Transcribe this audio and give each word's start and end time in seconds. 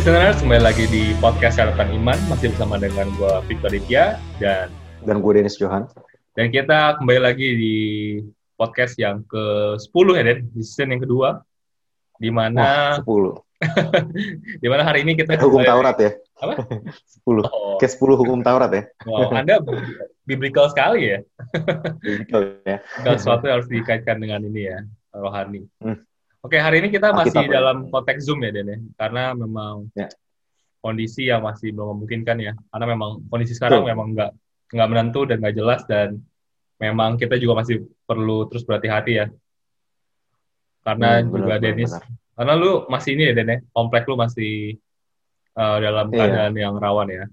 listeners, 0.00 0.40
kembali 0.40 0.64
lagi 0.64 0.88
di 0.88 1.12
podcast 1.20 1.60
Catatan 1.60 1.92
Iman. 1.92 2.16
Masih 2.32 2.48
bersama 2.56 2.80
dengan 2.80 3.04
gue 3.20 3.34
Victor 3.52 3.68
Ditya 3.68 4.16
dan 4.40 4.72
Dan 5.04 5.20
gue 5.20 5.28
Dennis 5.36 5.60
Johan. 5.60 5.84
dan 6.32 6.48
kita 6.48 6.96
kembali 6.96 7.20
lagi 7.20 7.48
di 7.52 7.76
podcast 8.56 8.96
yang 8.96 9.20
ke-10 9.28 10.06
ya, 10.16 10.22
Den, 10.24 10.48
di 10.56 10.64
season 10.64 10.96
yang 10.96 11.04
kedua. 11.04 11.44
Di 12.16 12.32
mana 12.32 12.96
Wah, 12.96 13.04
10. 13.04 13.44
di 14.64 14.68
mana 14.72 14.88
hari 14.88 15.04
ini 15.04 15.20
kita 15.20 15.36
Hukum 15.36 15.68
Taurat 15.68 16.00
ya? 16.00 16.16
Apa? 16.40 16.64
10. 17.28 17.44
Oh, 17.44 17.76
Ke 17.76 17.84
10 17.84 18.00
hukum 18.24 18.40
Taurat 18.40 18.72
ya? 18.72 18.88
wow, 19.04 19.36
Anda 19.36 19.60
biblical 20.24 20.72
sekali 20.72 21.12
ya. 21.12 21.20
Betul 22.00 22.56
ya. 22.64 22.80
Segala 22.96 23.16
sesuatu 23.20 23.52
harus 23.52 23.68
dikaitkan 23.68 24.16
dengan 24.16 24.48
ini 24.48 24.64
ya, 24.64 24.80
rohani. 25.12 25.68
Hmm. 25.84 26.00
Oke, 26.40 26.56
hari 26.56 26.80
ini 26.80 26.88
kita 26.88 27.12
masih 27.12 27.36
Alkitab, 27.36 27.52
ya. 27.52 27.56
dalam 27.60 27.76
konteks 27.92 28.24
Zoom 28.24 28.40
ya, 28.40 28.50
Den 28.50 28.68
ya. 28.68 28.78
Karena 28.96 29.36
memang 29.36 29.92
Ya. 29.92 30.08
kondisi 30.80 31.28
yang 31.28 31.44
masih 31.44 31.76
belum 31.76 32.00
memungkinkan 32.00 32.36
ya. 32.40 32.52
Karena 32.72 32.86
memang 32.88 33.10
kondisi 33.28 33.52
sekarang 33.52 33.84
Betul. 33.84 33.90
memang 33.92 34.06
nggak 34.16 34.30
nggak 34.70 34.88
menentu 34.88 35.20
dan 35.28 35.36
nggak 35.44 35.56
jelas 35.58 35.80
dan 35.84 36.16
memang 36.80 37.20
kita 37.20 37.36
juga 37.36 37.60
masih 37.60 37.84
perlu 38.08 38.48
terus 38.48 38.64
berhati-hati 38.64 39.12
ya. 39.20 39.26
Karena 40.80 41.20
Hmm, 41.20 41.28
juga 41.28 41.36
benar, 41.36 41.60
benar, 41.60 41.60
Dennis, 41.60 41.92
benar. 41.92 42.04
karena 42.40 42.52
lu 42.56 42.72
masih 42.88 43.10
ini 43.12 43.22
ya, 43.28 43.32
Den 43.36 43.50
ya. 43.52 43.58
Komplek 43.76 44.02
lu 44.08 44.16
masih 44.16 44.52
uh, 45.60 45.76
dalam 45.76 46.06
Iya. 46.08 46.16
keadaan 46.24 46.54
yang 46.56 46.74
rawan 46.80 47.08
ya. 47.12 47.24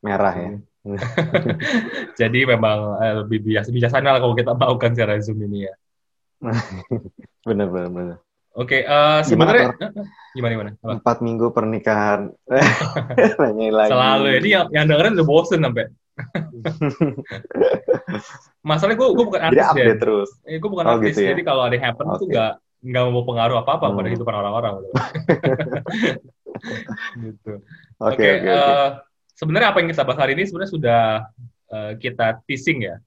Merah 0.00 0.34
ya. 0.40 0.50
Jadi 2.20 2.48
memang 2.48 2.96
eh, 3.04 3.14
lebih 3.20 3.44
biasa 3.44 3.68
bijaksana 3.68 4.16
lah 4.16 4.20
kalau 4.24 4.32
kita 4.32 4.56
melakukan 4.58 4.96
secara 4.96 5.20
Zoom 5.20 5.44
ini 5.44 5.68
ya. 5.68 5.74
Bener, 7.40 7.68
bener, 7.68 7.88
bener. 7.88 8.16
Oke, 8.52 8.82
eh, 8.82 9.20
sebenarnya 9.22 9.72
gimana 10.34 10.52
gimana? 10.52 10.70
Empat 10.82 11.20
minggu 11.20 11.50
pernikahan. 11.50 12.30
Nanyain 13.40 13.72
lagi. 13.72 13.90
Selalu 13.90 14.26
ya. 14.26 14.38
Ini 14.38 14.50
yang, 14.50 14.66
yang 14.74 14.84
dengerin 14.86 15.14
udah 15.16 15.26
bosen 15.26 15.60
sampai. 15.62 15.86
Masalahnya 18.60 18.98
gue 18.98 19.08
gue 19.14 19.24
bukan 19.24 19.40
Jadi 19.40 19.48
artis 19.48 19.62
ya. 19.62 19.72
update 19.72 20.00
terus. 20.00 20.30
Eh, 20.44 20.58
gue 20.58 20.68
bukan 20.68 20.84
Oh, 20.84 20.92
artis, 20.98 21.14
gitu 21.14 21.20
ya? 21.24 21.28
jadi 21.32 21.42
kalau 21.44 21.62
ada 21.64 21.74
yang 21.78 21.84
happen 21.88 22.06
tuh 22.10 22.26
Oke. 22.26 22.34
nggak 22.80 23.02
mau 23.08 23.22
pengaruh 23.22 23.56
apa 23.60 23.70
apa 23.76 23.84
pada 23.86 23.96
Hmm. 23.96 24.04
kehidupan 24.08 24.34
orang-orang. 24.34 24.74
gitu. 27.16 27.52
Oke, 28.00 28.16
Oke, 28.16 28.28
oke, 28.36 28.40
oke. 28.40 28.50
eh, 28.50 28.88
sebenarnya 29.34 29.68
apa 29.72 29.78
yang 29.80 29.88
kita 29.88 30.02
bahas 30.04 30.18
hari 30.18 30.32
ini 30.34 30.44
sebenarnya 30.44 30.72
sudah 30.72 31.02
eh, 31.70 31.92
kita 31.96 32.42
teasing 32.44 32.82
ya, 32.82 32.98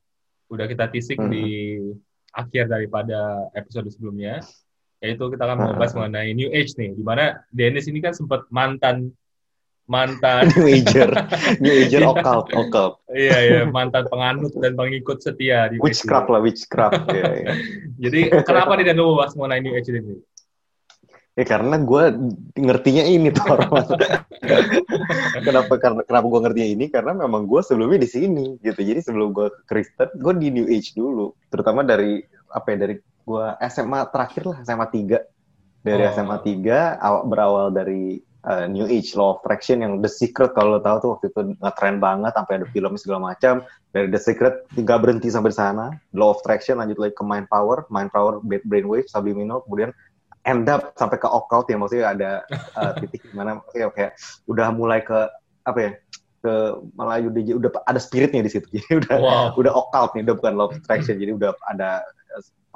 udah 0.47 0.66
kita 0.66 0.88
teasing 0.88 1.19
Mhm. 1.19 1.29
di 1.29 1.45
akhir 2.33 2.65
daripada 2.67 3.47
episode 3.53 3.87
sebelumnya, 3.87 4.41
yaitu 4.99 5.23
kita 5.29 5.45
akan 5.45 5.57
Mhm. 5.57 5.65
membahas 5.77 5.93
mengenai 5.93 6.29
New 6.33 6.49
Age 6.49 6.73
nih, 6.75 6.91
di 6.91 7.03
mana 7.05 7.45
Dennis 7.49 7.85
ini 7.85 8.01
kan 8.01 8.11
sempat 8.11 8.49
mantan 8.49 9.13
mantan 9.83 10.47
New 10.55 10.65
Ager. 10.65 11.11
New 11.59 11.75
Ager 11.75 12.01
occult, 12.07 12.47
occult. 12.55 12.93
iya 13.11 13.37
ya 13.43 13.59
mantan 13.67 14.07
penganut 14.07 14.55
dan 14.55 14.73
pengikut 14.73 15.19
setia 15.19 15.67
di 15.67 15.75
Witchcraft 15.75 16.31
lah, 16.31 16.39
witchcraft. 16.39 17.03
Iya, 17.11 17.23
iya. 17.35 17.51
Jadi 18.07 18.19
kenapa 18.47 18.79
tidak 18.79 18.95
lu 18.95 19.11
membahas 19.11 19.35
mengenai 19.35 19.59
New 19.59 19.75
Age 19.75 19.91
ini? 19.91 20.23
Ya 21.33 21.45
karena 21.49 21.81
gue 21.81 22.03
ngertinya 22.53 23.03
ini 23.03 23.33
tuh 23.33 23.41
kenapa 25.41 25.73
karena 25.81 26.01
kenapa 26.05 26.25
gue 26.29 26.41
ngertinya 26.45 26.69
ini? 26.69 26.85
Karena 26.93 27.11
memang 27.17 27.49
gue 27.49 27.61
sebelumnya 27.65 27.97
di 27.97 28.09
sini 28.09 28.45
gitu. 28.61 28.77
Jadi 28.77 29.01
sebelum 29.01 29.33
gue 29.33 29.49
Kristen, 29.65 30.13
gue 30.13 30.33
di 30.37 30.53
New 30.53 30.69
Age 30.69 30.93
dulu. 30.93 31.33
Terutama 31.49 31.81
dari 31.81 32.21
apa 32.53 32.67
ya 32.69 32.77
dari 32.85 32.95
gue 33.01 33.45
SMA 33.65 33.99
terakhir 34.13 34.43
lah 34.45 34.57
SMA 34.61 34.87
3 34.87 35.17
dari 35.81 36.03
Oh. 36.05 36.11
SMA 36.13 36.37
3 36.37 37.01
aw- 37.01 37.25
berawal 37.25 37.73
dari 37.73 38.21
uh, 38.45 38.69
New 38.69 38.85
Age 38.85 39.15
Law 39.15 39.33
of 39.33 39.41
Attraction 39.41 39.81
yang 39.81 39.93
The 39.99 40.11
Secret 40.11 40.53
kalau 40.53 40.77
lo 40.77 40.81
tahu 40.83 40.97
tuh 40.99 41.09
waktu 41.17 41.25
itu 41.31 41.41
ngetren 41.57 41.97
banget 41.97 42.31
sampai 42.35 42.53
ada 42.61 42.67
filmnya 42.69 42.99
segala 43.01 43.33
macam. 43.33 43.66
Dari 43.89 44.05
The 44.05 44.22
Secret 44.22 44.69
nggak 44.73 44.99
berhenti 45.01 45.33
sampai 45.33 45.49
di 45.49 45.57
sana. 45.57 45.85
Law 46.13 46.38
of 46.38 46.45
Attraction 46.45 46.77
lanjut 46.77 47.01
lagi 47.01 47.17
ke 47.17 47.23
Mind 47.25 47.49
Power. 47.49 47.89
Mind 47.89 48.13
Power 48.13 48.38
Brainwave 48.43 49.09
Subliminal. 49.09 49.66
Kemudian 49.66 49.89
end 50.43 50.67
up 50.67 50.91
sampai 50.99 51.17
ke 51.19 51.27
occult 51.27 51.67
ya 51.71 51.77
maksudnya 51.79 52.05
ada 52.11 52.31
uh, 52.75 52.91
titik 52.99 53.23
di 53.23 53.33
mana 53.35 53.59
maksudnya 53.63 53.87
kayak 53.95 54.11
udah 54.47 54.67
mulai 54.75 54.99
ke 55.03 55.19
apa 55.63 55.79
ya 55.79 55.91
ke 56.43 56.53
Melayu 56.99 57.31
dia 57.31 57.55
udah 57.55 57.71
ada 57.87 57.99
spiritnya 58.03 58.43
di 58.43 58.51
situ. 58.51 58.67
Jadi 58.75 58.99
udah 58.99 59.15
Wow. 59.15 59.47
udah 59.55 59.71
occult 59.71 60.11
nih 60.19 60.27
udah 60.27 60.35
bukan 60.35 60.53
of 60.59 60.75
attraction. 60.75 61.15
Jadi 61.15 61.31
udah 61.39 61.55
ada 61.71 62.03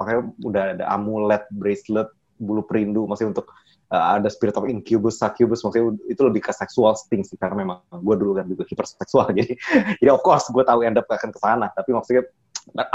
makanya 0.00 0.20
udah 0.46 0.62
ada 0.78 0.84
amulet 0.88 1.42
bracelet 1.52 2.08
bulu 2.38 2.62
perindu 2.64 3.02
maksudnya 3.04 3.34
untuk 3.34 3.50
uh, 3.90 4.14
ada 4.16 4.30
spirit 4.30 4.54
of 4.56 4.64
incubus 4.70 5.18
succubus 5.18 5.60
maksudnya 5.66 5.90
itu 6.06 6.22
lebih 6.22 6.46
ke 6.46 6.54
sexual 6.54 6.94
thing 7.10 7.26
sih 7.26 7.34
karena 7.34 7.66
memang 7.66 7.82
gue 7.92 8.14
dulu 8.16 8.38
kan 8.40 8.46
juga 8.48 8.64
hiperseksual. 8.64 9.34
Jadi 9.38 9.52
jadi 10.00 10.10
of 10.16 10.24
course 10.24 10.48
gue 10.48 10.64
tahu 10.64 10.80
end 10.86 10.96
up 10.96 11.04
akan 11.04 11.28
ke 11.28 11.38
sana. 11.42 11.68
Tapi 11.76 11.92
maksudnya 11.92 12.24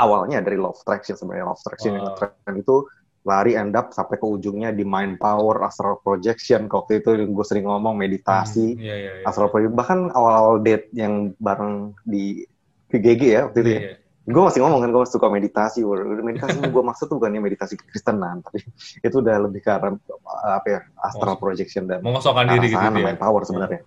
awalnya 0.02 0.42
dari 0.42 0.58
of 0.58 0.74
attraction 0.82 1.14
sebenarnya 1.14 1.46
of 1.54 1.60
attraction 1.62 1.94
yang 2.02 2.06
Wow. 2.10 2.18
ngetren 2.18 2.56
itu 2.58 2.76
lari 3.24 3.56
end 3.56 3.72
up 3.74 3.96
sampai 3.96 4.20
ke 4.20 4.28
ujungnya 4.28 4.76
di 4.76 4.84
mind 4.84 5.16
power 5.18 5.64
astral 5.64 6.00
projection. 6.00 6.68
Waktu 6.68 7.00
itu 7.00 7.10
gue 7.24 7.46
sering 7.48 7.66
ngomong 7.66 7.96
meditasi 7.96 8.76
Iya, 8.76 8.96
iya, 8.96 9.12
iya. 9.20 9.24
astral 9.24 9.48
projection. 9.48 9.80
Bahkan 9.80 10.00
awal-awal 10.12 10.60
date 10.60 10.92
yang 10.92 11.32
bareng 11.40 11.96
di 12.04 12.44
PGG 12.92 13.22
ya 13.24 13.42
waktu 13.48 13.60
itu 13.64 13.72
ya. 13.72 13.80
Iya, 13.80 13.92
iya. 13.96 13.98
gue 14.24 14.44
masih 14.44 14.60
ngomong 14.64 14.80
kan 14.84 14.90
gue 14.92 15.04
suka 15.08 15.28
meditasi. 15.32 15.80
Meditasi. 15.88 16.58
Yang 16.60 16.72
gue 16.76 16.84
maksud 16.92 17.06
tuh 17.08 17.16
bukannya 17.20 17.40
meditasi 17.40 17.74
kekristenan 17.80 18.44
tapi 18.44 18.64
itu 19.00 19.16
udah 19.20 19.36
lebih 19.48 19.60
ke 19.64 19.72
arah 19.72 19.96
apa 20.54 20.68
ya 20.68 20.80
astral 21.04 21.40
projection 21.40 21.88
dan 21.88 22.04
Mengosongkan 22.04 22.52
diri 22.52 22.72
gitu 22.72 22.80
ya. 22.80 22.92
mind 22.92 23.20
power 23.20 23.48
sebenarnya. 23.48 23.82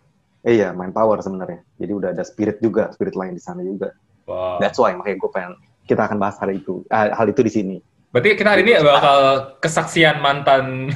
Eh, 0.45 0.61
iya 0.61 0.73
mind 0.73 0.97
power 0.97 1.21
sebenarnya. 1.21 1.61
Jadi 1.77 1.93
udah 1.93 2.09
ada 2.17 2.25
spirit 2.25 2.61
juga 2.65 2.89
spirit 2.97 3.13
lain 3.17 3.37
di 3.37 3.43
sana 3.45 3.61
juga. 3.61 3.93
Wow. 4.27 4.59
that's 4.59 4.75
why 4.75 4.91
makanya 4.91 5.23
gue 5.23 5.31
pengen 5.31 5.53
kita 5.87 6.03
akan 6.03 6.19
bahas 6.19 6.35
hari 6.43 6.59
itu 6.59 6.83
ah, 6.91 7.15
hal 7.15 7.31
itu 7.31 7.47
di 7.47 7.53
sini 7.55 7.77
Berarti 8.07 8.29
kita 8.33 8.49
hari 8.49 8.63
ini 8.65 8.73
bakal 8.81 9.19
kesaksian 9.61 10.25
mantan 10.25 10.89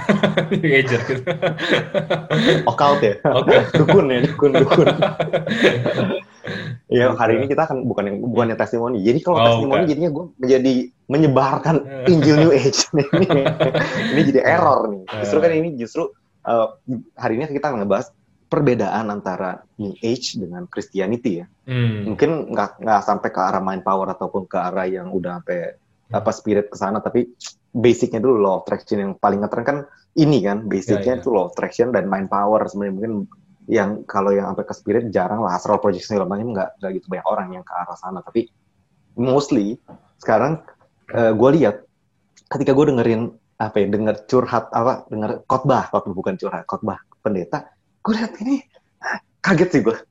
New 0.48 0.70
Ager 0.72 1.00
gitu. 1.04 1.22
occult 2.64 3.00
ya 3.04 3.14
Oke. 3.28 3.60
dukun 3.76 4.08
ya 4.08 4.18
dukun 4.24 4.50
dukun 4.56 4.86
Iya, 6.90 7.14
hari 7.14 7.38
ini 7.38 7.46
kita 7.46 7.70
akan 7.70 7.86
bukan 7.86 8.04
yang 8.10 8.16
bukannya 8.24 8.56
testimoni. 8.58 8.98
Jadi 9.04 9.22
kalau 9.22 9.38
Oh, 9.38 9.46
testimoni 9.46 9.84
bukan. 9.86 9.90
jadinya 9.94 10.10
gue 10.10 10.24
menjadi 10.42 10.72
menyebarkan 11.06 11.76
Injil 12.12 12.36
New 12.40 12.50
Age. 12.50 12.80
ini, 12.90 13.06
ini 14.10 14.20
jadi 14.26 14.40
error 14.42 14.90
nih. 14.90 15.02
Justru 15.22 15.38
kan 15.38 15.50
ini 15.54 15.78
justru 15.78 16.10
uh, 16.42 16.74
hari 17.14 17.38
ini 17.38 17.46
kita 17.46 17.70
akan 17.70 17.86
ngebahas 17.86 18.10
perbedaan 18.50 19.06
antara 19.06 19.62
New 19.78 19.94
Age 20.02 20.34
dengan 20.34 20.66
Christianity 20.66 21.44
ya. 21.44 21.46
Hmm. 21.70 22.10
Mungkin 22.10 22.50
nggak 22.50 22.82
nggak 22.82 23.00
sampai 23.06 23.28
ke 23.30 23.38
arah 23.38 23.62
mind 23.62 23.86
power 23.86 24.10
ataupun 24.10 24.50
ke 24.50 24.58
arah 24.58 24.90
yang 24.90 25.14
udah 25.14 25.38
sampai 25.38 25.78
apa 26.10 26.30
spirit 26.34 26.66
ke 26.70 26.76
sana, 26.76 26.98
tapi 26.98 27.30
basicnya 27.70 28.18
dulu 28.18 28.36
law 28.42 28.54
of 28.60 28.62
attraction 28.66 28.98
yang 28.98 29.12
paling 29.16 29.40
ngetren 29.42 29.64
kan 29.64 29.78
ini 30.18 30.42
kan, 30.42 30.62
Ya, 30.62 30.66
ya. 30.66 30.68
basicnya 30.68 31.14
itu 31.22 31.28
law 31.30 31.46
of 31.48 31.54
attraction 31.54 31.94
dan 31.94 32.10
mind 32.10 32.26
power 32.26 32.66
sebenarnya. 32.66 32.94
Mungkin 32.98 33.14
yang 33.70 33.90
kalau 34.10 34.34
yang 34.34 34.50
sampai 34.50 34.66
ke 34.66 34.74
spirit 34.74 35.04
jarang 35.14 35.46
lah 35.46 35.54
astral 35.54 35.78
projection 35.78 36.18
segala 36.18 36.26
macam 36.26 36.50
nggak 36.50 36.82
nggak 36.82 36.90
gitu. 36.98 37.06
Banyak 37.06 37.26
orang 37.30 37.48
yang 37.54 37.62
ke 37.62 37.70
arah 37.70 37.94
sana 37.94 38.18
tapi 38.18 38.50
mostly 39.14 39.78
sekarang 40.18 40.58
gue 41.14 41.50
lihat 41.58 41.86
ketika 42.50 42.74
gue 42.74 42.86
dengerin 42.90 43.30
apa 43.60 43.76
ya 43.76 43.86
denger 43.92 44.16
curhat 44.24 44.72
apa 44.72 45.04
denger 45.12 45.44
khotbah 45.44 45.92
waktu 45.92 46.10
bukan 46.16 46.34
curhat 46.40 46.64
khotbah 46.64 46.98
pendeta 47.20 47.68
gue 48.00 48.12
lihat 48.16 48.32
ini 48.40 48.64
ah, 49.04 49.20
kaget 49.44 49.68
sih 49.68 49.80
gue 49.84 49.94
ya 49.94 50.09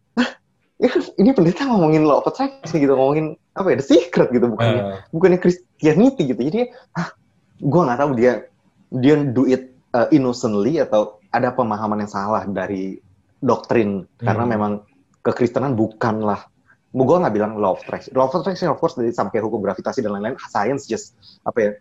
ini 1.20 1.30
pendeta 1.36 1.68
ngomongin 1.68 2.08
law 2.08 2.24
of 2.24 2.28
attraction 2.32 2.80
gitu 2.80 2.96
ngomongin 2.96 3.36
apa 3.54 3.76
ya 3.76 3.76
the 3.80 3.86
secret 3.86 4.32
gitu 4.32 4.48
bukannya 4.48 4.80
Eh, 4.80 5.00
bukannya 5.12 5.40
Christianity 5.44 6.32
gitu. 6.32 6.40
Jadi 6.40 6.72
ah 6.96 7.12
gue 7.60 7.82
nggak 7.84 8.00
tahu 8.00 8.12
dia 8.16 8.48
dia 8.96 9.16
do 9.20 9.44
it 9.44 9.76
uh, 9.92 10.08
innocently 10.10 10.80
atau 10.80 11.20
ada 11.36 11.52
pemahaman 11.52 12.02
yang 12.02 12.12
salah 12.12 12.48
dari 12.48 12.98
doktrin. 13.44 14.08
Karena 14.18 14.48
Hmm. 14.48 14.52
memang 14.56 14.72
kekristenan 15.22 15.76
bukanlah 15.76 16.48
gue 16.90 17.16
nggak 17.22 17.36
bilang 17.36 17.60
law 17.60 17.76
of 17.76 17.84
attraction. 17.84 18.16
Law 18.16 18.32
of 18.32 18.34
attraction 18.40 18.72
of 18.72 18.80
course 18.80 18.96
dari 18.96 19.12
sampai 19.12 19.44
hukum 19.44 19.60
gravitasi 19.60 20.00
dan 20.00 20.16
lain-lain 20.16 20.40
science 20.48 20.88
just 20.88 21.14
apa 21.44 21.58
ya 21.60 21.72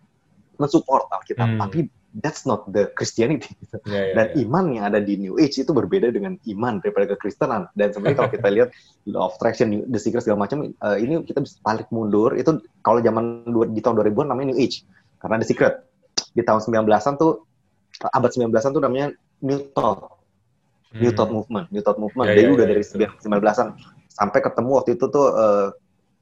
mensupport 0.59 1.07
Alkitab. 1.07 1.55
Hmm. 1.55 1.59
tapi 1.63 1.87
that's 2.17 2.43
not 2.49 2.65
the 2.73 2.89
Christianity 2.97 3.53
gitu. 3.61 3.77
iya, 3.89 4.11
iya, 4.11 4.13
dan 4.17 4.25
iya. 4.33 4.41
iman 4.45 4.65
yang 4.73 4.85
ada 4.89 4.99
di 5.01 5.13
New 5.17 5.37
Age 5.37 5.61
itu 5.61 5.71
berbeda 5.71 6.09
dengan 6.09 6.35
iman 6.49 6.81
daripada 6.81 7.13
kekristenan 7.13 7.69
dan 7.77 7.93
sebenarnya 7.93 8.17
kalau 8.17 8.31
kita 8.33 8.47
lihat 8.49 8.69
law 9.05 9.29
of 9.29 9.37
attraction 9.37 9.85
the 9.89 9.99
secret 10.01 10.25
segala 10.25 10.49
macam 10.49 10.65
eh, 10.65 10.97
ini 10.97 11.21
kita 11.25 11.45
bisa 11.45 11.61
balik 11.61 11.85
mundur 11.93 12.33
itu 12.33 12.57
kalau 12.81 12.99
zaman 13.01 13.45
di 13.73 13.79
tahun 13.81 13.95
2000-an 14.01 14.27
namanya 14.33 14.47
New 14.53 14.59
Age 14.59 14.81
karena 15.21 15.35
the 15.41 15.47
secret 15.47 15.85
di 16.33 16.41
tahun 16.41 16.59
19-an 16.65 17.13
tuh 17.21 17.45
abad 18.09 18.29
19-an 18.33 18.71
tuh 18.73 18.81
namanya 18.81 19.07
New 19.45 19.59
Thought 19.77 20.17
New 20.97 21.13
Thought 21.13 21.29
Movement 21.29 21.69
New 21.69 21.85
Thought 21.85 22.01
Movement 22.01 22.25
Hmm. 22.29 22.33
Ya, 22.33 22.41
jadi 22.41 22.49
ya, 22.49 22.55
udah 22.57 22.65
ya, 22.65 22.71
dari 22.73 22.83
ya. 22.85 23.09
19-an 23.21 23.67
sampai 24.09 24.39
ketemu 24.41 24.71
waktu 24.81 24.91
itu 24.97 25.05
tuh 25.13 25.27
eh, 25.37 25.67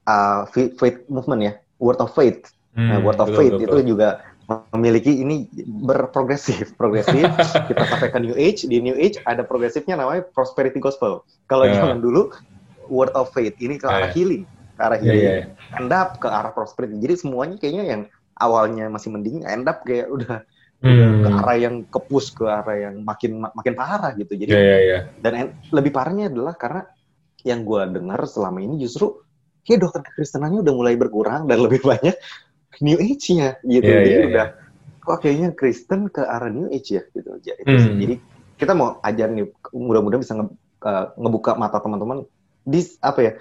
uh, 0.04 0.40
faith 0.52 0.76
faith 0.76 0.98
movement 1.08 1.40
ya 1.40 1.52
word 1.80 2.00
of 2.04 2.12
faith 2.12 2.52
Hmm, 2.78 2.94
Nah, 2.94 2.98
word 3.02 3.18
of 3.18 3.26
betul, 3.32 3.38
faith 3.42 3.54
betul, 3.58 3.64
itu 3.66 3.74
betul. 3.74 3.90
juga 3.90 4.08
memiliki 4.48 5.12
ini 5.12 5.44
berprogresif, 5.84 6.72
progresif. 6.80 7.28
kita 7.68 7.84
sampai 7.84 8.08
ke 8.08 8.18
New 8.18 8.32
Age, 8.32 8.64
di 8.64 8.80
New 8.80 8.96
Age 8.96 9.20
ada 9.28 9.44
progresifnya 9.44 10.00
namanya 10.00 10.24
prosperity 10.32 10.80
gospel. 10.80 11.20
Kalau 11.52 11.68
yeah. 11.68 11.84
zaman 11.84 12.00
dulu 12.00 12.32
word 12.88 13.12
of 13.12 13.28
faith, 13.36 13.52
ini 13.60 13.76
ke 13.76 13.84
arah 13.84 14.08
yeah. 14.08 14.12
healing, 14.16 14.42
ke 14.48 14.80
arah 14.80 14.98
healing, 14.98 15.24
yeah, 15.24 15.38
yeah. 15.44 15.76
end 15.76 15.92
up 15.92 16.16
ke 16.16 16.28
arah 16.32 16.48
prosperity. 16.56 16.96
Jadi 16.96 17.28
semuanya 17.28 17.60
kayaknya 17.60 17.84
yang 17.84 18.02
awalnya 18.40 18.88
masih 18.88 19.12
mending, 19.12 19.44
end 19.44 19.68
up 19.68 19.84
kayak 19.84 20.08
udah 20.08 20.40
hmm. 20.80 21.28
ke 21.28 21.28
arah 21.28 21.56
yang 21.60 21.84
kepus 21.84 22.32
ke 22.32 22.48
arah 22.48 22.76
yang 22.88 23.04
makin 23.04 23.44
makin 23.52 23.74
parah 23.76 24.16
gitu. 24.16 24.32
Jadi 24.32 24.56
yeah, 24.56 24.64
yeah, 24.64 24.80
yeah. 24.80 25.02
dan 25.20 25.52
lebih 25.76 25.92
parahnya 25.92 26.32
adalah 26.32 26.56
karena 26.56 26.88
yang 27.44 27.68
gue 27.68 27.82
dengar 28.00 28.24
selama 28.24 28.64
ini 28.64 28.80
justru 28.80 29.20
kayak 29.68 29.84
dokter 29.84 30.00
kekristenannya 30.08 30.64
udah 30.64 30.74
mulai 30.74 30.96
berkurang 30.96 31.44
dan 31.44 31.60
lebih 31.60 31.84
banyak 31.84 32.16
New 32.78 32.98
Age-nya 33.00 33.58
gitu. 33.64 33.88
Yeah, 33.88 34.02
Jadi 34.04 34.14
yeah, 34.14 34.28
udah 34.30 34.46
yeah. 34.52 35.02
kok 35.02 35.18
kayaknya 35.24 35.48
Kristen 35.56 36.00
ke 36.12 36.22
arah 36.22 36.52
New 36.52 36.68
Age 36.68 37.00
ya 37.00 37.02
gitu 37.12 37.28
aja. 37.34 37.52
Hmm. 37.64 37.98
Jadi 37.98 38.14
kita 38.58 38.72
mau 38.74 38.98
ajar 39.02 39.30
nih 39.30 39.46
mudah-mudahan 39.70 40.22
bisa 40.22 40.34
nge, 40.34 40.46
uh, 40.84 41.06
ngebuka 41.14 41.54
mata 41.54 41.78
teman-teman 41.78 42.26
di 42.68 42.84
apa 43.00 43.20
ya 43.22 43.32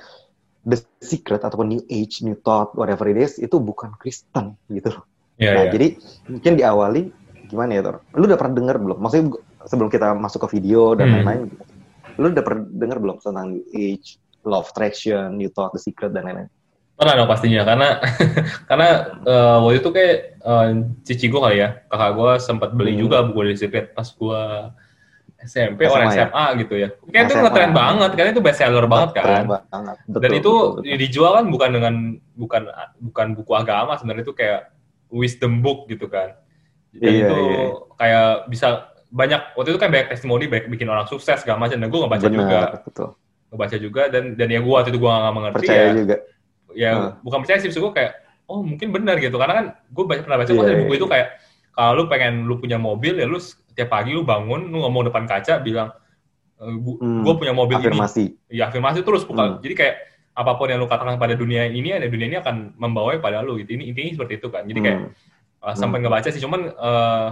the 0.68 0.78
secret 1.04 1.44
ataupun 1.44 1.68
New 1.72 1.84
Age, 1.88 2.24
New 2.24 2.38
Thought, 2.40 2.76
whatever 2.76 3.08
it 3.08 3.18
is 3.20 3.40
itu 3.40 3.60
bukan 3.60 3.96
Kristen 4.00 4.56
gitu 4.72 4.96
loh. 4.96 5.04
Yeah, 5.38 5.54
nah 5.54 5.64
yeah. 5.68 5.74
jadi 5.74 5.88
mungkin 6.28 6.54
diawali 6.58 7.02
gimana 7.48 7.80
ya 7.80 7.82
Tor? 7.86 8.04
Lu 8.18 8.28
udah 8.28 8.40
pernah 8.40 8.54
dengar 8.60 8.76
belum? 8.78 8.98
Maksudnya 9.00 9.26
sebelum 9.66 9.90
kita 9.92 10.12
masuk 10.18 10.48
ke 10.48 10.60
video 10.60 10.94
dan 10.94 11.08
hmm. 11.08 11.16
lain-lain, 11.24 11.42
hmm. 11.48 12.20
lu 12.20 12.28
udah 12.32 12.44
pernah 12.44 12.64
dengar 12.68 12.98
belum 13.00 13.16
tentang 13.24 13.48
New 13.56 13.66
Age, 13.72 14.20
Law 14.44 14.64
of 14.64 14.70
Attraction, 14.72 15.40
New 15.40 15.48
Thought, 15.52 15.76
The 15.76 15.82
Secret 15.82 16.12
dan 16.12 16.28
lain-lain? 16.28 16.52
Pernah 16.98 17.14
dong 17.14 17.30
pastinya 17.30 17.62
karena 17.62 17.90
karena 18.70 18.90
uh, 19.22 19.58
waktu 19.62 19.86
itu 19.86 19.90
kayak 19.94 20.16
uh, 20.42 20.68
cici 21.06 21.30
gue 21.30 21.38
kali 21.38 21.62
ya 21.62 21.86
kakak 21.94 22.12
gue 22.18 22.32
sempat 22.42 22.70
beli 22.74 22.98
hmm. 22.98 23.02
juga 23.06 23.22
buku 23.22 23.54
Secret 23.54 23.94
pas 23.94 24.10
gue 24.10 24.42
SMP 25.38 25.86
SMA 25.86 25.94
orang 25.94 26.10
SMA 26.10 26.46
ya? 26.50 26.60
gitu 26.66 26.74
ya. 26.74 26.90
Kayak 27.14 27.24
itu 27.30 27.36
ngetren 27.38 27.72
banget 27.78 28.12
karena 28.18 28.30
itu 28.34 28.42
best 28.42 28.58
seller 28.58 28.86
banget 28.90 29.10
kan. 29.22 29.46
Banget. 29.46 29.62
Betul, 30.10 30.22
Dan 30.26 30.32
itu 30.34 30.54
betul, 30.54 30.82
betul. 30.82 30.98
dijual 30.98 31.32
kan 31.38 31.46
bukan 31.54 31.70
dengan 31.70 31.94
bukan 32.34 32.62
bukan 32.98 33.28
buku 33.38 33.52
agama 33.54 33.94
sebenarnya 34.02 34.26
itu 34.26 34.34
kayak 34.34 34.74
wisdom 35.14 35.62
book 35.62 35.86
gitu 35.86 36.10
kan. 36.10 36.34
Dan 36.98 37.14
iya, 37.14 37.28
itu 37.30 37.38
iya. 37.38 37.66
kayak 38.02 38.30
bisa 38.50 38.68
banyak 39.14 39.42
waktu 39.54 39.70
itu 39.78 39.80
kan 39.80 39.90
banyak 39.94 40.08
testimoni 40.10 40.50
banyak 40.50 40.68
bikin 40.74 40.90
orang 40.90 41.06
sukses 41.06 41.46
segala 41.46 41.62
macam 41.62 41.78
dan 41.78 41.88
gue 41.94 42.00
ngebaca 42.02 42.26
Benar, 42.26 42.38
juga. 42.42 42.60
Betul. 42.82 43.10
Ngebaca 43.54 43.78
juga 43.78 44.02
dan 44.10 44.24
dan 44.34 44.48
ya 44.50 44.60
gue 44.60 44.74
waktu 44.74 44.90
itu 44.90 45.00
gue 45.00 45.12
gak 45.14 45.36
mengerti 45.38 45.58
Percaya 45.62 45.86
ya. 45.86 45.94
juga 45.94 46.18
ya 46.78 46.92
uh. 46.94 47.10
bukan 47.26 47.42
percaya 47.42 47.58
sih 47.58 47.74
gue 47.74 47.94
kayak 47.94 48.14
oh 48.46 48.62
mungkin 48.62 48.94
benar 48.94 49.18
gitu 49.18 49.36
karena 49.42 49.54
kan 49.58 49.66
gue 49.90 50.04
banyak 50.06 50.24
pernah 50.24 50.38
baca 50.38 50.52
yeah, 50.54 50.62
yeah, 50.62 50.80
buku 50.86 50.94
itu 51.02 51.08
kayak 51.10 51.28
kalau 51.74 51.92
lu 51.98 52.04
pengen 52.06 52.46
lu 52.46 52.62
punya 52.62 52.78
mobil 52.78 53.18
ya 53.18 53.26
lu 53.26 53.42
setiap 53.42 53.90
pagi 53.90 54.14
lu 54.14 54.22
bangun 54.22 54.70
lu 54.70 54.86
ngomong 54.86 55.10
depan 55.10 55.26
kaca 55.26 55.60
bilang 55.60 55.90
eh, 56.62 56.70
hmm, 56.70 57.26
gue 57.26 57.34
punya 57.34 57.54
mobil 57.54 57.82
afirmasi. 57.82 58.38
ini 58.48 58.62
ya 58.62 58.70
afirmasi 58.70 59.02
terus 59.02 59.26
bukan 59.26 59.58
hmm. 59.58 59.62
jadi 59.66 59.74
kayak 59.74 59.96
apa 60.38 60.54
pun 60.54 60.70
yang 60.70 60.78
lu 60.78 60.86
katakan 60.86 61.18
pada 61.18 61.34
dunia 61.34 61.66
ini 61.66 61.98
ada 61.98 62.06
dunia 62.06 62.30
ini 62.30 62.38
akan 62.38 62.78
membawa 62.78 63.18
pada 63.18 63.42
lu 63.42 63.58
gitu 63.58 63.74
ini 63.74 63.90
intinya 63.90 64.22
seperti 64.22 64.38
itu 64.38 64.48
kan 64.54 64.70
jadi 64.70 64.80
kayak 64.86 65.00
hmm. 65.02 65.12
uh, 65.66 65.74
sampai 65.74 65.98
hmm. 65.98 66.06
ngebaca 66.08 66.30
sih 66.30 66.42
cuman 66.42 66.62
uh, 66.78 67.30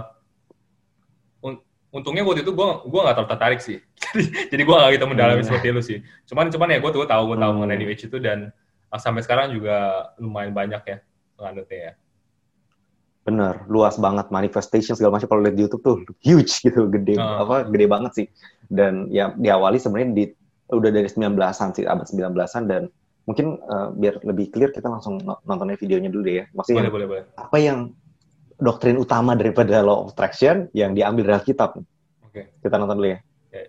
untungnya 1.96 2.22
waktu 2.28 2.44
itu 2.44 2.52
gue 2.52 2.68
gue 2.84 3.00
nggak 3.00 3.14
terlalu 3.16 3.30
tertarik 3.32 3.60
sih 3.64 3.78
jadi 4.52 4.62
gue 4.62 4.74
gak 4.76 4.90
gitu 5.00 5.04
mendalami 5.08 5.40
hmm. 5.40 5.48
seperti 5.48 5.66
lu 5.72 5.80
sih 5.80 5.98
cuman 6.28 6.52
cuman 6.52 6.76
ya 6.76 6.78
gue 6.84 6.90
tuh 6.92 7.08
tahu 7.08 7.22
gue 7.32 7.38
tahu 7.40 7.50
hmm. 7.50 7.56
mengenai 7.56 7.78
New 7.80 7.88
Age 7.88 8.04
itu 8.12 8.18
dan 8.20 8.52
sampai 8.98 9.22
sekarang 9.22 9.52
juga 9.54 10.08
lumayan 10.20 10.52
banyak 10.52 10.82
ya 10.86 10.98
penganutnya 11.36 11.78
ya. 11.78 11.92
Bener, 13.26 13.54
luas 13.66 13.98
banget 13.98 14.30
manifestation 14.30 14.94
segala 14.94 15.18
macam 15.18 15.26
kalau 15.26 15.42
lihat 15.42 15.58
di 15.58 15.66
YouTube 15.66 15.82
tuh 15.82 15.96
huge 16.22 16.62
gitu, 16.64 16.86
gede 16.86 17.18
uh. 17.18 17.42
apa 17.42 17.66
gede 17.66 17.86
banget 17.90 18.12
sih. 18.14 18.26
Dan 18.70 19.10
ya 19.10 19.34
diawali 19.34 19.82
sebenarnya 19.82 20.10
di 20.14 20.24
udah 20.70 20.90
dari 20.90 21.06
19-an 21.06 21.68
sih, 21.74 21.84
abad 21.86 22.06
19-an 22.06 22.64
dan 22.66 22.82
mungkin 23.26 23.58
uh, 23.66 23.90
biar 23.94 24.22
lebih 24.22 24.54
clear 24.54 24.70
kita 24.70 24.86
langsung 24.86 25.18
nontonnya 25.22 25.74
videonya 25.74 26.10
dulu 26.10 26.22
deh 26.22 26.36
ya. 26.42 26.44
Maksudnya 26.54 26.86
boleh, 26.86 26.92
boleh, 26.94 27.06
boleh. 27.10 27.24
apa 27.34 27.56
yang 27.58 27.78
doktrin 28.62 28.96
utama 28.96 29.34
daripada 29.34 29.82
law 29.82 30.06
of 30.06 30.14
attraction 30.14 30.70
yang 30.72 30.94
diambil 30.94 31.28
dari 31.28 31.36
Alkitab. 31.42 31.76
Oke. 31.76 31.84
Okay. 32.30 32.44
Kita 32.62 32.78
nonton 32.78 33.02
dulu 33.02 33.08
ya. 33.10 33.18
Okay. 33.50 33.66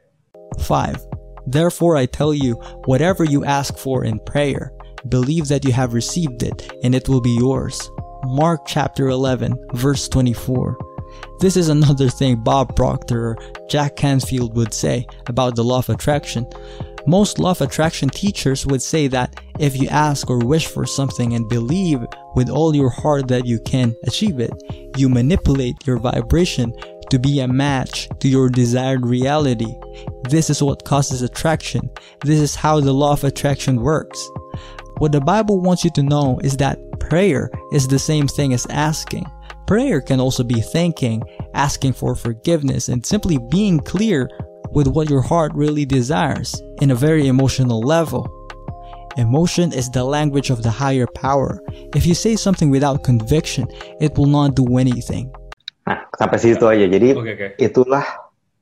Five. 0.61 1.01
Therefore 1.47 1.95
I 1.95 2.05
tell 2.05 2.35
you, 2.35 2.59
whatever 2.85 3.23
you 3.23 3.41
ask 3.47 3.79
for 3.79 4.03
in 4.03 4.19
prayer, 4.27 4.71
believe 5.09 5.47
that 5.47 5.65
you 5.65 5.71
have 5.71 5.93
received 5.93 6.43
it 6.43 6.71
and 6.83 6.93
it 6.95 7.07
will 7.09 7.21
be 7.21 7.35
yours. 7.37 7.89
Mark 8.25 8.61
chapter 8.65 9.09
11, 9.09 9.57
verse 9.73 10.07
24. 10.09 10.77
This 11.39 11.55
is 11.55 11.69
another 11.69 12.09
thing 12.09 12.43
Bob 12.43 12.75
Proctor 12.75 13.29
or 13.29 13.37
Jack 13.69 13.95
Canfield 13.95 14.55
would 14.55 14.73
say 14.73 15.05
about 15.27 15.55
the 15.55 15.63
law 15.63 15.79
of 15.79 15.89
attraction. 15.89 16.45
Most 17.05 17.39
law 17.39 17.51
of 17.51 17.61
attraction 17.61 18.09
teachers 18.09 18.65
would 18.65 18.81
say 18.81 19.07
that 19.07 19.39
if 19.59 19.79
you 19.79 19.87
ask 19.87 20.29
or 20.29 20.39
wish 20.39 20.67
for 20.67 20.85
something 20.85 21.33
and 21.33 21.47
believe 21.47 21.99
with 22.35 22.49
all 22.49 22.75
your 22.75 22.89
heart 22.89 23.29
that 23.29 23.45
you 23.45 23.59
can 23.59 23.95
achieve 24.05 24.39
it, 24.39 24.51
you 24.97 25.07
manipulate 25.07 25.87
your 25.87 25.99
vibration 25.99 26.73
to 27.09 27.17
be 27.17 27.39
a 27.39 27.47
match 27.47 28.09
to 28.19 28.27
your 28.27 28.49
desired 28.49 29.05
reality. 29.05 29.73
This 30.29 30.49
is 30.49 30.61
what 30.61 30.83
causes 30.83 31.21
attraction. 31.21 31.89
This 32.25 32.39
is 32.39 32.55
how 32.55 32.81
the 32.81 32.91
law 32.91 33.13
of 33.13 33.23
attraction 33.23 33.81
works. 33.81 34.29
What 34.97 35.11
the 35.11 35.21
Bible 35.21 35.61
wants 35.61 35.85
you 35.85 35.91
to 35.91 36.01
know 36.01 36.39
is 36.43 36.57
that 36.57 36.79
prayer 36.99 37.51
is 37.71 37.87
the 37.87 37.99
same 37.99 38.27
thing 38.27 38.53
as 38.53 38.65
asking. 38.73 39.25
Prayer 39.67 40.01
can 40.01 40.19
also 40.19 40.43
be 40.43 40.59
thanking, 40.59 41.21
asking 41.53 41.93
for 41.93 42.15
forgiveness, 42.15 42.89
and 42.89 43.05
simply 43.05 43.37
being 43.51 43.79
clear 43.79 44.27
with 44.71 44.87
what 44.87 45.09
your 45.09 45.21
heart 45.21 45.51
really 45.53 45.85
desires 45.85 46.61
in 46.81 46.89
a 46.89 46.95
very 46.95 47.27
emotional 47.27 47.79
level. 47.79 48.25
Emotion 49.17 49.73
is 49.73 49.89
the 49.89 50.03
language 50.03 50.49
of 50.49 50.63
the 50.63 50.71
higher 50.71 51.05
power. 51.13 51.61
If 51.93 52.05
you 52.05 52.15
say 52.15 52.35
something 52.35 52.69
without 52.69 53.03
conviction, 53.03 53.67
it 54.01 54.17
will 54.17 54.29
not 54.29 54.55
do 54.55 54.77
anything. 54.77 55.29
Nah, 55.85 56.09
sampai 56.17 56.37
situ 56.41 56.65
aja. 56.65 56.89
Jadi 56.89 57.13
okay, 57.13 57.33
okay. 57.37 57.49
itulah 57.61 58.03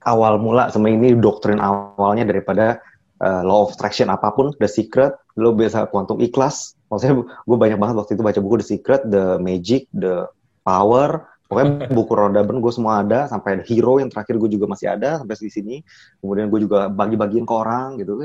awal 0.04 0.36
mula 0.38 0.68
sebenarnya 0.68 1.00
ini 1.00 1.10
doktrin 1.18 1.64
awalnya 1.64 2.28
daripada 2.28 2.84
uh, 3.22 3.42
law 3.46 3.68
of 3.68 3.76
attraction 3.76 4.12
apa 4.12 4.32
pun, 4.36 4.52
the 4.60 4.68
secret, 4.68 5.16
lo 5.40 5.56
biasa 5.56 5.88
quantum 5.92 6.20
ikhlas. 6.20 6.76
Maksudnya 6.92 7.24
gue 7.24 7.58
banyak 7.58 7.80
banget 7.80 7.96
waktu 8.00 8.12
itu 8.16 8.24
baca 8.24 8.40
buku 8.40 8.56
the 8.62 8.68
secret, 8.68 9.02
the 9.08 9.40
magic, 9.40 9.88
the 9.96 10.28
power. 10.64 11.28
Pokoknya 11.46 11.94
buku 11.94 12.14
roda 12.18 12.42
ben 12.42 12.58
gue 12.58 12.74
semua 12.74 13.06
ada, 13.06 13.30
sampai 13.30 13.62
ada 13.62 13.64
hero 13.69 14.02
yang 14.02 14.10
terakhir 14.10 14.42
gue 14.42 14.50
juga 14.50 14.66
masih 14.66 14.98
ada 14.98 15.22
sampai 15.22 15.38
di 15.38 15.54
sini. 15.54 15.76
Kemudian 16.18 16.50
gue 16.50 16.60
juga 16.66 16.90
bagi-bagiin 16.90 17.45
ke 17.45 17.54
orang 17.54 18.02
gitu. 18.02 18.18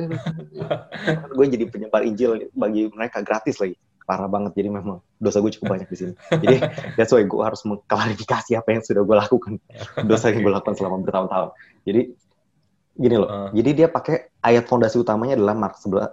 gue 1.36 1.46
jadi 1.52 1.64
penyebar 1.68 2.00
Injil 2.08 2.48
bagi 2.56 2.88
mereka 2.88 3.20
gratis 3.20 3.60
lagi 3.60 3.76
parah 4.10 4.26
banget 4.26 4.58
jadi 4.58 4.74
memang 4.74 4.98
dosa 5.22 5.38
gue 5.38 5.54
cukup 5.54 5.78
banyak 5.78 5.86
di 5.86 5.94
sini 5.94 6.12
jadi 6.34 6.66
that's 6.98 7.14
why 7.14 7.22
gue 7.22 7.42
harus 7.46 7.62
mengklarifikasi 7.62 8.58
apa 8.58 8.68
yang 8.74 8.82
sudah 8.82 9.06
gue 9.06 9.16
lakukan 9.22 9.52
dosa 10.02 10.34
yang 10.34 10.42
gue 10.42 10.50
lakukan 10.50 10.74
selama 10.74 10.98
bertahun-tahun 11.06 11.54
jadi 11.86 12.10
gini 12.98 13.16
loh. 13.16 13.28
Uh. 13.28 13.48
Jadi 13.54 13.70
dia 13.82 13.88
pakai 13.88 14.34
ayat 14.42 14.66
fondasi 14.66 14.98
utamanya 14.98 15.38
adalah 15.38 15.54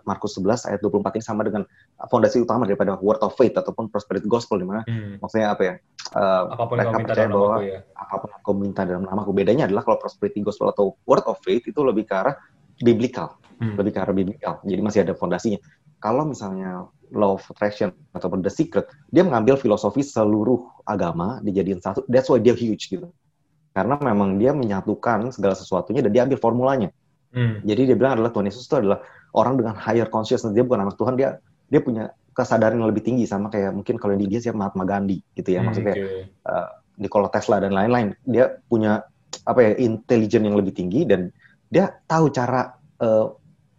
Markus 0.06 0.38
11 0.38 0.70
ayat 0.70 0.80
24 0.84 1.18
ini 1.18 1.24
sama 1.24 1.42
dengan 1.48 1.64
fondasi 2.12 2.44
utama 2.44 2.70
daripada 2.70 3.00
word 3.02 3.20
of 3.26 3.34
faith 3.34 3.56
ataupun 3.58 3.90
prosperity 3.90 4.30
gospel 4.30 4.62
di 4.62 4.68
mana 4.68 4.86
hmm. 4.86 5.24
maksudnya 5.24 5.58
apa 5.58 5.62
ya? 5.64 5.74
Uh, 6.14 6.44
apa 6.54 6.64
pun 6.70 6.76
mereka 6.78 6.98
percaya 7.04 7.28
bahwa 7.28 7.56
ya. 7.66 7.80
apa 7.98 8.16
pun 8.22 8.28
yang 8.32 8.42
kau 8.46 8.56
minta 8.56 8.82
dalam 8.86 9.04
namaku. 9.04 9.32
Bedanya 9.34 9.66
adalah 9.66 9.84
kalau 9.84 9.98
prosperity 9.98 10.40
gospel 10.46 10.70
atau 10.70 10.94
word 11.10 11.26
of 11.26 11.42
faith 11.42 11.66
itu 11.66 11.80
lebih 11.82 12.06
ke 12.06 12.14
arah 12.14 12.36
biblical, 12.80 13.36
hmm. 13.58 13.76
lebih 13.76 13.92
ke 13.98 14.00
arah 14.00 14.14
biblical. 14.14 14.54
Jadi 14.62 14.82
masih 14.82 15.00
ada 15.02 15.18
fondasinya. 15.18 15.58
Kalau 15.98 16.30
misalnya 16.30 16.86
law 17.10 17.42
of 17.42 17.44
attraction 17.50 17.90
ataupun 18.14 18.46
the 18.46 18.54
secret, 18.54 18.86
dia 19.10 19.26
mengambil 19.26 19.58
filosofi 19.58 20.06
seluruh 20.06 20.62
agama 20.86 21.42
dijadiin 21.42 21.82
satu. 21.82 22.06
That's 22.06 22.30
why 22.30 22.38
dia 22.38 22.54
huge 22.54 22.94
gitu 22.94 23.10
karena 23.78 23.94
memang 24.02 24.42
dia 24.42 24.58
menyatukan 24.58 25.30
segala 25.30 25.54
sesuatunya 25.54 26.02
dan 26.02 26.10
dia 26.10 26.26
ambil 26.26 26.42
formulanya. 26.42 26.90
Hmm. 27.30 27.62
Jadi 27.62 27.94
dia 27.94 27.96
bilang 28.00 28.18
adalah 28.18 28.34
Tuhan 28.34 28.50
Yesus 28.50 28.66
itu 28.66 28.74
adalah 28.82 29.06
orang 29.38 29.62
dengan 29.62 29.78
higher 29.78 30.10
consciousness. 30.10 30.58
Dia 30.58 30.66
bukan 30.66 30.82
anak 30.82 30.98
Tuhan, 30.98 31.14
dia 31.14 31.38
dia 31.70 31.78
punya 31.86 32.10
kesadaran 32.34 32.82
yang 32.82 32.90
lebih 32.90 33.06
tinggi 33.06 33.30
sama 33.30 33.54
kayak 33.54 33.78
mungkin 33.78 34.02
kalau 34.02 34.18
di 34.18 34.26
India 34.26 34.42
siapa 34.42 34.58
Mahatma 34.58 34.82
Gandhi 34.90 35.22
gitu 35.38 35.54
ya. 35.54 35.62
Hmm, 35.62 35.70
Maksudnya 35.70 35.94
okay. 35.94 36.26
uh, 36.50 36.68
Nikola 36.98 37.30
Tesla 37.30 37.62
dan 37.62 37.78
lain-lain. 37.78 38.18
Dia 38.26 38.58
punya 38.66 39.06
apa 39.46 39.60
ya 39.62 39.72
intelijen 39.78 40.50
yang 40.50 40.58
lebih 40.58 40.74
tinggi 40.74 41.06
dan 41.06 41.30
dia 41.70 41.94
tahu 42.10 42.34
cara 42.34 42.74
uh, 42.98 43.30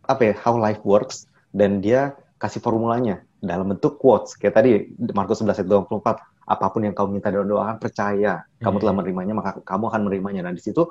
apa 0.07 0.23
ya 0.31 0.35
how 0.39 0.55
life 0.55 0.79
works 0.87 1.27
dan 1.51 1.83
dia 1.83 2.15
kasih 2.39 2.63
formulanya 2.63 3.19
dalam 3.43 3.75
bentuk 3.75 3.99
quotes 3.99 4.39
kayak 4.39 4.55
tadi 4.55 4.95
Markus 5.11 5.43
11 5.43 5.67
ayat 5.67 5.69
24 5.69 6.38
apa 6.49 6.67
pun 6.73 6.89
yang 6.89 6.97
kamu 6.97 7.21
minta 7.21 7.29
dalam 7.29 7.45
doa 7.45 7.77
percaya 7.77 8.49
kamu 8.57 8.77
telah 8.81 8.93
hmm. 8.97 8.99
menerimanya 9.05 9.35
maka 9.37 9.51
kamu 9.61 9.85
akan 9.93 10.01
menerimanya 10.09 10.41
dan 10.49 10.57
di 10.57 10.63
situ 10.65 10.89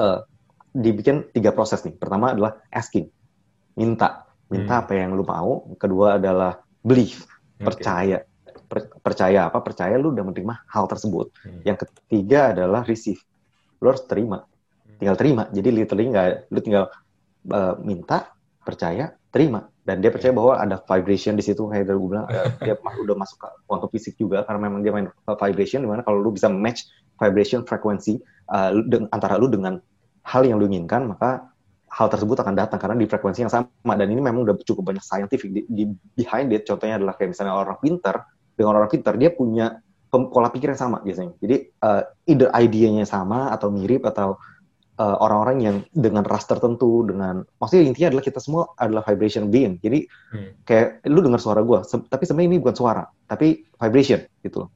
uh, 0.00 0.24
dibikin 0.72 1.28
tiga 1.30 1.52
proses 1.52 1.84
nih 1.84 1.92
pertama 1.92 2.32
adalah 2.32 2.64
asking 2.72 3.12
minta 3.76 4.24
minta 4.48 4.80
hmm. 4.80 4.82
apa 4.88 4.92
yang 4.96 5.12
lu 5.12 5.24
mau 5.28 5.76
kedua 5.76 6.16
adalah 6.16 6.56
believe 6.80 7.28
percaya 7.60 8.24
per, 8.66 8.90
percaya 9.00 9.48
apa? 9.48 9.62
Percaya 9.62 9.94
lu 9.96 10.12
udah 10.12 10.24
menerima 10.26 10.54
hal 10.68 10.84
tersebut. 10.90 11.30
Hmm. 11.46 11.62
Yang 11.62 11.86
ketiga 11.86 12.52
adalah 12.52 12.82
receive. 12.82 13.22
Lu 13.80 13.94
harus 13.94 14.04
terima. 14.04 14.44
Tinggal 14.98 15.16
terima. 15.16 15.42
Jadi 15.54 15.68
literally 15.70 16.06
nggak, 16.10 16.50
lu 16.50 16.60
tinggal 16.60 16.84
uh, 17.50 17.74
minta, 17.80 18.34
percaya, 18.66 19.14
terima. 19.30 19.70
Dan 19.86 20.02
dia 20.02 20.10
percaya 20.10 20.34
bahwa 20.34 20.58
ada 20.58 20.82
vibration 20.82 21.38
di 21.38 21.46
situ 21.46 21.70
kayak 21.70 21.86
tadi 21.86 21.94
gue 21.94 22.10
bilang. 22.10 22.26
Dia 22.58 22.74
udah 22.74 23.16
masuk 23.16 23.38
ke 23.38 23.48
kuantum 23.70 23.90
fisik 23.94 24.18
juga 24.18 24.42
karena 24.42 24.66
memang 24.66 24.82
dia 24.82 24.90
main 24.90 25.06
vibration 25.22 25.86
di 25.86 25.88
mana 25.88 26.02
kalau 26.02 26.18
lu 26.18 26.34
bisa 26.34 26.50
match 26.50 26.90
vibration 27.22 27.62
frekuensi 27.62 28.18
uh, 28.50 28.74
antara 29.14 29.38
lu 29.38 29.46
dengan 29.46 29.78
hal 30.26 30.42
yang 30.42 30.58
lu 30.58 30.66
inginkan 30.66 31.06
maka 31.06 31.54
hal 31.86 32.10
tersebut 32.10 32.34
akan 32.42 32.58
datang 32.58 32.82
karena 32.82 32.98
di 32.98 33.06
frekuensi 33.06 33.46
yang 33.46 33.52
sama. 33.54 33.94
Dan 33.94 34.10
ini 34.10 34.18
memang 34.18 34.42
udah 34.42 34.58
cukup 34.66 34.90
banyak 34.90 35.06
scientific 35.06 35.54
di, 35.54 35.62
di 35.70 35.86
behind 36.18 36.50
it. 36.50 36.66
Contohnya 36.66 36.98
adalah 36.98 37.14
kayak 37.14 37.38
misalnya 37.38 37.54
orang 37.54 37.78
pinter 37.78 38.26
dengan 38.58 38.82
orang 38.82 38.90
pinter 38.90 39.14
dia 39.14 39.30
punya 39.30 39.78
pola 40.10 40.50
pikir 40.50 40.74
yang 40.74 40.80
sama 40.80 40.98
biasanya. 40.98 41.38
Jadi 41.38 41.56
uh, 41.86 42.02
either 42.26 42.50
idenya 42.58 43.06
sama 43.06 43.54
atau 43.54 43.70
mirip 43.70 44.02
atau 44.02 44.34
uh, 44.98 45.16
orang-orang 45.20 45.56
yang 45.62 45.76
dengan 45.92 46.24
ras 46.24 46.48
tertentu 46.48 47.04
dengan 47.04 47.44
maksudnya 47.60 47.92
intinya 47.92 48.16
adalah 48.16 48.24
kita 48.24 48.40
semua 48.40 48.72
adalah 48.80 49.02
vibration 49.04 49.48
being 49.52 49.78
jadi 49.80 50.04
hmm. 50.08 50.50
kayak 50.64 51.04
lu 51.08 51.20
dengar 51.20 51.40
suara 51.40 51.60
gue 51.62 51.80
tapi 52.08 52.22
sebenarnya 52.24 52.48
ini 52.56 52.58
bukan 52.60 52.76
suara 52.76 53.04
tapi 53.28 53.64
vibration 53.76 54.20
gitu 54.42 54.66
loh 54.66 54.70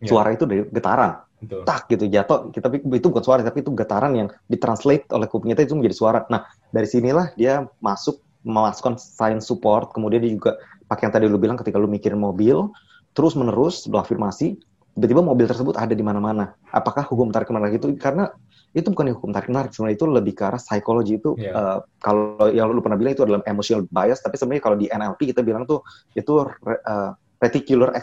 yeah. 0.00 0.08
suara 0.08 0.28
itu 0.32 0.44
dari 0.44 0.62
getaran 0.68 1.24
Betul. 1.36 1.68
tak 1.68 1.84
gitu 1.92 2.08
jatuh 2.08 2.48
kita 2.48 2.66
itu 2.80 3.06
bukan 3.12 3.24
suara 3.24 3.40
tapi 3.44 3.60
itu 3.60 3.70
getaran 3.76 4.12
yang 4.16 4.28
ditranslate 4.48 5.04
oleh 5.12 5.28
kuping 5.28 5.52
kita 5.52 5.68
itu 5.68 5.76
menjadi 5.76 5.96
suara 5.96 6.20
nah 6.32 6.48
dari 6.72 6.88
sinilah 6.88 7.36
dia 7.36 7.68
masuk 7.84 8.24
memasukkan 8.46 8.96
science 8.96 9.44
support 9.44 9.92
kemudian 9.92 10.24
dia 10.24 10.32
juga 10.32 10.56
pakai 10.88 11.10
yang 11.10 11.12
tadi 11.12 11.24
lu 11.28 11.36
bilang 11.36 11.58
ketika 11.60 11.76
lu 11.76 11.90
mikirin 11.90 12.16
mobil 12.16 12.72
terus 13.12 13.36
menerus 13.36 13.84
lu 13.84 14.00
afirmasi 14.00 14.56
tiba-tiba 14.96 15.20
mobil 15.20 15.44
tersebut 15.44 15.76
ada 15.76 15.92
di 15.92 16.00
mana-mana 16.00 16.56
apakah 16.72 17.04
hukum 17.04 17.28
tarik 17.28 17.52
menarik 17.52 17.76
itu 17.76 17.92
karena 18.00 18.32
itu 18.76 18.92
bukan 18.92 19.16
hukum 19.16 19.32
tarik 19.32 19.48
menarik 19.48 19.72
sebenarnya 19.72 19.96
itu 19.96 20.06
lebih 20.06 20.32
ke 20.36 20.44
arah 20.44 20.60
psikologi 20.60 21.16
itu 21.16 21.32
yeah. 21.40 21.48
Iya. 21.48 21.52
uh, 21.56 21.78
kalau 21.96 22.52
yang 22.52 22.68
lu 22.68 22.84
pernah 22.84 23.00
bilang 23.00 23.16
itu 23.16 23.24
adalah 23.24 23.40
emotional 23.48 23.88
bias 23.88 24.20
tapi 24.20 24.36
sebenarnya 24.36 24.62
kalau 24.68 24.76
di 24.76 24.86
NLP 24.92 25.32
kita 25.32 25.40
bilang 25.40 25.64
tuh 25.64 25.80
itu 26.12 26.44
uh, 26.44 27.10
reticular 27.40 27.96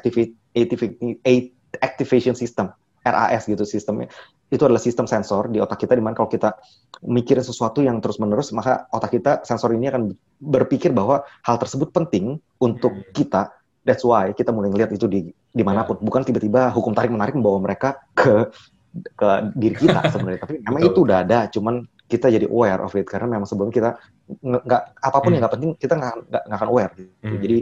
activation 1.78 2.34
system 2.34 2.74
RAS 3.04 3.46
gitu 3.46 3.68
sistemnya 3.68 4.08
itu 4.48 4.64
adalah 4.64 4.80
sistem 4.80 5.06
sensor 5.06 5.52
di 5.52 5.60
otak 5.60 5.84
kita 5.84 5.94
di 5.98 6.04
mana 6.04 6.16
kalau 6.16 6.32
kita 6.32 6.56
mikirin 7.04 7.44
sesuatu 7.44 7.84
yang 7.84 8.00
terus 8.00 8.18
menerus 8.18 8.56
maka 8.56 8.88
otak 8.90 9.20
kita 9.20 9.32
sensor 9.44 9.76
ini 9.76 9.92
akan 9.92 10.14
berpikir 10.40 10.96
bahwa 10.96 11.22
hal 11.44 11.58
tersebut 11.60 11.92
penting 11.92 12.40
untuk 12.64 12.94
hmm. 12.96 13.12
kita 13.12 13.52
that's 13.84 14.08
why 14.08 14.32
kita 14.32 14.56
mulai 14.56 14.72
ngelihat 14.72 14.96
itu 14.96 15.06
di 15.06 15.30
di 15.30 15.64
mana 15.66 15.84
pun 15.84 16.00
yeah. 16.00 16.06
bukan 16.08 16.22
tiba-tiba 16.24 16.72
hukum 16.72 16.96
tarik 16.96 17.12
menarik 17.12 17.36
membawa 17.36 17.60
mereka 17.60 18.00
ke 18.16 18.50
ke 18.94 19.30
diri 19.58 19.76
kita 19.76 20.00
sebenarnya 20.14 20.42
tapi 20.46 20.56
memang 20.62 20.82
itu 20.86 21.00
udah 21.02 21.18
ada 21.26 21.50
cuman 21.50 21.86
kita 22.06 22.30
jadi 22.30 22.46
aware 22.46 22.82
of 22.86 22.94
it 22.94 23.10
karena 23.10 23.26
memang 23.26 23.50
sebelum 23.50 23.74
kita 23.74 23.98
nggak 24.44 24.84
apa 25.02 25.18
pun 25.18 25.30
hmm. 25.30 25.34
yang 25.34 25.42
nggak 25.42 25.54
penting 25.58 25.72
kita 25.82 25.94
nggak 25.98 26.14
nggak 26.30 26.58
akan 26.62 26.70
aware 26.70 26.92
gitu. 26.94 27.12
Hmm. 27.26 27.42
jadi 27.42 27.58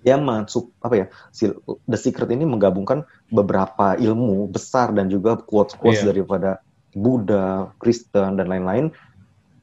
dia 0.00 0.16
masuk 0.16 0.72
apa 0.80 0.94
ya 0.96 1.06
si 1.28 1.44
The 1.84 1.98
Secret 2.00 2.32
ini 2.32 2.48
menggabungkan 2.48 3.04
beberapa 3.28 4.00
ilmu 4.00 4.48
besar 4.48 4.96
dan 4.96 5.12
juga 5.12 5.36
quotes 5.36 5.76
quotes 5.76 6.00
yeah. 6.00 6.08
daripada 6.08 6.64
Buddha, 6.96 7.70
Kristen 7.78 8.40
dan 8.40 8.50
lain-lain 8.50 8.90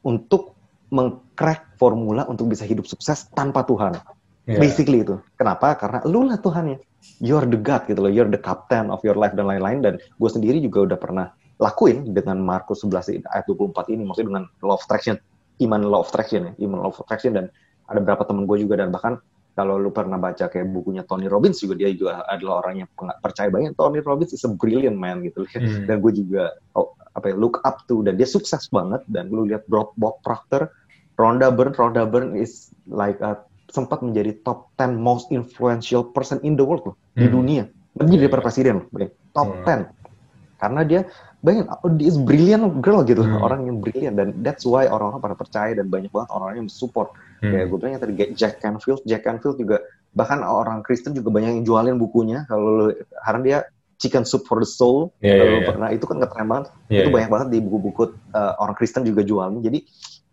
untuk 0.06 0.56
mengcrack 0.94 1.76
formula 1.76 2.24
untuk 2.30 2.48
bisa 2.48 2.64
hidup 2.64 2.88
sukses 2.88 3.28
tanpa 3.36 3.68
Tuhan. 3.68 4.00
Yeah. 4.48 4.64
Basically 4.64 5.04
itu. 5.04 5.20
Kenapa? 5.36 5.76
Karena 5.76 6.00
lu 6.08 6.24
lah 6.24 6.40
Tuhannya 6.40 6.80
you're 7.20 7.46
the 7.46 7.60
God 7.60 7.88
gitu 7.90 8.00
loh, 8.06 8.12
you're 8.12 8.30
the 8.30 8.40
captain 8.40 8.92
of 8.94 9.02
your 9.02 9.18
life 9.18 9.34
dan 9.34 9.50
lain-lain. 9.50 9.84
Dan 9.84 9.94
gue 9.98 10.30
sendiri 10.30 10.62
juga 10.62 10.94
udah 10.94 11.00
pernah 11.00 11.28
lakuin 11.58 12.14
dengan 12.14 12.38
Markus 12.42 12.86
11 12.86 13.26
ayat 13.26 13.46
24 13.50 13.94
ini 13.94 14.06
maksudnya 14.06 14.30
dengan 14.38 14.46
law 14.62 14.78
of 14.78 14.84
attraction, 14.86 15.18
iman 15.66 15.82
law 15.86 16.06
of 16.06 16.10
attraction 16.14 16.52
ya, 16.52 16.52
iman 16.70 16.86
law 16.86 16.92
of 16.94 17.00
attraction. 17.02 17.34
Dan 17.34 17.46
ada 17.90 18.00
beberapa 18.04 18.28
temen 18.28 18.46
gue 18.46 18.58
juga 18.62 18.84
dan 18.84 18.94
bahkan 18.94 19.18
kalau 19.58 19.82
lu 19.82 19.90
pernah 19.90 20.22
baca 20.22 20.46
kayak 20.46 20.70
bukunya 20.70 21.02
Tony 21.10 21.26
Robbins 21.26 21.58
juga 21.58 21.74
dia 21.74 21.90
juga 21.90 22.22
adalah 22.30 22.62
orang 22.62 22.86
yang 22.86 22.90
percaya 23.26 23.50
banget 23.50 23.74
Tony 23.74 24.06
Robbins 24.06 24.30
is 24.38 24.46
a 24.46 24.52
brilliant 24.54 25.02
man 25.02 25.26
gitu 25.26 25.50
hmm. 25.50 25.90
dan 25.90 25.98
gue 25.98 26.14
juga 26.14 26.54
oh, 26.78 26.94
apa 27.18 27.34
ya 27.34 27.36
look 27.42 27.58
up 27.66 27.82
to 27.90 28.06
dan 28.06 28.22
dia 28.22 28.30
sukses 28.30 28.70
banget. 28.70 29.02
Dan 29.10 29.34
lu 29.34 29.50
lihat 29.50 29.66
Bob, 29.66 29.98
Bob 29.98 30.22
Proctor 30.22 30.70
Rhonda 31.18 31.50
Byrne 31.50 31.74
Rhonda 31.74 32.06
Byrne 32.06 32.38
is 32.38 32.70
like 32.86 33.18
a 33.26 33.42
sempat 33.68 34.00
menjadi 34.00 34.40
top 34.44 34.72
10 34.80 34.96
most 34.96 35.28
influential 35.30 36.08
person 36.16 36.40
in 36.44 36.56
the 36.56 36.64
world 36.64 36.84
loh, 36.88 36.96
hmm. 37.16 37.22
di 37.24 37.28
dunia. 37.28 37.64
Lebih 37.98 38.28
daripada 38.28 38.44
presiden 38.46 38.86
loh, 38.86 38.88
top 39.34 39.50
hmm. 39.64 39.90
10. 39.92 40.58
Karena 40.58 40.82
dia 40.82 41.02
banyak 41.38 41.70
oh, 41.70 41.92
dia 41.94 42.08
is 42.10 42.18
brilliant 42.18 42.82
girl 42.82 43.06
gitu, 43.06 43.22
hmm. 43.22 43.46
orang 43.46 43.70
yang 43.70 43.78
brilliant 43.78 44.18
dan 44.18 44.34
that's 44.42 44.66
why 44.66 44.90
orang-orang 44.90 45.22
pada 45.22 45.36
percaya 45.38 45.72
dan 45.78 45.86
banyak 45.88 46.10
banget 46.10 46.30
orang-orang 46.34 46.66
yang 46.66 46.72
support. 46.72 47.14
Hmm. 47.46 47.54
Kayak 47.54 47.66
gue 47.70 47.78
bilang 47.78 47.94
yang 47.94 48.04
tadi 48.04 48.14
Jack 48.34 48.54
Canfield, 48.64 49.06
Jack 49.06 49.22
Canfield 49.28 49.62
juga 49.62 49.86
bahkan 50.18 50.42
orang 50.42 50.82
Kristen 50.82 51.14
juga 51.14 51.30
banyak 51.30 51.62
yang 51.62 51.64
jualin 51.64 52.02
bukunya 52.02 52.50
kalau 52.50 52.90
karena 53.22 53.42
dia 53.46 53.60
Chicken 53.98 54.26
Soup 54.26 54.46
for 54.50 54.62
the 54.62 54.70
Soul 54.70 55.14
yeah, 55.22 55.38
kalau 55.38 55.46
yeah, 55.46 55.62
yeah. 55.62 55.70
pernah 55.70 55.88
itu 55.94 56.06
kan 56.10 56.18
keren 56.26 56.48
banget 56.50 56.66
yeah, 56.90 57.06
itu 57.06 57.10
yeah. 57.10 57.16
banyak 57.22 57.30
banget 57.30 57.48
di 57.54 57.60
buku-buku 57.62 58.04
uh, 58.34 58.54
orang 58.58 58.74
Kristen 58.78 59.06
juga 59.06 59.22
jualnya 59.22 59.62
jadi 59.62 59.86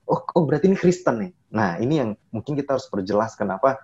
oh, 0.08 0.20
oh 0.22 0.42
berarti 0.44 0.70
ini 0.70 0.76
Kristen 0.78 1.16
nih. 1.20 1.32
Nah 1.54 1.80
ini 1.80 1.94
yang 2.00 2.10
mungkin 2.34 2.56
kita 2.58 2.76
harus 2.76 2.86
perjelas 2.88 3.36
kenapa 3.38 3.80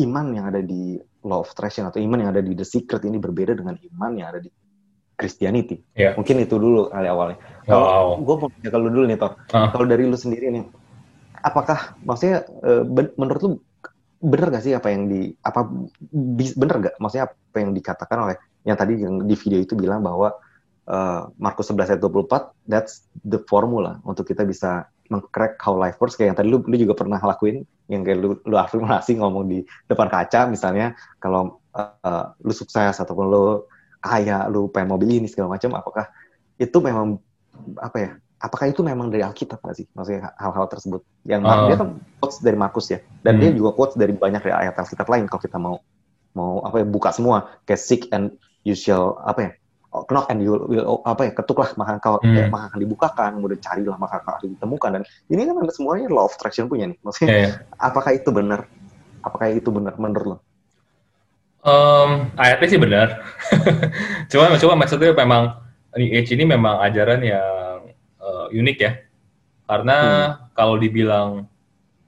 iman 0.00 0.26
yang 0.34 0.46
ada 0.50 0.60
di 0.60 0.98
Law 1.24 1.46
of 1.46 1.50
Attraction 1.54 1.88
atau 1.88 2.02
iman 2.02 2.20
yang 2.20 2.30
ada 2.34 2.42
di 2.42 2.52
The 2.52 2.66
Secret 2.66 3.06
ini 3.06 3.16
berbeda 3.16 3.56
dengan 3.56 3.78
iman 3.78 4.12
yang 4.18 4.28
ada 4.34 4.40
di 4.42 4.50
Christianity. 5.14 5.80
Yeah. 5.94 6.18
Mungkin 6.18 6.42
itu 6.42 6.58
dulu 6.58 6.90
kali 6.90 7.06
awalnya. 7.06 7.38
Kalau 7.64 7.86
wow. 7.86 8.08
gue 8.18 8.34
mau 8.34 8.48
tanya 8.50 8.70
kalau 8.74 8.86
dulu 8.90 9.04
nih 9.06 9.18
Tor, 9.18 9.32
uh. 9.54 9.70
kalau 9.70 9.86
dari 9.86 10.02
lu 10.04 10.18
sendiri 10.18 10.50
nih, 10.50 10.64
apakah 11.40 11.94
maksudnya 12.02 12.42
uh, 12.66 12.82
menurut 13.14 13.40
lu 13.46 13.50
bener 14.24 14.48
gak 14.48 14.64
sih 14.64 14.72
apa 14.72 14.88
yang 14.88 15.04
di 15.06 15.36
apa 15.44 15.68
bener 16.56 16.76
gak 16.80 16.94
maksudnya 16.96 17.28
apa 17.28 17.56
yang 17.60 17.76
dikatakan 17.76 18.18
oleh 18.24 18.36
yang 18.64 18.76
tadi 18.80 18.96
yang 18.96 19.20
di 19.28 19.36
video 19.36 19.60
itu 19.60 19.76
bilang 19.76 20.00
bahwa 20.00 20.32
uh, 20.88 21.28
Markus 21.36 21.68
11 21.68 21.92
ayat 21.92 22.00
24 22.00 22.56
that's 22.64 23.04
the 23.20 23.36
formula 23.44 24.00
untuk 24.08 24.24
kita 24.24 24.48
bisa 24.48 24.88
mengcrack 25.14 25.54
how 25.62 25.78
life 25.78 25.94
works. 26.02 26.18
Kayak 26.18 26.34
yang 26.34 26.38
tadi 26.42 26.48
lu, 26.50 26.58
lu 26.66 26.76
juga 26.76 26.94
pernah 26.98 27.22
lakuin 27.22 27.62
yang 27.86 28.02
kayak 28.02 28.18
lu, 28.18 28.34
lu 28.42 28.56
afirmasi 28.58 29.20
ngomong 29.20 29.46
di 29.46 29.62
depan 29.86 30.10
kaca 30.10 30.50
misalnya 30.50 30.98
kalau 31.22 31.62
uh, 31.76 32.34
lu 32.42 32.50
sukses 32.50 32.98
ataupun 32.98 33.24
lu 33.30 33.44
kaya 34.02 34.50
lu 34.50 34.68
pengen 34.68 34.96
mobil 34.96 35.20
ini 35.22 35.28
segala 35.30 35.56
macam 35.56 35.72
apakah 35.76 36.08
itu 36.60 36.76
memang 36.82 37.16
apa 37.80 37.96
ya 37.96 38.10
apakah 38.44 38.68
itu 38.68 38.84
memang 38.84 39.08
dari 39.08 39.24
Alkitab 39.24 39.64
nggak 39.64 39.76
sih? 39.76 39.86
Maksudnya 39.96 40.36
hal-hal 40.36 40.66
tersebut. 40.68 41.00
Yang 41.24 41.40
uh. 41.48 41.64
dia 41.64 41.76
kan 41.80 41.88
quotes 42.20 42.38
dari 42.44 42.56
Markus 42.60 42.92
ya. 42.92 43.00
Dan 43.24 43.38
hmm. 43.38 43.40
dia 43.40 43.50
juga 43.56 43.70
quotes 43.72 43.96
dari 43.96 44.12
banyak 44.12 44.44
ayat 44.44 44.76
Alkitab 44.76 45.08
lain 45.08 45.24
kalau 45.30 45.42
kita 45.42 45.56
mau 45.56 45.76
mau 46.36 46.60
apa 46.66 46.84
ya 46.84 46.86
buka 46.86 47.14
semua. 47.16 47.48
Kayak 47.64 47.80
seek 47.80 48.02
and 48.12 48.36
you 48.68 48.76
shall 48.76 49.16
apa 49.24 49.40
ya 49.40 49.50
knock 50.10 50.26
and 50.30 50.42
you 50.42 50.58
will 50.66 50.98
apa 51.06 51.30
ya 51.30 51.32
ketuklah 51.38 51.70
maka 51.78 52.02
kau 52.02 52.18
hmm. 52.18 52.34
eh, 52.34 52.48
maka 52.50 52.74
akan 52.74 52.80
dibukakan 52.82 53.30
kemudian 53.38 53.60
carilah 53.62 53.94
maka 53.94 54.18
akan 54.26 54.58
ditemukan 54.58 54.90
dan 54.98 55.02
ini 55.30 55.46
kan 55.46 55.70
semuanya 55.70 56.10
law 56.10 56.26
of 56.26 56.34
attraction 56.34 56.66
punya 56.66 56.90
nih 56.90 56.98
maksudnya 57.06 57.30
yeah, 57.30 57.42
yeah. 57.46 57.54
apakah 57.78 58.10
itu 58.10 58.30
benar 58.34 58.66
apakah 59.22 59.54
itu 59.54 59.70
benar 59.70 59.94
menurut 59.96 60.26
lo? 60.26 60.38
Um, 61.64 62.28
ayatnya 62.36 62.68
sih 62.68 62.80
benar 62.82 63.08
cuma 64.30 64.52
cuma 64.60 64.74
maksudnya 64.76 65.16
memang 65.16 65.64
New 65.96 66.10
Age 66.12 66.34
ini 66.36 66.44
memang 66.44 66.82
ajaran 66.82 67.24
yang 67.24 67.88
uh, 68.20 68.46
unik 68.52 68.76
ya 68.82 68.92
karena 69.64 69.96
hmm. 69.96 70.52
kalau 70.52 70.76
dibilang 70.76 71.48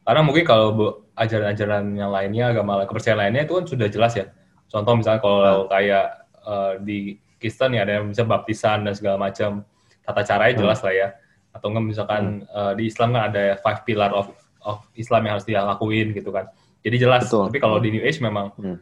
karena 0.04 0.20
mungkin 0.20 0.44
kalau 0.44 1.00
ajaran-ajaran 1.16 1.96
yang 1.96 2.12
lainnya 2.12 2.52
agama 2.52 2.84
kepercayaan 2.84 3.30
lainnya 3.30 3.48
itu 3.48 3.56
kan 3.56 3.64
sudah 3.64 3.88
jelas 3.88 4.12
ya 4.12 4.28
contoh 4.68 4.92
misalnya 4.92 5.20
kalau 5.24 5.64
hmm. 5.64 5.70
kayak 5.72 6.06
uh, 6.44 6.72
di 6.84 7.16
Kristen 7.46 7.78
ya 7.78 7.86
ada 7.86 8.02
yang 8.02 8.10
bisa 8.10 8.26
baptisan 8.26 8.82
dan 8.82 8.98
segala 8.98 9.22
macam 9.30 9.62
tata 10.02 10.26
caranya 10.26 10.58
hmm. 10.58 10.62
jelas 10.66 10.80
lah 10.82 10.94
ya 10.94 11.08
atau 11.54 11.70
enggak 11.70 11.84
misalkan 11.86 12.42
hmm. 12.42 12.50
uh, 12.50 12.72
di 12.74 12.90
Islam 12.90 13.14
kan 13.14 13.22
ada 13.30 13.54
five 13.62 13.86
pillar 13.86 14.10
of 14.10 14.34
of 14.66 14.82
Islam 14.98 15.30
yang 15.30 15.38
harus 15.38 15.46
dia 15.46 15.62
lakuin 15.62 16.10
gitu 16.10 16.34
kan 16.34 16.50
jadi 16.82 17.06
jelas 17.06 17.30
Betul. 17.30 17.48
tapi 17.48 17.58
kalau 17.62 17.78
di 17.78 17.94
New 17.94 18.02
Age 18.02 18.18
memang 18.18 18.50
hmm. 18.58 18.76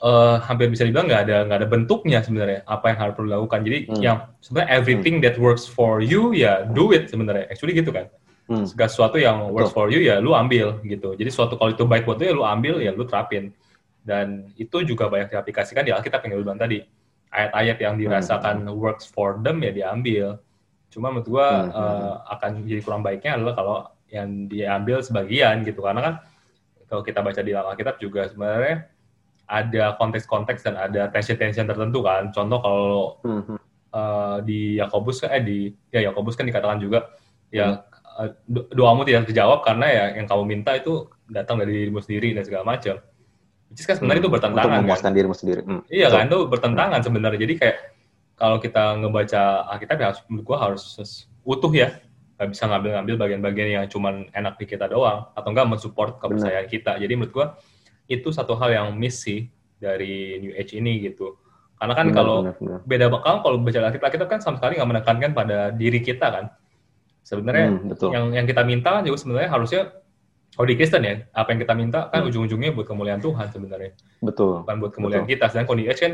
uh, 0.00 0.40
hampir 0.40 0.72
bisa 0.72 0.88
dibilang 0.88 1.06
nggak 1.06 1.22
ada 1.28 1.36
nggak 1.44 1.58
ada 1.60 1.68
bentuknya 1.68 2.18
sebenarnya 2.24 2.64
apa 2.64 2.90
yang 2.90 2.98
harus 2.98 3.14
perlu 3.14 3.28
dilakukan 3.28 3.60
jadi 3.62 3.78
hmm. 3.86 4.00
yang 4.00 4.16
sebenarnya 4.40 4.68
everything 4.72 5.20
hmm. 5.20 5.24
that 5.28 5.36
works 5.36 5.68
for 5.68 6.00
you 6.00 6.32
ya 6.32 6.64
do 6.72 6.90
it 6.96 7.12
sebenarnya 7.12 7.44
actually 7.52 7.76
gitu 7.76 7.92
kan 7.92 8.08
hmm. 8.48 8.64
segala 8.66 8.88
sesuatu 8.88 9.20
yang 9.20 9.52
Betul. 9.52 9.54
works 9.54 9.72
for 9.76 9.86
you 9.92 10.00
ya 10.00 10.18
lu 10.18 10.32
ambil 10.32 10.80
gitu 10.82 11.14
jadi 11.14 11.28
suatu 11.28 11.54
kalau 11.60 11.76
itu 11.76 11.84
baik 11.84 12.08
buat 12.08 12.18
lu 12.18 12.24
ya 12.26 12.34
lu 12.34 12.44
ambil 12.44 12.74
ya 12.82 12.90
lu 12.90 13.04
terapin 13.04 13.54
dan 14.02 14.48
itu 14.56 14.80
juga 14.88 15.12
banyak 15.12 15.28
diaplikasikan 15.28 15.84
di 15.84 15.92
Alkitab 15.92 16.24
yang 16.24 16.40
lu 16.40 16.44
bilang 16.48 16.58
tadi 16.58 16.80
ayat-ayat 17.32 17.78
yang 17.80 17.94
dirasakan 18.00 18.64
hmm. 18.64 18.76
works 18.76 19.08
for 19.08 19.36
them 19.40 19.60
ya 19.60 19.72
diambil. 19.72 20.40
Cuma 20.88 21.12
menurut 21.12 21.28
gua 21.28 21.48
hmm. 21.68 21.72
uh, 21.72 22.14
akan 22.38 22.50
jadi 22.64 22.80
kurang 22.80 23.02
baiknya 23.04 23.36
adalah 23.36 23.54
kalau 23.54 23.76
yang 24.08 24.48
diambil 24.48 25.04
sebagian 25.04 25.60
gitu 25.68 25.84
karena 25.84 26.00
kan 26.00 26.14
kalau 26.88 27.04
kita 27.04 27.20
baca 27.20 27.40
di 27.44 27.52
Alkitab 27.52 28.00
juga 28.00 28.24
sebenarnya 28.32 28.88
ada 29.48 29.96
konteks-konteks 29.96 30.60
dan 30.64 30.76
ada 30.76 31.08
tension-tension 31.12 31.68
tertentu 31.68 32.04
kan. 32.04 32.32
Contoh 32.32 32.58
kalau 32.60 33.04
Mhm. 33.24 33.56
uh, 33.92 34.36
di 34.44 34.76
Yakobus 34.80 35.24
kan 35.24 35.36
eh 35.36 35.42
di 35.44 35.58
ya 35.92 36.08
Yakobus 36.08 36.36
kan 36.36 36.44
dikatakan 36.44 36.80
juga 36.80 37.12
ya 37.48 37.84
uh, 38.20 38.28
do- 38.44 38.68
doamu 38.72 39.08
tidak 39.08 39.28
terjawab 39.28 39.64
karena 39.64 39.86
ya 39.88 40.04
yang 40.20 40.26
kamu 40.28 40.44
minta 40.44 40.76
itu 40.76 41.08
datang 41.28 41.60
dari 41.60 41.84
dirimu 41.84 42.00
sendiri 42.00 42.32
dan 42.36 42.44
segala 42.44 42.64
macam. 42.64 43.00
Which 43.68 43.80
is 43.80 43.86
kan 43.86 43.96
sebenarnya 43.96 44.20
itu 44.20 44.28
Untuk 44.28 44.36
bertentangan 44.40 44.72
kan. 44.72 44.82
memuaskan 44.82 45.12
dirimu 45.12 45.34
sendiri. 45.36 45.60
Hmm. 45.62 45.82
Iya 45.86 46.08
Betul. 46.08 46.16
kan 46.16 46.24
itu 46.26 46.38
bertentangan 46.48 47.00
sebenarnya. 47.04 47.40
Jadi 47.44 47.54
kayak 47.56 47.76
kalau 48.34 48.56
kita 48.56 48.82
ngebaca 48.96 49.42
Alkitab 49.68 49.96
ya 49.98 50.06
harus 50.08 50.20
menurut 50.26 50.44
gua 50.46 50.58
harus 50.62 50.82
utuh 51.42 51.72
ya. 51.72 51.88
Gak 52.38 52.54
bisa 52.54 52.64
ngambil-ngambil 52.64 53.14
bagian-bagian 53.18 53.68
yang 53.74 53.86
cuman 53.86 54.30
enak 54.30 54.54
di 54.56 54.64
kita 54.64 54.86
doang 54.86 55.26
atau 55.34 55.48
enggak 55.50 55.66
mensupport 55.66 56.16
kepercayaan 56.16 56.66
kita. 56.66 56.96
Jadi 56.96 57.12
menurut 57.12 57.32
gua 57.34 57.46
itu 58.06 58.30
satu 58.30 58.56
hal 58.56 58.72
yang 58.72 58.86
miss 58.94 59.20
sih 59.20 59.50
dari 59.76 60.38
New 60.38 60.54
Age 60.54 60.72
ini 60.74 61.02
gitu. 61.04 61.36
Karena 61.76 61.94
kan 61.94 62.10
Benar, 62.10 62.16
kalau 62.16 62.36
benar, 62.42 62.54
benar. 62.58 62.80
beda 62.82 63.06
bakal 63.06 63.34
kalau 63.38 63.56
baca 63.60 63.78
Alkitab 63.84 64.10
kita 64.10 64.24
kan 64.26 64.40
sama 64.40 64.56
sekali 64.58 64.78
nggak 64.78 64.90
menekankan 64.90 65.30
pada 65.30 65.70
diri 65.70 66.00
kita 66.00 66.26
kan. 66.26 66.44
Sebenarnya 67.20 67.66
Hmm, 67.68 67.92
betul. 67.92 68.08
yang 68.16 68.26
yang 68.32 68.46
kita 68.48 68.62
minta 68.64 68.98
kan 68.98 69.02
juga 69.04 69.18
sebenarnya 69.20 69.50
harusnya 69.52 69.82
kalau 70.58 70.66
di 70.66 70.74
Kristen 70.74 71.00
ya 71.00 71.14
apa 71.30 71.54
yang 71.54 71.60
kita 71.62 71.72
minta 71.72 72.10
kan 72.10 72.20
Hmm. 72.20 72.28
ujung-ujungnya 72.28 72.74
buat 72.74 72.82
kemuliaan 72.84 73.22
Tuhan 73.22 73.46
sebenarnya 73.48 73.94
Betul. 74.18 74.66
bukan 74.66 74.76
buat 74.82 74.92
kemuliaan 74.92 75.22
Betul. 75.22 75.38
kita. 75.38 75.44
Sedangkan 75.48 75.66
kalau 75.68 75.78
di 75.78 75.86
Edge 75.86 76.02
kan 76.02 76.12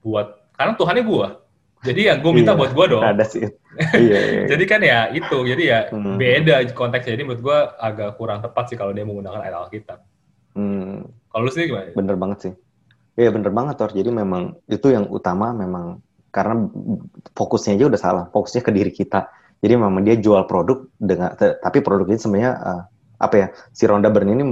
buat 0.00 0.26
karena 0.56 0.72
Tuhannya 0.74 1.04
gua. 1.04 1.28
Jadi 1.78 2.00
ya 2.08 2.16
gue 2.16 2.32
minta 2.32 2.50
Iya, 2.50 2.58
buat 2.58 2.70
gua 2.72 2.86
dong. 2.88 3.02
Ada 3.04 3.22
sih. 3.22 3.44
iya, 3.94 4.18
iya, 4.18 4.18
iya. 4.34 4.42
Jadi 4.50 4.64
kan 4.64 4.80
ya 4.80 4.98
itu. 5.12 5.38
Jadi 5.44 5.62
ya 5.62 5.80
Hmm. 5.92 6.16
beda 6.16 6.64
konteksnya. 6.72 7.12
Jadi 7.12 7.22
menurut 7.22 7.42
gua 7.44 7.58
agak 7.76 8.16
kurang 8.16 8.40
tepat 8.40 8.64
sih 8.66 8.74
kalau 8.74 8.90
dia 8.90 9.04
menggunakan 9.04 9.38
ayat 9.38 9.54
Alkitab. 9.60 10.00
Hmm, 10.56 11.06
Kalau 11.28 11.42
lu 11.44 11.52
sendiri 11.52 11.68
gimana? 11.70 11.92
bener 11.92 12.16
banget 12.16 12.38
sih. 12.40 12.52
Iya 13.14 13.30
bener 13.30 13.52
banget 13.52 13.74
Tor. 13.76 13.92
Jadi 13.92 14.08
memang 14.08 14.56
itu 14.64 14.88
yang 14.88 15.06
utama 15.06 15.52
memang 15.52 16.00
karena 16.30 16.66
fokusnya 17.32 17.76
aja 17.76 17.84
udah 17.86 18.00
salah. 18.00 18.24
Fokusnya 18.28 18.62
ke 18.62 18.72
diri 18.72 18.90
kita. 18.90 19.28
Jadi 19.58 19.74
memang 19.74 20.02
dia 20.02 20.16
jual 20.16 20.42
produk 20.44 20.86
dengan 20.96 21.34
tapi 21.36 21.78
produk 21.78 22.06
ini 22.06 22.16
sebenarnya 22.16 22.52
eh, 22.56 22.82
apa 23.18 23.34
ya? 23.34 23.46
Si 23.74 23.84
Ronda 23.84 24.08
Byrne 24.08 24.34
ini 24.34 24.46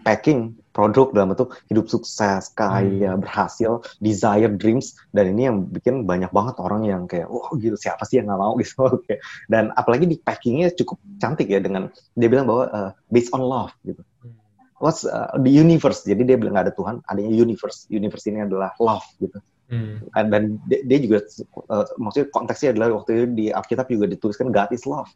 packing 0.00 0.56
produk 0.72 1.12
dalam 1.12 1.36
bentuk 1.36 1.52
hidup 1.68 1.84
sukses, 1.86 2.48
kaya, 2.56 3.12
berhasil, 3.20 3.84
desire, 4.00 4.48
dreams 4.48 4.96
dan 5.12 5.28
ini 5.36 5.44
yang 5.52 5.68
bikin 5.68 6.08
banyak 6.08 6.32
banget 6.32 6.56
orang 6.56 6.88
yang 6.88 7.04
kayak 7.04 7.28
wah 7.28 7.52
gitu 7.60 7.76
siapa 7.76 8.08
sih 8.08 8.20
yang 8.20 8.32
nggak 8.32 8.40
mau 8.40 8.56
gitu. 8.64 9.04
Dan 9.52 9.68
apalagi 9.76 10.08
di 10.08 10.16
packingnya 10.16 10.72
cukup 10.72 10.96
cantik 11.20 11.52
ya 11.52 11.60
dengan 11.60 11.92
dia 12.16 12.28
bilang 12.32 12.48
bahwa 12.48 12.64
eh, 12.72 12.90
based 13.12 13.32
on 13.36 13.44
love 13.44 13.72
gitu 13.84 14.00
what's 14.82 15.06
uh, 15.06 15.30
the 15.38 15.52
universe. 15.52 16.02
Jadi 16.02 16.26
dia 16.26 16.34
bilang 16.34 16.58
nggak 16.58 16.66
ada 16.66 16.74
Tuhan, 16.74 16.94
adanya 17.06 17.30
universe. 17.30 17.86
Universe 17.86 18.26
ini 18.26 18.42
adalah 18.42 18.74
love 18.82 19.06
gitu. 19.22 19.38
Hmm. 19.70 20.02
Dan- 20.10 20.28
Dan 20.32 20.42
dia, 20.66 20.82
dia 20.82 20.98
juga 20.98 21.22
uh, 21.70 21.86
maksudnya 22.02 22.26
konteksnya 22.34 22.74
adalah 22.74 22.98
waktu 22.98 23.10
itu 23.14 23.26
di 23.30 23.46
Alkitab 23.54 23.86
juga 23.86 24.10
dituliskan 24.10 24.50
God 24.50 24.74
is 24.74 24.82
love. 24.82 25.06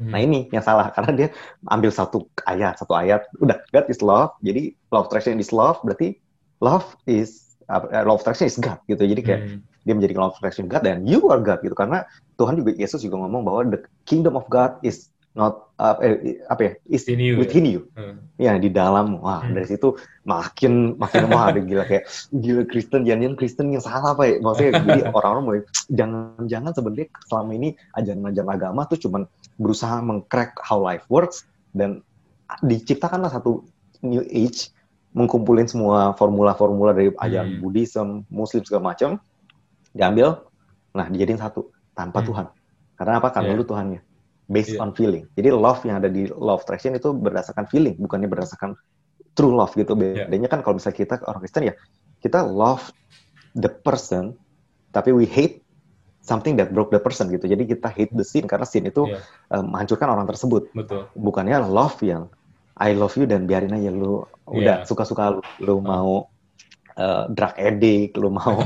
Hmm. 0.00 0.16
Nah 0.16 0.20
ini 0.24 0.48
yang 0.48 0.64
salah 0.64 0.88
karena 0.96 1.12
dia 1.12 1.28
ambil 1.68 1.92
satu 1.92 2.24
ayat, 2.48 2.80
satu 2.80 2.96
ayat, 2.96 3.28
udah 3.44 3.60
God 3.68 3.86
is 3.92 4.00
love. 4.00 4.32
Jadi 4.40 4.72
love 4.88 5.12
attraction 5.12 5.36
is 5.36 5.52
love, 5.52 5.76
berarti 5.84 6.16
love 6.64 6.96
is 7.04 7.52
uh, 7.68 7.84
love 8.08 8.24
attraction 8.24 8.48
is 8.48 8.56
God 8.56 8.80
gitu. 8.88 9.04
Jadi 9.04 9.20
kayak 9.20 9.40
Hmm. 9.44 9.60
dia 9.84 9.92
menjadi 9.92 10.16
love 10.16 10.32
attraction 10.40 10.72
God 10.72 10.88
dan 10.88 11.04
you 11.04 11.20
are 11.28 11.40
God 11.40 11.60
gitu 11.60 11.76
karena 11.76 12.08
Tuhan 12.40 12.56
juga 12.56 12.72
Yesus 12.80 13.04
juga 13.04 13.20
ngomong 13.20 13.44
bahwa 13.44 13.60
the 13.76 13.80
kingdom 14.08 14.40
of 14.40 14.48
God 14.48 14.80
is 14.80 15.12
not 15.36 15.70
uh, 15.78 15.94
eh, 16.02 16.42
apa 16.50 16.60
ya 16.60 16.72
is 16.90 17.06
In 17.06 17.22
you, 17.22 17.38
within 17.38 17.62
you 17.62 17.86
Hmm. 17.94 18.18
ya 18.34 18.58
di 18.58 18.66
dalam 18.66 19.22
wah 19.22 19.46
Hmm. 19.46 19.54
dari 19.54 19.66
situ 19.70 19.94
makin 20.26 20.98
makin 20.98 21.30
wah 21.30 21.54
ada 21.54 21.62
gila 21.62 21.86
kayak 21.86 22.08
gila 22.34 22.66
Kristen 22.66 23.06
jangan 23.06 23.38
Kristen 23.38 23.70
yang 23.70 23.78
salah 23.78 24.18
apa 24.18 24.26
ya 24.26 24.34
maksudnya 24.42 24.72
jadi 24.82 25.00
orang-orang 25.14 25.44
mulai 25.46 25.60
jangan-jangan 25.92 26.72
sebenarnya 26.74 27.06
selama 27.30 27.50
ini 27.54 27.68
ajaran-ajaran 27.94 28.50
agama 28.50 28.80
tuh 28.90 28.98
cuman 28.98 29.22
berusaha 29.60 30.00
mengcrack 30.00 30.56
how 30.64 30.80
life 30.80 31.04
works 31.12 31.44
dan 31.76 32.00
diciptakanlah 32.64 33.28
satu 33.28 33.62
new 34.00 34.24
age 34.26 34.72
mengkumpulin 35.12 35.68
semua 35.68 36.16
formula-formula 36.16 36.96
dari 36.96 37.10
ajaran 37.12 37.58
Hmm. 37.58 37.60
Buddhism, 37.60 38.06
Muslim 38.32 38.62
segala 38.64 38.94
macam 38.94 39.20
diambil 39.92 40.40
nah 40.90 41.06
dijadiin 41.06 41.38
satu 41.38 41.70
tanpa 41.92 42.24
Hmm. 42.24 42.28
Tuhan 42.32 42.46
karena 42.96 43.12
apa 43.20 43.28
karena 43.30 43.52
Iya. 43.54 43.58
lu 43.58 43.64
Tuhannya 43.66 44.00
based 44.46 44.74
Iya. 44.74 44.82
on 44.82 44.90
feeling 44.96 45.24
jadi 45.36 45.54
love 45.54 45.82
yang 45.84 46.02
ada 46.02 46.10
di 46.10 46.26
love 46.26 46.62
attraction 46.64 46.96
itu 46.96 47.12
berdasarkan 47.12 47.70
feeling 47.70 47.94
bukannya 48.00 48.26
berdasarkan 48.26 48.74
true 49.34 49.54
love 49.54 49.70
gitu 49.78 49.94
bedanya 49.94 50.48
kan 50.50 50.62
kalau 50.64 50.78
misalnya 50.78 50.98
kita 50.98 51.14
orang 51.22 51.42
Kristen 51.42 51.70
ya 51.70 51.74
kita 52.18 52.42
love 52.42 52.90
the 53.54 53.70
person 53.70 54.34
tapi 54.90 55.14
we 55.14 55.26
hate 55.26 55.62
something 56.20 56.54
that 56.56 56.70
broke 56.70 56.92
the 56.92 57.00
person 57.00 57.28
gitu 57.32 57.48
jadi 57.48 57.64
kita 57.64 57.88
hate 57.90 58.12
the 58.12 58.24
sin 58.24 58.44
karena 58.44 58.68
sin 58.68 58.86
itu 58.86 59.08
Iya. 59.08 59.20
eh, 59.56 59.62
menghancurkan 59.64 60.08
orang 60.12 60.26
tersebut 60.28 60.68
Betul. 60.76 61.08
bukannya 61.16 61.60
love 61.64 61.96
yang 62.04 62.28
I 62.80 62.96
love 62.96 63.12
you 63.20 63.28
dan 63.28 63.44
biarin 63.44 63.76
aja 63.76 63.92
lu 63.92 64.24
udah 64.48 64.84
Iya. 64.84 64.88
suka-suka 64.88 65.36
lu 65.36 65.42
lu 65.60 65.76
mau 65.84 66.28
uh, 66.96 67.24
drug 67.32 67.54
addict, 67.60 68.16
lu 68.16 68.32
mau 68.32 68.60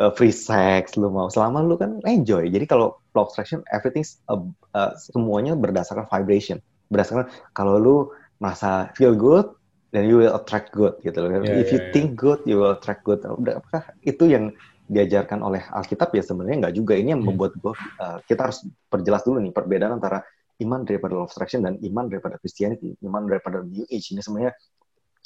uh, 0.00 0.10
free 0.16 0.32
sex, 0.34 0.96
lu 0.96 1.08
mau 1.12 1.28
selama 1.32 1.64
lu 1.64 1.76
kan 1.80 2.00
enjoy. 2.08 2.48
Jadi 2.48 2.64
kalau 2.68 2.96
law 3.16 3.28
of 3.28 3.32
attraction 3.32 3.64
everything 3.72 4.04
uh, 4.32 4.40
uh, 4.76 4.92
semuanya 4.96 5.56
berdasarkan 5.56 6.08
vibration. 6.08 6.60
Berdasarkan 6.92 7.28
kalau 7.56 7.76
lu 7.80 7.96
merasa 8.40 8.88
feel 8.96 9.12
good 9.12 9.48
then 9.90 10.06
you 10.06 10.22
will 10.22 10.32
attract 10.34 10.70
good 10.72 10.94
gitu 11.02 11.18
loh. 11.20 11.30
Iya, 11.42 11.60
If 11.60 11.70
you 11.74 11.80
iya, 11.80 11.86
iya. 11.90 11.92
think 11.92 12.08
good 12.16 12.40
you 12.46 12.60
will 12.62 12.74
attract 12.74 13.02
good. 13.04 13.20
Udah 13.26 13.58
apakah 13.60 13.82
itu 14.06 14.24
yang 14.30 14.54
diajarkan 14.90 15.38
oleh 15.46 15.62
Alkitab 15.70 16.10
ya 16.10 16.22
sebenarnya 16.26 16.66
nggak 16.66 16.74
juga 16.74 16.98
ini 16.98 17.14
yang 17.14 17.22
Hmm. 17.22 17.30
membuat 17.30 17.54
gua 17.62 17.78
uh, 18.02 18.18
kita 18.26 18.50
harus 18.50 18.66
perjelas 18.90 19.22
dulu 19.22 19.38
nih 19.38 19.54
perbedaan 19.54 20.02
antara 20.02 20.26
iman 20.60 20.82
daripada 20.82 21.14
law 21.16 21.24
of 21.24 21.32
attraction 21.32 21.62
dan 21.64 21.78
iman 21.80 22.10
daripada 22.10 22.36
Christianity, 22.36 22.92
iman 23.06 23.24
daripada 23.24 23.62
New 23.64 23.86
Age 23.88 24.12
ini 24.12 24.20
sebenarnya 24.20 24.52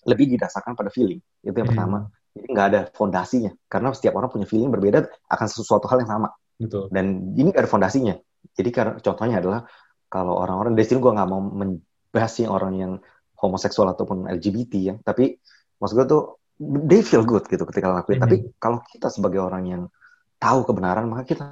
lebih 0.07 0.37
didasarkan 0.37 0.77
pada 0.79 0.93
feeling. 0.93 1.19
Itu 1.43 1.57
yang 1.57 1.67
Hmm. 1.67 1.73
pertama. 1.75 1.99
Jadi 2.35 2.47
nggak 2.51 2.67
ada 2.71 2.81
fondasinya. 2.95 3.51
Karena 3.67 3.89
setiap 3.97 4.15
orang 4.15 4.31
punya 4.31 4.47
feeling 4.47 4.71
berbeda 4.71 5.07
akan 5.33 5.47
sesuatu 5.51 5.87
hal 5.91 6.03
yang 6.05 6.11
sama. 6.13 6.29
Betul. 6.61 6.87
Dan 6.93 7.35
ini 7.35 7.51
nggak 7.51 7.67
ada 7.67 7.71
fondasinya. 7.71 8.15
Jadi 8.55 8.71
karena 8.71 8.95
contohnya 9.03 9.43
adalah 9.43 9.67
kalau 10.13 10.39
orang-orang 10.39 10.79
dari 10.79 10.87
sini 10.87 11.03
gue 11.03 11.13
nggak 11.15 11.29
mau 11.31 11.41
membahas 11.43 12.35
orang 12.47 12.73
yang 12.79 12.93
homoseksual 13.41 13.91
ataupun 13.91 14.31
LGBT 14.31 14.73
ya. 14.79 14.95
Tapi 15.03 15.35
maksud 15.83 15.95
gue 15.99 16.07
tuh 16.07 16.23
they 16.61 17.03
feel 17.03 17.27
good 17.27 17.45
gitu 17.47 17.63
ketika 17.67 17.91
lakuin. 17.91 18.19
Mhm. 18.19 18.25
Tapi 18.25 18.37
kalau 18.59 18.79
kita 18.87 19.11
sebagai 19.11 19.43
orang 19.43 19.65
yang 19.67 19.83
tahu 20.39 20.67
kebenaran 20.69 21.09
maka 21.09 21.25
kita 21.25 21.45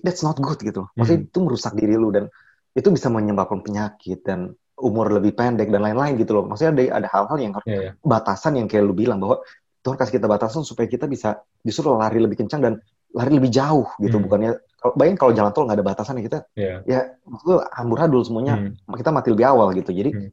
that's 0.00 0.22
not 0.22 0.38
good 0.38 0.60
gitu. 0.60 0.86
Maksudnya 0.96 1.26
itu 1.26 1.38
merusak 1.42 1.72
diri 1.74 1.96
lu 1.98 2.08
dan 2.14 2.30
itu 2.72 2.88
bisa 2.88 3.10
menyebabkan 3.10 3.60
penyakit 3.60 4.22
dan 4.22 4.54
umur 4.80 5.12
lebih 5.12 5.36
pendek 5.36 5.68
dan 5.68 5.84
lain-lain 5.84 6.16
gitu 6.16 6.38
loh. 6.38 6.44
Maksudnya 6.48 6.72
ada 6.72 7.04
ada 7.04 7.08
hal-hal 7.10 7.36
yang 7.36 7.52
Iya, 7.66 7.80
iya. 7.80 7.92
batasan 8.00 8.56
yang 8.56 8.70
kayak 8.70 8.86
lu 8.86 8.94
bilang 8.96 9.20
bahwa 9.20 9.42
Tuhan 9.80 9.96
kasih 9.96 10.20
kita 10.20 10.28
batasan 10.28 10.60
supaya 10.64 10.88
kita 10.88 11.08
bisa 11.08 11.40
justru 11.64 11.88
lari 11.96 12.20
lebih 12.20 12.36
kencang 12.44 12.60
dan 12.60 12.72
lari 13.16 13.32
lebih 13.32 13.48
jauh 13.50 13.88
gitu 13.98 14.20
Hmm. 14.20 14.24
bukannya 14.28 14.50
kalau 14.78 14.92
bayangin 14.96 15.18
kalau 15.18 15.32
jalan 15.34 15.50
tol 15.56 15.64
nggak 15.66 15.76
ada 15.80 15.86
batasan 15.88 16.20
ya 16.20 16.24
kita 16.28 16.38
Iya. 16.54 16.74
ya 16.86 17.00
maksud 17.26 17.64
amburadul 17.74 18.22
semuanya 18.22 18.54
Hmm. 18.60 18.94
kita 18.94 19.10
mati 19.10 19.28
lebih 19.32 19.48
awal 19.48 19.72
gitu 19.74 19.90
jadi 19.90 20.10
Hmm. 20.14 20.30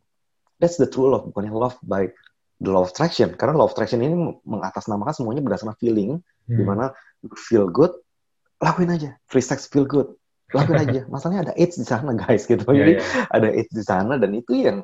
that's 0.59 0.75
the 0.77 0.85
true 0.85 1.07
love 1.09 1.25
bukannya 1.31 1.49
love 1.49 1.79
by 1.81 2.11
the 2.57 2.69
law 2.69 2.81
of 2.83 2.91
attraction. 2.91 3.33
Karena 3.33 3.53
law 3.55 3.67
of 3.67 3.73
attraction 3.73 4.01
ini 4.01 4.15
mengatasnamakan 4.43 5.13
semuanya 5.13 5.41
berdasarkan 5.45 5.77
feeling 5.77 6.19
Hmm. 6.47 6.57
di 6.57 6.63
mana 6.63 6.85
feel 7.35 7.67
good 7.67 7.91
lakuin 8.57 8.87
aja. 8.87 9.19
Free 9.27 9.43
sex 9.43 9.67
feel 9.67 9.83
good. 9.83 10.15
Lakuin 10.55 10.79
aja. 10.79 11.01
Masalahnya 11.13 11.51
ada 11.51 11.53
AIDS 11.59 11.75
di 11.75 11.83
sana 11.83 12.15
guys 12.15 12.47
gitu. 12.47 12.63
Iya, 12.71 12.77
jadi 12.79 12.93
iya. 12.97 13.01
ada 13.27 13.47
AIDS 13.51 13.71
di 13.75 13.83
sana 13.83 14.15
dan 14.15 14.31
itu 14.31 14.55
yang 14.55 14.79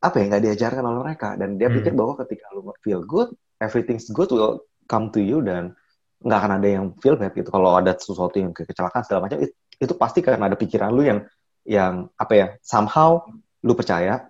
apa 0.00 0.16
ya 0.16 0.24
nggak 0.30 0.42
diajarkan 0.46 0.82
oleh 0.86 1.00
mereka. 1.02 1.34
Dan 1.34 1.58
dia 1.58 1.66
Hmm. 1.68 1.76
pikir 1.82 1.92
bahwa 1.98 2.14
ketika 2.24 2.46
lu 2.54 2.62
feel 2.80 3.02
good 3.02 3.28
everything's 3.58 4.06
good 4.08 4.30
will 4.30 4.62
come 4.86 5.10
to 5.10 5.18
you 5.18 5.42
dan 5.42 5.74
nggak 6.22 6.38
akan 6.40 6.52
ada 6.62 6.68
yang 6.68 6.84
feel 7.02 7.18
bad 7.18 7.34
gitu. 7.34 7.50
Kalau 7.50 7.74
ada 7.74 7.92
sesuatu 7.98 8.38
yang 8.38 8.54
kecelakaan 8.54 9.02
segala 9.02 9.26
macam 9.26 9.42
it- 9.42 9.56
itu 9.76 9.92
pasti 9.96 10.20
karena 10.22 10.46
ada 10.46 10.54
pikiran 10.54 10.92
lu 10.92 11.02
yang 11.02 11.24
yang 11.66 12.08
apa 12.16 12.32
ya 12.32 12.46
somehow 12.62 13.20
lu 13.60 13.72
percaya 13.74 14.28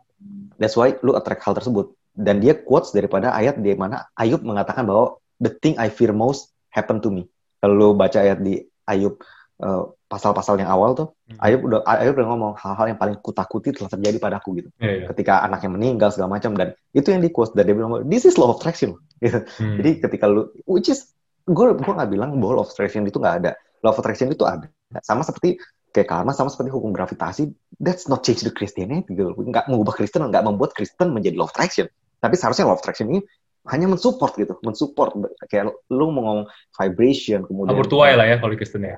that's 0.56 0.74
why 0.74 0.94
lu 1.02 1.14
attract 1.14 1.42
hal 1.42 1.54
tersebut 1.54 1.94
dan 2.20 2.36
dia 2.38 2.52
quotes 2.52 2.92
daripada 2.92 3.32
ayat 3.32 3.56
di 3.56 3.72
mana 3.72 4.04
Ayub 4.14 4.44
mengatakan 4.44 4.84
bahwa 4.84 5.16
the 5.40 5.48
thing 5.48 5.74
I 5.80 5.88
fear 5.88 6.12
most 6.12 6.52
happen 6.68 7.00
to 7.00 7.08
me 7.08 7.24
kalau 7.58 7.74
lu 7.74 7.88
baca 7.96 8.20
ayat 8.20 8.44
di 8.44 8.60
Ayub 8.84 9.16
eh, 9.60 9.82
pasal-pasal 10.06 10.60
yang 10.60 10.68
awal 10.68 10.92
tuh 10.92 11.08
Hmm. 11.30 11.38
Ayub 11.46 11.60
udah 11.62 11.80
Ayub 11.86 12.18
udah 12.18 12.26
ngomong 12.26 12.52
hal-hal 12.58 12.86
yang 12.90 12.98
paling 12.98 13.14
kutakuti 13.22 13.70
telah 13.70 13.86
terjadi 13.86 14.18
padaku 14.18 14.58
gitu 14.58 14.68
Iya, 14.82 14.92
iya. 14.92 15.06
ketika 15.14 15.46
anaknya 15.46 15.70
meninggal 15.70 16.10
segala 16.10 16.34
macam 16.36 16.58
dan 16.58 16.74
itu 16.90 17.06
yang 17.06 17.22
di 17.22 17.30
quote 17.30 17.54
dan 17.54 17.70
dia 17.70 17.74
bilang 17.78 18.02
this 18.10 18.26
is 18.26 18.34
law 18.34 18.50
of 18.50 18.58
attraction 18.58 18.98
gitu. 19.22 19.38
Hmm. 19.62 19.78
jadi 19.78 19.90
ketika 20.02 20.26
lu 20.26 20.50
which 20.66 20.90
is 20.90 21.14
gue 21.46 21.66
gue 21.70 21.92
nggak 21.94 22.10
bilang 22.10 22.34
bahwa 22.42 22.58
law 22.58 22.64
of 22.66 22.70
attraction 22.74 23.06
itu 23.06 23.22
nggak 23.22 23.36
ada 23.46 23.50
law 23.86 23.94
of 23.94 23.98
attraction 24.02 24.26
itu 24.34 24.42
ada 24.42 24.66
sama 25.06 25.22
seperti 25.22 25.62
kayak 25.90 26.06
karma 26.10 26.34
sama 26.34 26.50
seperti 26.50 26.70
hukum 26.74 26.90
gravitasi 26.90 27.50
that's 27.78 28.10
not 28.10 28.26
change 28.26 28.42
the 28.42 28.50
Christianity 28.50 29.06
gitu 29.06 29.30
nggak 29.38 29.70
mengubah 29.70 29.94
Kristen 29.94 30.26
nggak 30.26 30.42
membuat 30.42 30.74
Kristen 30.74 31.14
menjadi 31.14 31.38
law 31.38 31.46
of 31.46 31.54
attraction 31.54 31.86
tapi 32.20 32.34
seharusnya 32.36 32.68
law 32.68 32.76
of 32.76 32.82
attraction 32.84 33.08
ini 33.10 33.20
hanya 33.68 33.92
mensupport 33.92 34.32
gitu, 34.40 34.54
mensupport 34.64 35.10
kayak 35.44 35.68
lu 35.92 36.08
mau 36.08 36.22
ngomong 36.24 36.46
vibration 36.76 37.44
kemudian 37.44 37.76
tabur 37.76 37.88
tuai 37.88 38.16
lah 38.16 38.24
ya 38.24 38.36
kalau 38.40 38.56
Kristen 38.56 38.88
ya. 38.88 38.96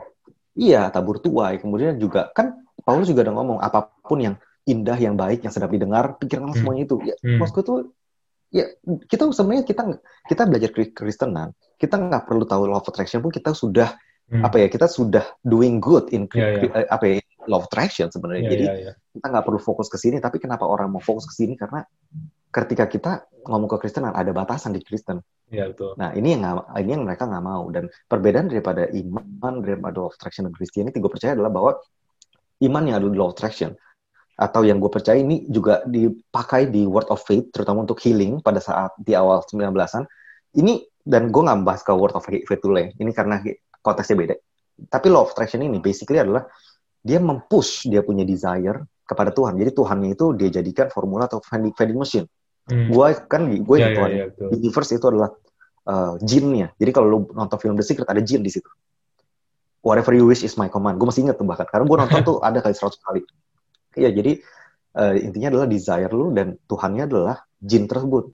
Iya, 0.52 0.92
tabur 0.92 1.16
tuai. 1.18 1.56
Kemudian 1.58 1.96
juga 1.96 2.28
kan 2.30 2.60
Paulus 2.84 3.08
juga 3.08 3.24
udah 3.24 3.34
ngomong 3.40 3.58
apa 3.58 3.88
pun 4.04 4.20
yang 4.20 4.34
indah, 4.68 4.94
yang 5.00 5.16
baik, 5.16 5.42
yang 5.42 5.50
sedap 5.50 5.72
didengar, 5.72 6.14
pikirkan 6.20 6.52
Hmm. 6.52 6.58
semuanya 6.60 6.82
itu. 6.86 6.96
Ya, 7.02 7.16
Hmm. 7.18 7.40
maksudku 7.42 7.62
tuh 7.64 7.78
ya 8.52 8.68
kita 9.08 9.32
sebenarnya 9.32 9.64
kita 9.64 9.82
kita 10.28 10.42
belajar 10.44 10.70
Kri- 10.70 10.92
Kristenan, 10.92 11.56
kita 11.80 11.96
nggak 11.96 12.28
perlu 12.28 12.44
tahu 12.44 12.68
law 12.68 12.78
of 12.78 12.86
attraction 12.86 13.24
pun 13.24 13.32
kita 13.32 13.56
sudah 13.56 13.96
Hmm. 14.30 14.44
apa 14.46 14.62
ya, 14.62 14.68
kita 14.70 14.86
sudah 14.86 15.24
doing 15.42 15.80
good 15.82 16.12
in 16.14 16.28
Iya, 16.30 16.46
iya. 16.62 16.70
eh, 16.70 16.86
apa 16.86 17.04
ya, 17.10 17.14
law 17.50 17.58
of 17.58 17.66
attraction 17.66 18.12
sebenarnya. 18.12 18.46
Iya, 18.46 18.52
Jadi 18.54 18.64
iya, 18.68 18.74
iya. 18.78 18.92
kita 19.18 19.26
nggak 19.26 19.44
perlu 19.44 19.58
fokus 19.58 19.90
ke 19.90 19.98
sini, 19.98 20.22
tapi 20.22 20.38
kenapa 20.38 20.68
orang 20.68 20.92
mau 20.92 21.02
fokus 21.02 21.26
ke 21.26 21.34
sini? 21.34 21.58
Karena 21.58 21.82
ketika 22.52 22.84
kita 22.84 23.12
ngomong 23.48 23.66
ke 23.66 23.76
Kristenan 23.88 24.12
ada 24.12 24.30
batasan 24.30 24.76
di 24.76 24.84
Kristen. 24.84 25.24
Iya, 25.48 25.72
betul. 25.72 25.96
Nah 25.96 26.12
ini 26.12 26.36
yang 26.36 26.40
nggak- 26.44 26.68
ini 26.84 26.90
yang 26.92 27.02
mereka 27.08 27.24
nggak 27.26 27.44
mau. 27.44 27.64
Dan 27.72 27.88
perbedaan 28.06 28.46
daripada 28.52 28.86
iman 28.88 29.54
daripada 29.64 29.96
law 29.98 30.08
of 30.12 30.14
attraction 30.14 30.46
dan 30.46 30.54
Christianity 30.54 31.00
gue 31.00 31.10
percaya 31.10 31.32
adalah 31.34 31.50
bahwa 31.50 31.72
iman 32.62 32.82
yang 32.86 32.96
ada 33.02 33.08
di 33.08 33.16
law 33.18 33.32
of 33.32 33.34
attraction 33.34 33.74
atau 34.32 34.60
yang 34.64 34.80
gue 34.80 34.88
percaya 34.88 35.18
ini 35.20 35.44
juga 35.48 35.84
dipakai 35.84 36.72
di 36.72 36.88
word 36.88 37.08
of 37.12 37.20
faith 37.20 37.52
terutama 37.52 37.84
untuk 37.84 38.00
healing 38.00 38.40
pada 38.40 38.64
saat 38.64 38.96
di 38.96 39.12
awal 39.12 39.44
19-an 39.44 40.08
ini 40.56 40.80
dan 41.04 41.28
gue 41.28 41.42
nggak 41.42 41.58
bahas 41.66 41.82
ke 41.84 41.92
word 41.92 42.14
of 42.16 42.24
faith 42.24 42.60
dulu 42.62 42.78
ya. 42.78 42.88
Ini 42.94 43.10
karena 43.16 43.40
konteksnya 43.82 44.16
beda. 44.16 44.34
Tapi 44.88 45.06
law 45.08 45.24
of 45.24 45.32
attraction 45.34 45.64
ini 45.64 45.82
basically 45.82 46.20
adalah 46.20 46.46
dia 47.02 47.18
mempush 47.18 47.90
dia 47.90 48.00
punya 48.06 48.22
desire 48.22 48.86
kepada 49.02 49.34
Tuhan. 49.34 49.58
Jadi 49.58 49.70
Tuhannya 49.74 50.14
itu 50.14 50.32
dia 50.38 50.48
jadikan 50.48 50.88
formula 50.88 51.26
atau 51.26 51.42
vending 51.42 51.98
machine 51.98 52.28
Hmm. 52.62 52.94
gue 52.94 53.06
kan 53.26 53.42
gue 53.50 53.76
yang 53.76 53.90
iya, 53.90 53.98
Tuhan 53.98 54.10
iya, 54.14 54.24
betul. 54.30 54.48
universe 54.54 54.90
itu 54.94 55.06
adalah 55.10 55.30
uh, 55.90 56.14
jinnya. 56.22 56.70
Jadi 56.78 56.90
kalau 56.94 57.06
lu 57.10 57.18
nonton 57.34 57.58
film 57.58 57.74
The 57.74 57.82
Secret 57.82 58.06
ada 58.06 58.22
jin 58.22 58.42
di 58.42 58.54
situ. 58.54 58.70
Whatever 59.82 60.14
you 60.14 60.30
wish 60.30 60.46
is 60.46 60.54
my 60.54 60.70
command. 60.70 60.94
Gue 61.02 61.10
masih 61.10 61.26
inget 61.26 61.34
tuh 61.34 61.46
bahkan. 61.46 61.66
Karena 61.66 61.84
gue 61.90 61.98
nonton 61.98 62.20
tuh 62.28 62.36
ada 62.38 62.62
kali 62.62 62.70
100 62.74 63.02
kali. 63.02 63.20
Iya, 63.98 64.14
jadi 64.14 64.38
uh, 64.94 65.14
intinya 65.18 65.48
adalah 65.58 65.66
desire 65.66 66.12
lu 66.14 66.30
dan 66.30 66.54
Tuhannya 66.70 67.04
adalah 67.10 67.42
jin 67.58 67.90
tersebut. 67.90 68.30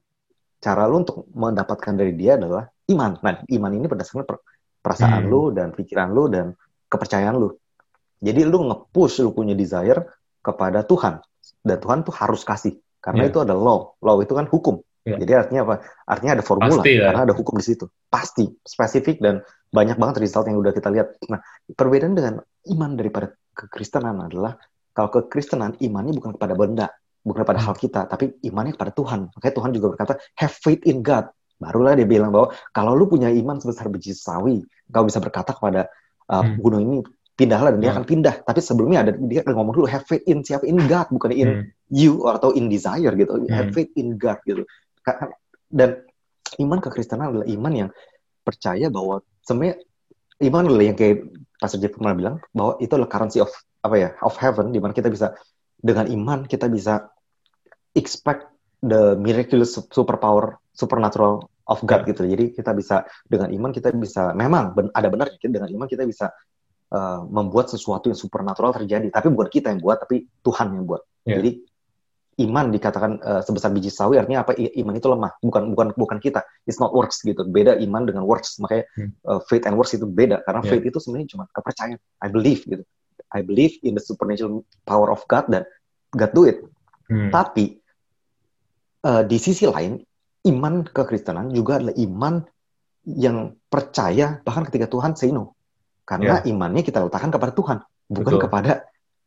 Cara 0.60 0.84
lu 0.84 1.00
untuk 1.00 1.24
mendapatkan 1.32 1.96
dari 1.96 2.12
dia 2.12 2.36
adalah 2.36 2.68
iman. 2.92 3.16
Nah, 3.24 3.40
iman 3.48 3.70
ini 3.72 3.86
berdasarkan 3.88 4.28
per- 4.28 4.44
perasaan 4.84 5.24
Hmm. 5.24 5.32
lu 5.32 5.42
dan 5.56 5.72
pikiran 5.72 6.12
lu 6.12 6.28
dan 6.28 6.52
kepercayaan 6.92 7.36
lu. 7.36 7.56
Jadi 8.20 8.44
lu 8.44 8.68
nge-push 8.68 9.24
lu 9.24 9.32
punya 9.32 9.56
desire 9.56 10.04
kepada 10.44 10.84
Tuhan. 10.84 11.22
Dan 11.64 11.76
Tuhan 11.80 12.04
tuh 12.04 12.12
harus 12.12 12.44
kasih. 12.44 12.76
Karena 12.98 13.26
Iya. 13.26 13.30
itu 13.30 13.38
ada 13.42 13.54
law. 13.54 13.94
Law 14.02 14.18
itu 14.20 14.32
kan 14.34 14.46
hukum. 14.46 14.82
Iya. 15.06 15.16
Jadi 15.24 15.32
artinya 15.32 15.60
apa? 15.64 15.74
Artinya 16.04 16.32
ada 16.36 16.44
formula. 16.44 16.70
Pasti 16.78 16.92
lah. 16.98 17.04
karena 17.10 17.22
ada 17.30 17.34
hukum 17.34 17.54
di 17.56 17.64
situ. 17.64 17.84
Pasti. 18.10 18.44
Spesifik 18.60 19.22
dan 19.22 19.40
banyak 19.68 19.96
banget 19.96 20.20
result 20.20 20.48
yang 20.48 20.58
udah 20.60 20.72
kita 20.72 20.88
lihat. 20.90 21.16
Nah, 21.28 21.40
perbedaan 21.72 22.12
dengan 22.12 22.34
iman 22.68 22.90
daripada 22.96 23.32
kekristenan 23.54 24.16
adalah 24.20 24.56
kalau 24.92 25.08
kekristenan 25.14 25.78
imannya 25.78 26.12
bukan 26.12 26.34
kepada 26.36 26.54
benda, 26.58 26.86
bukan 27.22 27.44
kepada 27.46 27.60
Hmm. 27.62 27.66
hal 27.70 27.74
kita, 27.76 28.00
tapi 28.06 28.34
imannya 28.42 28.74
kepada 28.74 28.92
Tuhan. 28.92 29.30
Makanya 29.32 29.54
Tuhan 29.54 29.70
juga 29.72 29.86
berkata, 29.94 30.12
have 30.36 30.52
faith 30.52 30.82
in 30.84 31.00
God. 31.00 31.28
Barulah 31.58 31.98
dia 31.98 32.06
bilang 32.06 32.30
bahwa 32.30 32.54
kalau 32.70 32.94
lu 32.94 33.06
punya 33.06 33.30
iman 33.30 33.58
sebesar 33.58 33.90
biji 33.90 34.14
sawi, 34.14 34.62
kau 34.88 35.02
bisa 35.02 35.18
berkata 35.18 35.50
kepada 35.52 35.90
uh, 36.28 36.42
Hmm. 36.44 36.60
gunung 36.60 36.82
ini 36.84 36.98
pindahlah 37.38 37.70
dan 37.70 37.78
dia 37.78 37.94
Hmm. 37.94 38.02
akan 38.02 38.04
pindah. 38.10 38.34
Tapi 38.42 38.58
sebelumnya 38.58 39.06
ada 39.06 39.12
dia 39.14 39.46
akan 39.46 39.54
ngomong 39.54 39.74
dulu 39.78 39.86
have 39.86 40.02
faith 40.04 40.26
in 40.26 40.42
siapa? 40.42 40.66
In 40.66 40.82
God, 40.90 41.06
bukan 41.14 41.30
in 41.30 41.48
Hmm. 41.48 41.62
you 41.86 42.26
atau 42.26 42.50
in 42.50 42.66
desire 42.66 43.14
gitu. 43.14 43.46
Have 43.46 43.70
Hmm. 43.70 43.76
faith 43.78 43.94
in 43.94 44.18
God 44.18 44.42
gitu. 44.42 44.66
Dan 45.70 46.02
iman 46.58 46.82
kekristenan 46.82 47.30
adalah 47.30 47.46
iman 47.46 47.72
yang 47.72 47.90
percaya 48.42 48.90
bahwa 48.90 49.22
sebenarnya 49.46 49.78
iman 50.50 50.62
adalah 50.66 50.84
yang 50.90 50.98
kayak 50.98 51.16
Pastor 51.58 51.78
Jeff 51.78 51.94
pernah 51.94 52.14
bilang 52.14 52.36
bahwa 52.50 52.74
itu 52.82 52.92
adalah 52.94 53.10
currency 53.10 53.38
of 53.38 53.50
apa 53.86 53.94
ya 53.94 54.10
of 54.26 54.34
heaven 54.34 54.74
di 54.74 54.82
mana 54.82 54.90
kita 54.90 55.06
bisa 55.06 55.34
dengan 55.78 56.10
iman 56.10 56.42
kita 56.42 56.66
bisa 56.66 57.06
expect 57.94 58.50
the 58.82 59.14
miraculous 59.18 59.78
superpower 59.90 60.58
supernatural 60.74 61.46
of 61.68 61.78
God 61.82 62.06
gitu. 62.06 62.24
Jadi 62.24 62.54
kita 62.54 62.72
bisa 62.74 63.04
dengan 63.26 63.50
iman 63.50 63.70
kita 63.70 63.90
bisa 63.94 64.32
memang 64.34 64.72
ben- 64.74 64.94
ada 64.94 65.06
benar 65.10 65.28
dengan 65.38 65.68
iman 65.68 65.86
kita 65.90 66.06
bisa 66.06 66.30
uh, 66.92 67.24
membuat 67.28 67.72
sesuatu 67.72 68.08
yang 68.12 68.18
supernatural 68.18 68.72
terjadi. 68.76 69.08
Tapi 69.08 69.28
bukan 69.32 69.48
kita 69.48 69.72
yang 69.72 69.80
buat, 69.80 70.00
tapi 70.02 70.28
Tuhan 70.44 70.74
yang 70.74 70.84
buat. 70.84 71.02
Ya. 71.24 71.40
Jadi 71.40 71.64
iman 72.38 72.70
dikatakan 72.70 73.18
uh, 73.18 73.42
sebesar 73.42 73.74
biji 73.74 73.90
sawi 73.90 74.14
artinya 74.22 74.46
apa? 74.46 74.54
I- 74.54 74.78
iman 74.80 74.94
itu 74.94 75.10
lemah, 75.10 75.34
bukan 75.42 75.74
bukan 75.74 75.86
bukan 75.98 76.18
kita. 76.22 76.46
It's 76.70 76.78
not 76.78 76.94
works 76.94 77.18
gitu. 77.26 77.42
Beda 77.42 77.74
iman 77.82 78.06
dengan 78.06 78.22
works. 78.22 78.62
Makanya 78.62 78.86
Hmm. 78.94 79.10
uh, 79.26 79.40
faith 79.50 79.66
and 79.66 79.74
works 79.74 79.92
itu 79.92 80.06
beda 80.06 80.46
karena 80.46 80.62
Ya. 80.62 80.70
faith 80.70 80.84
itu 80.86 80.98
sebenarnya 81.02 81.28
cuma 81.34 81.44
kepercayaan. 81.50 81.98
I 82.22 82.28
believe 82.30 82.62
gitu. 82.62 82.84
I 83.34 83.42
believe 83.44 83.76
in 83.84 83.98
the 83.98 84.02
supernatural 84.02 84.64
power 84.88 85.10
of 85.12 85.20
God 85.28 85.50
dan 85.52 85.66
God 86.14 86.32
do 86.32 86.46
it. 86.48 86.62
Hmm. 87.10 87.28
Tapi 87.28 87.76
eh, 89.04 89.22
di 89.28 89.36
sisi 89.36 89.68
lain, 89.68 90.00
iman 90.48 90.86
kekristenan 90.86 91.52
juga 91.52 91.76
adalah 91.76 91.92
iman 91.98 92.34
yang 93.04 93.56
percaya 93.68 94.40
bahkan 94.46 94.64
ketika 94.68 94.88
Tuhan 94.88 95.12
say 95.12 95.28
no. 95.28 95.57
Karena 96.08 96.40
imannya 96.40 96.80
kita 96.80 97.04
letakkan 97.04 97.28
kepada 97.28 97.52
Tuhan, 97.52 97.78
bukan 98.08 98.32
Betul. 98.40 98.44
kepada 98.48 98.72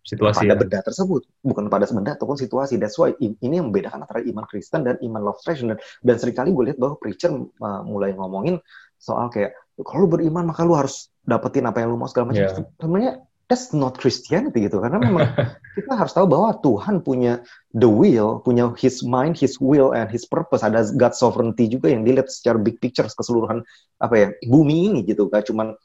Situasi 0.01 0.49
pada 0.49 0.57
ya. 0.57 0.61
benda 0.65 0.79
tersebut, 0.81 1.21
bukan 1.45 1.69
pada 1.69 1.85
benda 1.85 2.17
ataupun 2.17 2.33
situasi. 2.33 2.81
That's 2.81 2.97
why 2.97 3.13
ini 3.21 3.61
yang 3.61 3.69
membedakan 3.69 4.01
antara 4.01 4.25
iman 4.25 4.49
Kristen 4.49 4.81
dan 4.81 4.97
iman 4.97 5.21
love 5.21 5.37
attraction. 5.37 5.69
Dan, 5.69 5.79
dan 6.01 6.15
sering 6.17 6.33
kali 6.33 6.49
gue 6.49 6.73
lihat 6.73 6.81
bahwa 6.81 6.97
preacher 6.97 7.29
uh, 7.29 7.81
mulai 7.85 8.17
ngomongin 8.17 8.57
soal 8.97 9.29
kayak 9.29 9.53
kalau 9.77 10.05
lu 10.05 10.09
beriman 10.09 10.49
maka 10.49 10.65
lu 10.65 10.73
harus 10.73 11.13
dapetin 11.21 11.69
apa 11.69 11.85
yang 11.85 11.93
lu 11.93 12.01
mau 12.01 12.09
segala 12.09 12.33
macam. 12.33 12.49
Yeah. 12.49 12.65
Sebenarnya 12.81 13.13
that's 13.45 13.77
not 13.77 14.01
Christianity 14.01 14.65
gitu 14.65 14.81
karena 14.81 14.97
memang 14.97 15.37
kita 15.77 15.93
harus 15.93 16.17
tahu 16.17 16.25
bahwa 16.25 16.57
Tuhan 16.65 17.05
punya 17.05 17.45
the 17.77 17.85
will, 17.85 18.41
punya 18.41 18.73
His 18.73 19.05
mind, 19.05 19.37
His 19.37 19.61
will, 19.61 19.93
and 19.93 20.09
His 20.09 20.25
purpose. 20.25 20.65
Ada 20.65 20.97
God 20.97 21.13
sovereignty 21.13 21.69
juga 21.69 21.93
yang 21.93 22.01
dilihat 22.01 22.33
secara 22.33 22.57
big 22.57 22.81
picture 22.81 23.05
keseluruhan 23.05 23.61
apa 24.01 24.15
ya 24.17 24.27
bumi 24.49 24.89
ini 24.89 24.99
gitu. 25.05 25.29
Gak 25.29 25.53
cuman 25.53 25.77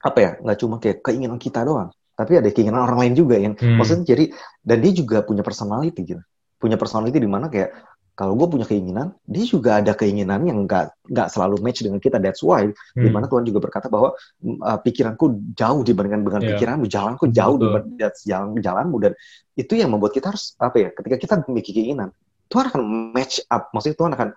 apa 0.00 0.18
ya, 0.18 0.30
nggak 0.40 0.58
cuma 0.60 0.76
kayak 0.80 0.98
keinginan 1.04 1.36
kita 1.36 1.60
doang, 1.64 1.92
tapi 2.16 2.40
ada 2.40 2.48
keinginan 2.48 2.84
orang 2.88 2.98
lain 3.04 3.14
juga 3.16 3.36
yang 3.36 3.52
Hmm. 3.56 3.76
maksudnya 3.76 4.16
jadi 4.16 4.32
dan 4.64 4.76
dia 4.80 4.92
juga 4.96 5.20
punya 5.20 5.44
personality 5.44 6.00
gitu, 6.16 6.22
punya 6.56 6.80
personality 6.80 7.20
di 7.20 7.28
mana 7.28 7.52
kayak 7.52 7.72
kalau 8.16 8.36
gue 8.36 8.52
punya 8.52 8.68
keinginan, 8.68 9.16
dia 9.24 9.48
juga 9.48 9.80
ada 9.80 9.96
keinginan 9.96 10.44
yang 10.44 10.68
nggak 10.68 11.08
nggak 11.08 11.28
selalu 11.32 11.56
match 11.64 11.80
dengan 11.80 11.96
kita. 11.96 12.20
That's 12.20 12.44
why 12.44 12.68
Hmm. 12.68 13.00
di 13.00 13.08
mana 13.08 13.24
Tuhan 13.32 13.48
juga 13.48 13.64
berkata 13.64 13.88
bahwa 13.88 14.12
uh, 14.12 14.78
pikiranku 14.84 15.56
jauh 15.56 15.80
dibandingkan 15.80 16.20
dengan 16.28 16.42
Iya. 16.44 16.48
pikiranmu, 16.52 16.84
jalanku 16.84 17.32
jauh 17.32 17.56
dibandingkan 17.56 18.12
jalan 18.28 18.60
jalanmu 18.60 18.96
dan 19.00 19.12
itu 19.56 19.72
yang 19.72 19.88
membuat 19.88 20.12
kita 20.12 20.36
harus 20.36 20.52
apa 20.60 20.76
ya? 20.76 20.88
Ketika 20.92 21.16
kita 21.16 21.34
memiliki 21.48 21.72
keinginan, 21.72 22.12
Tuhan 22.52 22.68
akan 22.68 22.82
match 23.16 23.40
up. 23.48 23.72
Maksudnya 23.72 23.96
Tuhan 23.96 24.12
akan 24.12 24.28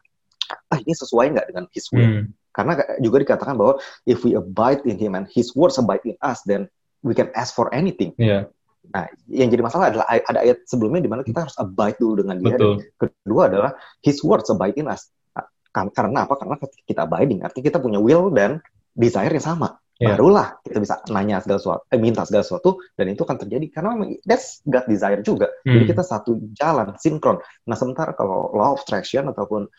ah 0.71 0.79
ini 0.79 0.93
sesuai 0.95 1.25
nggak 1.35 1.45
dengan 1.51 1.63
His 1.75 1.87
will? 1.91 2.07
Hmm. 2.07 2.25
Karena 2.53 2.77
juga 3.01 3.17
dikatakan 3.19 3.57
bahwa 3.57 3.81
if 4.05 4.21
we 4.21 4.37
abide 4.37 4.85
in 4.85 5.01
Him 5.01 5.17
and 5.17 5.25
His 5.27 5.51
words 5.57 5.75
abide 5.75 6.05
in 6.05 6.17
us, 6.21 6.45
then 6.45 6.69
we 7.01 7.11
can 7.11 7.33
ask 7.33 7.51
for 7.51 7.73
anything. 7.73 8.13
Iya, 8.15 8.47
Nah, 8.83 9.07
yang 9.31 9.47
jadi 9.47 9.63
masalah 9.63 9.95
adalah 9.95 10.03
ada 10.11 10.43
ayat 10.43 10.67
sebelumnya 10.67 10.99
di 10.99 11.07
mana 11.07 11.23
kita 11.23 11.47
harus 11.47 11.55
abide 11.55 11.95
dulu 12.03 12.19
dengan 12.19 12.35
Dia. 12.43 12.59
betul. 12.59 12.73
Dan 12.99 13.09
kedua 13.23 13.41
adalah 13.47 13.71
His 14.03 14.19
words 14.21 14.51
abide 14.51 14.75
in 14.75 14.91
us. 14.91 15.07
Nah, 15.31 15.47
Karena 15.89 16.27
apa? 16.27 16.35
Karena 16.35 16.59
kita 16.83 17.07
abiding, 17.07 17.47
artinya 17.47 17.63
kita 17.63 17.79
punya 17.79 17.97
will 18.03 18.27
dan 18.29 18.59
desire 18.91 19.31
yang 19.31 19.41
sama. 19.55 19.79
Iya. 20.03 20.19
Barulah 20.19 20.59
kita 20.67 20.83
bisa 20.83 20.99
nanya 21.15 21.39
segala 21.39 21.63
sesuatu, 21.63 21.81
eh, 21.87 21.99
minta 22.01 22.27
segala 22.27 22.43
sesuatu, 22.43 22.81
dan 22.99 23.07
itu 23.07 23.23
akan 23.23 23.37
terjadi. 23.39 23.65
Karena 23.71 23.89
memang 23.95 24.19
that's 24.27 24.59
God 24.67 24.83
desire 24.83 25.23
juga. 25.23 25.47
Jadi 25.63 25.85
Hmm. 25.87 25.91
kita 25.95 26.03
satu 26.03 26.31
jalan, 26.51 26.97
sinkron. 26.99 27.39
Nah, 27.63 27.77
sementara 27.79 28.11
kalau 28.11 28.51
law 28.51 28.75
of 28.75 28.83
attraction 28.83 29.31
ataupun 29.31 29.71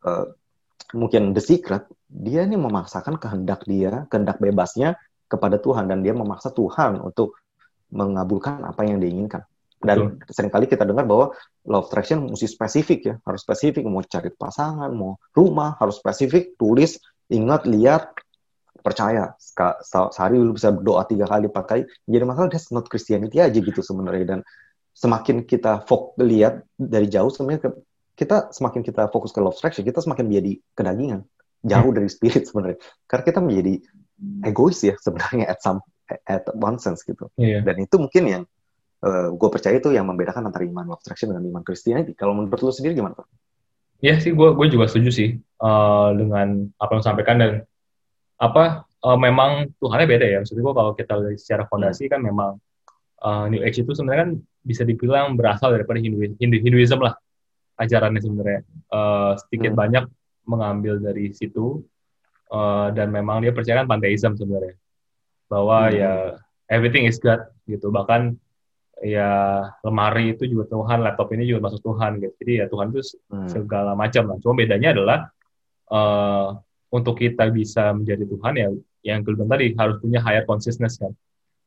eh, 0.00 0.24
mungkin 0.96 1.36
the 1.36 1.42
secret, 1.42 1.86
dia 2.10 2.42
ini 2.42 2.58
memaksakan 2.58 3.16
kehendak 3.16 3.62
dia, 3.66 4.06
kehendak 4.10 4.42
bebasnya 4.42 4.98
kepada 5.30 5.62
Tuhan 5.62 5.86
dan 5.86 6.02
dia 6.02 6.10
memaksa 6.10 6.50
Tuhan 6.50 6.98
untuk 6.98 7.38
mengabulkan 7.94 8.66
apa 8.66 8.82
yang 8.86 8.98
diinginkan. 8.98 9.46
Dan 9.80 10.20
sering 10.28 10.52
kali 10.52 10.68
kita 10.68 10.84
dengar 10.84 11.08
bahwa 11.08 11.32
of 11.72 11.88
attraction 11.88 12.28
mesti 12.28 12.44
spesifik 12.44 13.00
ya, 13.00 13.14
harus 13.24 13.40
spesifik 13.40 13.88
mau 13.88 14.04
cari 14.04 14.28
pasangan, 14.28 14.92
mau 14.92 15.16
rumah 15.32 15.80
harus 15.80 15.96
spesifik, 15.96 16.52
tulis, 16.60 17.00
ingat, 17.32 17.64
lihat, 17.64 18.12
percaya. 18.84 19.32
Sehari 20.12 20.36
lu 20.36 20.52
bisa 20.52 20.68
berdoa 20.68 21.08
tiga 21.08 21.24
kali, 21.24 21.48
empat 21.48 21.64
kali. 21.64 21.82
Jadi 22.04 22.24
masalah 22.28 22.52
that's 22.52 22.68
not 22.68 22.84
Christianity 22.92 23.40
aja 23.40 23.56
gitu 23.56 23.80
sebenarnya. 23.80 24.36
Dan 24.36 24.40
semakin 24.92 25.48
kita 25.48 25.88
fok 25.88 26.12
lihat 26.20 26.60
dari 26.76 27.08
jauh 27.08 27.32
sebenarnya 27.32 27.72
kita 28.20 28.52
semakin 28.52 28.84
kita 28.84 29.08
fokus 29.08 29.32
ke 29.32 29.40
of 29.40 29.56
attraction, 29.56 29.80
kita 29.80 30.04
semakin 30.04 30.28
menjadi 30.28 30.52
kedagingan, 30.76 31.24
jauh 31.64 31.90
dari 31.96 32.12
spirit 32.12 32.44
sebenarnya. 32.44 32.76
Karena 33.08 33.24
kita 33.24 33.40
menjadi 33.40 33.74
egois 34.44 34.76
ya 34.84 34.92
sebenarnya 35.00 35.48
at 35.48 35.64
some 35.64 35.80
at 36.28 36.44
one 36.52 36.76
sense 36.76 37.00
gitu. 37.08 37.32
Iya. 37.40 37.64
Dan 37.64 37.88
itu 37.88 37.96
mungkin 37.96 38.24
yang 38.28 38.42
gue 39.32 39.48
percaya 39.48 39.80
itu 39.80 39.88
yang 39.96 40.04
membedakan 40.04 40.52
antara 40.52 40.68
iman 40.68 40.92
of 40.92 41.00
attraction 41.00 41.32
dengan 41.32 41.48
iman 41.48 41.62
Christianity. 41.64 42.12
Kalau 42.12 42.36
menurut 42.36 42.60
lu 42.60 42.68
sendiri 42.68 42.92
gimana? 42.92 43.16
Iya 44.04 44.20
sih, 44.20 44.36
gue 44.36 44.48
gue 44.52 44.66
juga 44.68 44.88
setuju 44.88 45.08
sih 45.12 45.28
uh, 45.60 46.12
dengan 46.12 46.68
apa 46.76 46.92
yang 47.00 47.04
sampaikan 47.04 47.36
dan 47.40 47.52
apa 48.36 48.84
uh, 49.04 49.16
memang 49.16 49.72
Tuhannya 49.80 50.04
beda 50.04 50.26
ya. 50.28 50.38
Maksud 50.44 50.56
gue 50.60 50.74
kalau 50.76 50.92
kita 50.92 51.16
secara 51.40 51.64
fondasi 51.68 52.12
kan 52.12 52.20
memang 52.20 52.60
uh, 53.24 53.48
New 53.48 53.64
Age 53.64 53.80
itu 53.80 53.92
sebenarnya 53.96 54.28
kan 54.28 54.32
bisa 54.60 54.84
dibilang 54.84 55.40
berasal 55.40 55.72
daripada 55.72 55.96
Hindu, 55.96 56.36
Hindu 56.36 56.56
Hinduism 56.60 57.00
lah 57.00 57.16
ajarannya 57.80 58.20
sebenarnya 58.20 58.60
uh, 58.92 59.32
sedikit 59.40 59.72
hmm. 59.72 59.80
banyak 59.80 60.04
mengambil 60.44 61.00
dari 61.00 61.32
situ 61.32 61.80
uh, 62.52 62.92
dan 62.92 63.08
memang 63.08 63.40
dia 63.40 63.56
percaya 63.56 63.80
kan 63.80 63.88
pantheism 63.88 64.36
sebenarnya 64.36 64.76
bahwa 65.48 65.88
hmm. 65.88 65.96
ya 65.96 66.12
everything 66.70 67.08
is 67.08 67.18
God 67.18 67.48
gitu 67.64 67.88
bahkan 67.88 68.36
ya 69.00 69.64
lemari 69.80 70.36
itu 70.36 70.44
juga 70.44 70.68
Tuhan, 70.68 71.00
laptop 71.00 71.32
ini 71.32 71.48
juga 71.48 71.68
masuk 71.68 71.80
Tuhan 71.92 72.20
gitu. 72.20 72.34
Jadi 72.44 72.52
ya 72.60 72.66
Tuhan 72.68 72.86
itu 72.92 73.00
hmm. 73.32 73.48
segala 73.48 73.92
macam 73.96 74.22
lah. 74.30 74.36
Cuma 74.44 74.54
bedanya 74.54 74.92
adalah 74.92 75.18
uh, 75.88 76.60
untuk 76.92 77.16
kita 77.18 77.48
bisa 77.50 77.96
menjadi 77.96 78.24
Tuhan 78.28 78.54
ya 78.56 78.68
yang 79.00 79.24
kedua 79.24 79.48
tadi 79.48 79.72
harus 79.72 79.96
punya 79.98 80.20
higher 80.20 80.44
consciousness 80.44 81.00
kan. 81.00 81.16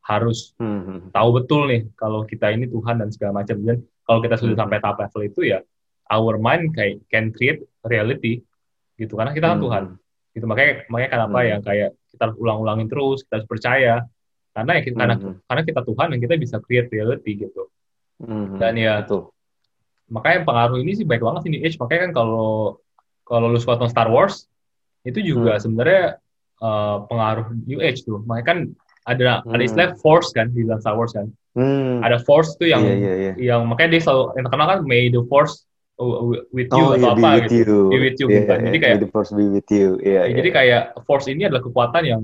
Harus 0.06 0.54
hmm. 0.62 1.10
tahu 1.10 1.30
betul 1.42 1.66
nih 1.68 1.90
kalau 1.98 2.24
kita 2.24 2.54
ini 2.54 2.70
Tuhan 2.70 3.02
dan 3.02 3.10
segala 3.10 3.42
macam. 3.42 3.58
Dan 3.66 3.82
kalau 4.06 4.20
kita 4.22 4.38
sudah 4.38 4.54
hmm. 4.56 4.64
sampai 4.64 4.78
tahap 4.80 4.98
level 5.02 5.22
itu 5.26 5.42
ya 5.50 5.60
our 6.10 6.36
mind 6.42 6.76
kayak 6.76 7.04
can 7.08 7.32
create 7.32 7.64
reality 7.86 8.44
gitu 9.00 9.16
karena 9.16 9.32
kita 9.32 9.52
kan 9.54 9.60
hmm. 9.60 9.66
Tuhan. 9.68 9.84
Gitu 10.34 10.46
makanya 10.50 10.72
makanya 10.90 11.10
kenapa 11.14 11.40
hmm. 11.40 11.50
yang 11.50 11.62
kayak 11.62 11.90
kita 12.10 12.22
harus 12.30 12.38
ulang-ulangin 12.42 12.88
terus, 12.90 13.22
kita 13.26 13.42
harus 13.42 13.50
percaya 13.50 13.94
karena 14.54 14.72
ya 14.78 14.82
kita, 14.86 14.96
karena 15.02 15.16
mm-hmm. 15.18 15.36
karena 15.50 15.62
kita 15.66 15.82
Tuhan 15.82 16.08
dan 16.14 16.20
kita 16.22 16.34
bisa 16.38 16.56
create 16.62 16.90
reality 16.94 17.32
gitu 17.42 17.64
mm-hmm. 18.22 18.62
dan 18.62 18.74
ya 18.78 19.02
Betul. 19.02 19.34
makanya 20.14 20.40
pengaruh 20.46 20.78
ini 20.78 20.94
sih 20.94 21.06
baik 21.10 21.26
banget 21.26 21.42
sih 21.50 21.58
Age 21.58 21.78
makanya 21.82 22.02
kan 22.10 22.12
kalau 22.14 22.78
kalau 23.26 23.50
lu 23.50 23.58
suka 23.58 23.82
Star 23.90 24.14
Wars 24.14 24.46
itu 25.04 25.20
juga 25.26 25.58
mm. 25.58 25.62
sebenarnya 25.66 26.04
uh, 26.62 26.98
pengaruh 27.10 27.50
New 27.66 27.82
Age 27.82 28.06
tuh 28.06 28.22
makanya 28.30 28.46
kan 28.46 28.60
ada 29.04 29.30
mm. 29.42 29.52
ada 29.52 29.64
hmm. 29.66 29.68
istilah 29.68 29.90
Force 30.00 30.30
kan 30.32 30.48
di 30.54 30.64
dalam 30.64 30.80
Star 30.80 30.96
Wars 30.96 31.18
kan 31.18 31.28
mm. 31.58 32.06
ada 32.06 32.22
Force 32.22 32.54
tuh 32.56 32.70
yang 32.70 32.86
yeah, 32.86 32.98
yeah, 33.02 33.16
yeah. 33.18 33.36
yang 33.42 33.62
makanya 33.66 33.98
dia 33.98 34.02
selalu 34.06 34.38
yang 34.38 34.44
terkenal 34.46 34.68
kan 34.70 34.80
May 34.86 35.10
the 35.10 35.26
Force 35.26 35.66
with 36.50 36.70
you 36.74 36.86
oh, 36.90 36.98
atau 36.98 37.14
yeah, 37.14 37.14
apa 37.14 37.30
gitu 37.46 37.62
you. 37.62 37.92
be 37.94 37.98
with 38.02 38.18
you 38.18 38.28
yeah, 38.30 38.46
kan 38.50 38.60
jadi 38.66 38.78
kayak 38.82 38.98
the 39.06 39.10
force 39.14 39.32
be 39.32 39.46
with 39.46 39.70
you 39.70 40.02
yeah, 40.02 40.26
yeah. 40.26 40.36
jadi 40.42 40.50
kayak 40.50 40.84
force 41.06 41.30
ini 41.30 41.46
adalah 41.46 41.62
kekuatan 41.62 42.04
yang 42.04 42.24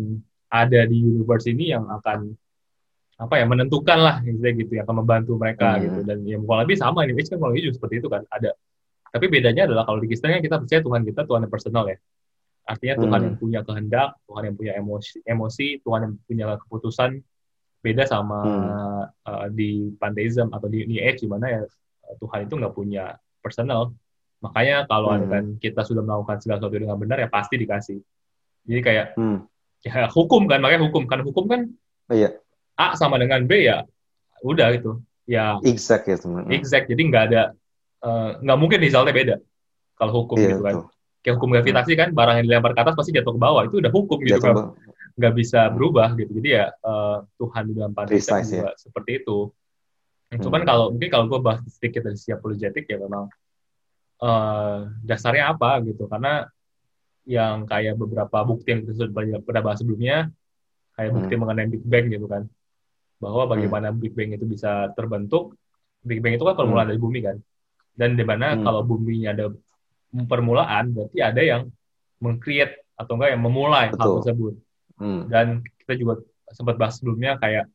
ada 0.50 0.90
di 0.90 0.98
universe 0.98 1.46
ini 1.46 1.78
yang 1.78 1.86
akan 1.86 2.34
apa 3.20 3.36
ya 3.36 3.46
menentukan 3.46 4.00
lah 4.00 4.16
gitu 4.24 4.40
gitu 4.42 4.72
yang 4.80 4.88
akan 4.88 5.04
membantu 5.04 5.36
mereka 5.36 5.76
hmm. 5.76 5.82
gitu 5.86 6.00
dan 6.08 6.18
yang 6.24 6.42
kurang 6.48 6.66
lebih 6.66 6.80
sama 6.80 7.04
ini 7.04 7.14
kan 7.20 7.38
kurang 7.38 7.52
lebih 7.54 7.70
juga 7.70 7.76
seperti 7.84 7.96
itu 8.00 8.08
kan 8.08 8.24
ada 8.32 8.56
tapi 9.10 9.26
bedanya 9.28 9.68
adalah 9.68 9.84
kalau 9.86 10.00
di 10.00 10.08
Kristen 10.08 10.32
kan 10.34 10.42
kita 10.42 10.56
percaya 10.62 10.82
Tuhan 10.82 11.02
kita 11.04 11.22
Tuhan 11.28 11.40
yang 11.46 11.54
personal 11.54 11.86
ya 11.92 11.98
artinya 12.70 12.96
Tuhan 13.02 13.20
hmm. 13.20 13.28
yang 13.28 13.36
punya 13.38 13.60
kehendak 13.68 14.10
Tuhan 14.26 14.44
yang 14.50 14.56
punya 14.56 14.74
emosi 14.80 15.16
emosi 15.28 15.68
Tuhan 15.84 16.00
yang 16.06 16.14
punya 16.26 16.46
keputusan 16.58 17.10
beda 17.80 18.04
sama 18.08 18.40
hmm. 18.40 19.04
uh, 19.28 19.48
di 19.52 19.94
pantheism 20.00 20.50
atau 20.56 20.68
di 20.72 20.88
New 20.88 21.02
Age 21.04 21.24
di 21.24 21.30
mana 21.30 21.46
ya 21.50 21.62
Tuhan 22.18 22.48
itu 22.48 22.54
nggak 22.56 22.74
punya 22.74 23.20
personal. 23.40 23.96
Makanya 24.40 24.88
kalau 24.88 25.12
hmm. 25.16 25.28
kan 25.28 25.44
kita 25.60 25.82
sudah 25.84 26.04
melakukan 26.04 26.40
segala 26.40 26.64
sesuatu 26.64 26.80
dengan 26.80 26.96
benar 26.96 27.18
ya 27.20 27.28
pasti 27.28 27.56
dikasih. 27.60 28.00
Jadi 28.68 28.82
kayak 28.84 29.06
hmm. 29.20 29.38
ya 29.84 30.08
hukum 30.08 30.48
kan 30.48 30.60
makanya 30.64 30.88
hukum. 30.88 31.04
Kan 31.08 31.20
hukum 31.28 31.46
kan 31.48 31.62
oh, 32.12 32.16
iya. 32.16 32.40
A 32.80 32.96
sama 32.96 33.20
dengan 33.20 33.44
B 33.44 33.68
ya 33.68 33.84
udah 34.44 34.68
gitu. 34.76 35.04
Ya. 35.28 35.60
Exact 35.68 36.08
ya 36.08 36.16
teman 36.16 36.48
exact. 36.50 36.88
Jadi 36.88 37.02
nggak 37.12 37.24
ada 37.32 37.42
uh, 38.04 38.40
nggak 38.40 38.58
mungkin 38.60 38.80
resultnya 38.80 39.12
beda 39.12 39.36
kalau 40.00 40.24
hukum 40.24 40.40
iya, 40.40 40.56
gitu 40.56 40.64
kan. 40.64 40.76
betul. 40.80 40.88
kayak 41.20 41.36
hukum 41.36 41.52
gravitasi 41.52 41.94
kan 42.00 42.10
barang 42.16 42.36
yang 42.40 42.46
dilempar 42.48 42.72
ke 42.72 42.80
atas 42.80 42.96
pasti 42.96 43.12
jatuh 43.12 43.36
ke 43.36 43.42
bawah. 43.44 43.68
Itu 43.68 43.84
udah 43.84 43.92
hukum 43.92 44.18
gitu 44.24 44.40
kan. 44.40 44.72
nggak 45.20 45.34
bisa 45.36 45.68
hmm. 45.68 45.74
berubah 45.76 46.16
gitu. 46.16 46.32
Jadi 46.40 46.50
ya 46.56 46.72
uh, 46.80 47.28
Tuhan 47.36 47.64
di 47.68 47.74
dalam 47.76 47.92
kita 47.92 48.40
juga 48.40 48.72
ya. 48.72 48.80
seperti 48.80 49.20
itu 49.20 49.52
hmm. 50.34 50.42
cuman 50.44 50.62
kalau 50.66 50.86
mungkin 50.94 51.10
kalau 51.10 51.26
gue 51.26 51.40
bahas 51.42 51.62
sedikit 51.68 52.06
dari 52.06 52.18
siap 52.18 52.42
apologetik 52.42 52.86
ya 52.86 52.98
memang 53.02 53.30
uh, 54.22 54.90
dasarnya 55.02 55.54
apa 55.54 55.82
gitu 55.86 56.06
karena 56.06 56.48
yang 57.30 57.70
kayak 57.70 57.94
beberapa 57.94 58.42
bukti 58.42 58.74
yang 58.74 58.82
kita 58.82 58.94
sudah 58.98 59.38
pernah 59.46 59.62
bahas 59.62 59.78
sebelumnya, 59.86 60.34
kayak 60.98 61.14
bukti 61.14 61.34
hmm. 61.38 61.42
mengenai 61.46 61.68
Big 61.70 61.86
Bang 61.86 62.10
gitu 62.10 62.26
kan, 62.26 62.50
bahwa 63.22 63.46
bagaimana 63.46 63.94
hmm. 63.94 64.02
Big 64.02 64.14
Bang 64.18 64.34
itu 64.34 64.50
bisa 64.50 64.90
terbentuk. 64.98 65.54
Big 66.02 66.26
Bang 66.26 66.34
itu 66.34 66.42
kan 66.42 66.58
permulaan 66.58 66.90
hmm. 66.90 66.92
dari 66.98 67.02
bumi 67.06 67.20
kan, 67.22 67.38
dan 67.94 68.18
di 68.18 68.26
mana 68.26 68.58
hmm. 68.58 68.66
kalau 68.66 68.82
buminya 68.82 69.30
ada 69.30 69.46
permulaan, 70.26 70.90
berarti 70.90 71.20
ada 71.22 71.42
yang 71.46 71.62
mengcreate 72.18 72.82
atau 72.98 73.14
enggak 73.14 73.38
yang 73.38 73.44
memulai 73.46 73.94
Betul. 73.94 74.02
hal 74.02 74.10
tersebut. 74.26 74.54
Hmm. 74.98 75.22
Dan 75.30 75.62
kita 75.86 75.94
juga 76.02 76.26
sempat 76.50 76.82
bahas 76.82 76.98
sebelumnya 76.98 77.38
kayak 77.38 77.70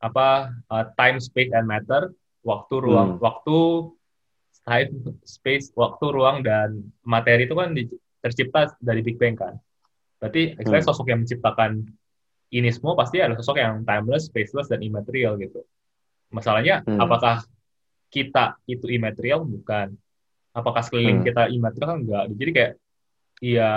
apa 0.00 0.50
uh, 0.72 0.84
time, 0.96 1.20
space, 1.20 1.52
and 1.52 1.68
matter, 1.68 2.10
waktu, 2.40 2.74
ruang, 2.80 3.16
hmm. 3.16 3.20
waktu, 3.20 3.58
time, 4.64 4.90
space, 5.28 5.70
waktu, 5.76 6.04
ruang, 6.08 6.40
dan 6.40 6.88
materi 7.04 7.44
itu 7.44 7.54
kan 7.54 7.76
di, 7.76 7.86
tercipta 8.24 8.72
dari 8.80 9.04
Big 9.04 9.20
Bang 9.20 9.36
kan. 9.36 9.54
Berarti 10.20 10.56
hmm. 10.56 10.84
sosok 10.84 11.12
yang 11.12 11.20
menciptakan 11.24 11.84
ini 12.50 12.68
semua 12.72 12.98
pasti 12.98 13.20
adalah 13.20 13.38
sosok 13.38 13.56
yang 13.60 13.84
timeless, 13.84 14.28
spaceless, 14.28 14.68
dan 14.72 14.80
immaterial 14.80 15.36
gitu. 15.38 15.62
Masalahnya, 16.32 16.82
hmm. 16.82 16.98
apakah 16.98 17.44
kita 18.10 18.58
itu 18.66 18.90
immaterial? 18.90 19.44
Bukan. 19.44 19.94
Apakah 20.50 20.82
sekeliling 20.82 21.22
hmm. 21.22 21.28
kita 21.28 21.42
immaterial? 21.52 21.88
Kan 21.94 21.98
enggak. 22.02 22.24
Jadi 22.34 22.50
kayak, 22.50 22.72
iya 23.40 23.72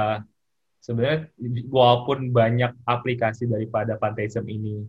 sebenarnya 0.83 1.31
walaupun 1.71 2.35
banyak 2.35 2.75
aplikasi 2.83 3.47
daripada 3.47 3.95
pantheism 3.95 4.43
ini 4.51 4.83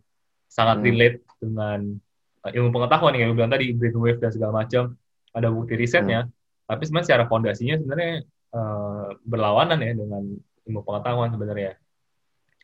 sangat 0.55 0.79
hmm. 0.79 0.87
relate 0.87 1.19
dengan 1.43 1.99
uh, 2.47 2.51
ilmu 2.55 2.71
pengetahuan 2.71 3.19
yang 3.19 3.35
bilang 3.35 3.51
tadi 3.51 3.75
brainwave 3.75 4.23
dan 4.23 4.31
segala 4.31 4.63
macam 4.63 4.95
ada 5.35 5.51
bukti 5.51 5.75
risetnya 5.75 6.31
hmm. 6.31 6.71
tapi 6.71 6.83
sebenarnya 6.87 7.07
secara 7.11 7.25
fondasinya 7.27 7.75
sebenarnya 7.83 8.23
uh, 8.55 9.19
berlawanan 9.27 9.83
ya 9.83 9.93
dengan 9.99 10.23
ilmu 10.65 10.81
pengetahuan 10.83 11.31
sebenarnya. 11.35 11.73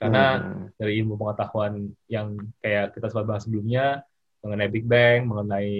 Karena 0.01 0.41
hmm. 0.41 0.81
dari 0.81 0.93
ilmu 1.05 1.21
pengetahuan 1.21 1.93
yang 2.09 2.41
kayak 2.65 2.97
kita 2.97 3.13
sempat 3.13 3.27
bahas 3.29 3.45
sebelumnya 3.45 4.01
mengenai 4.41 4.73
Big 4.73 4.89
Bang, 4.89 5.29
mengenai 5.29 5.71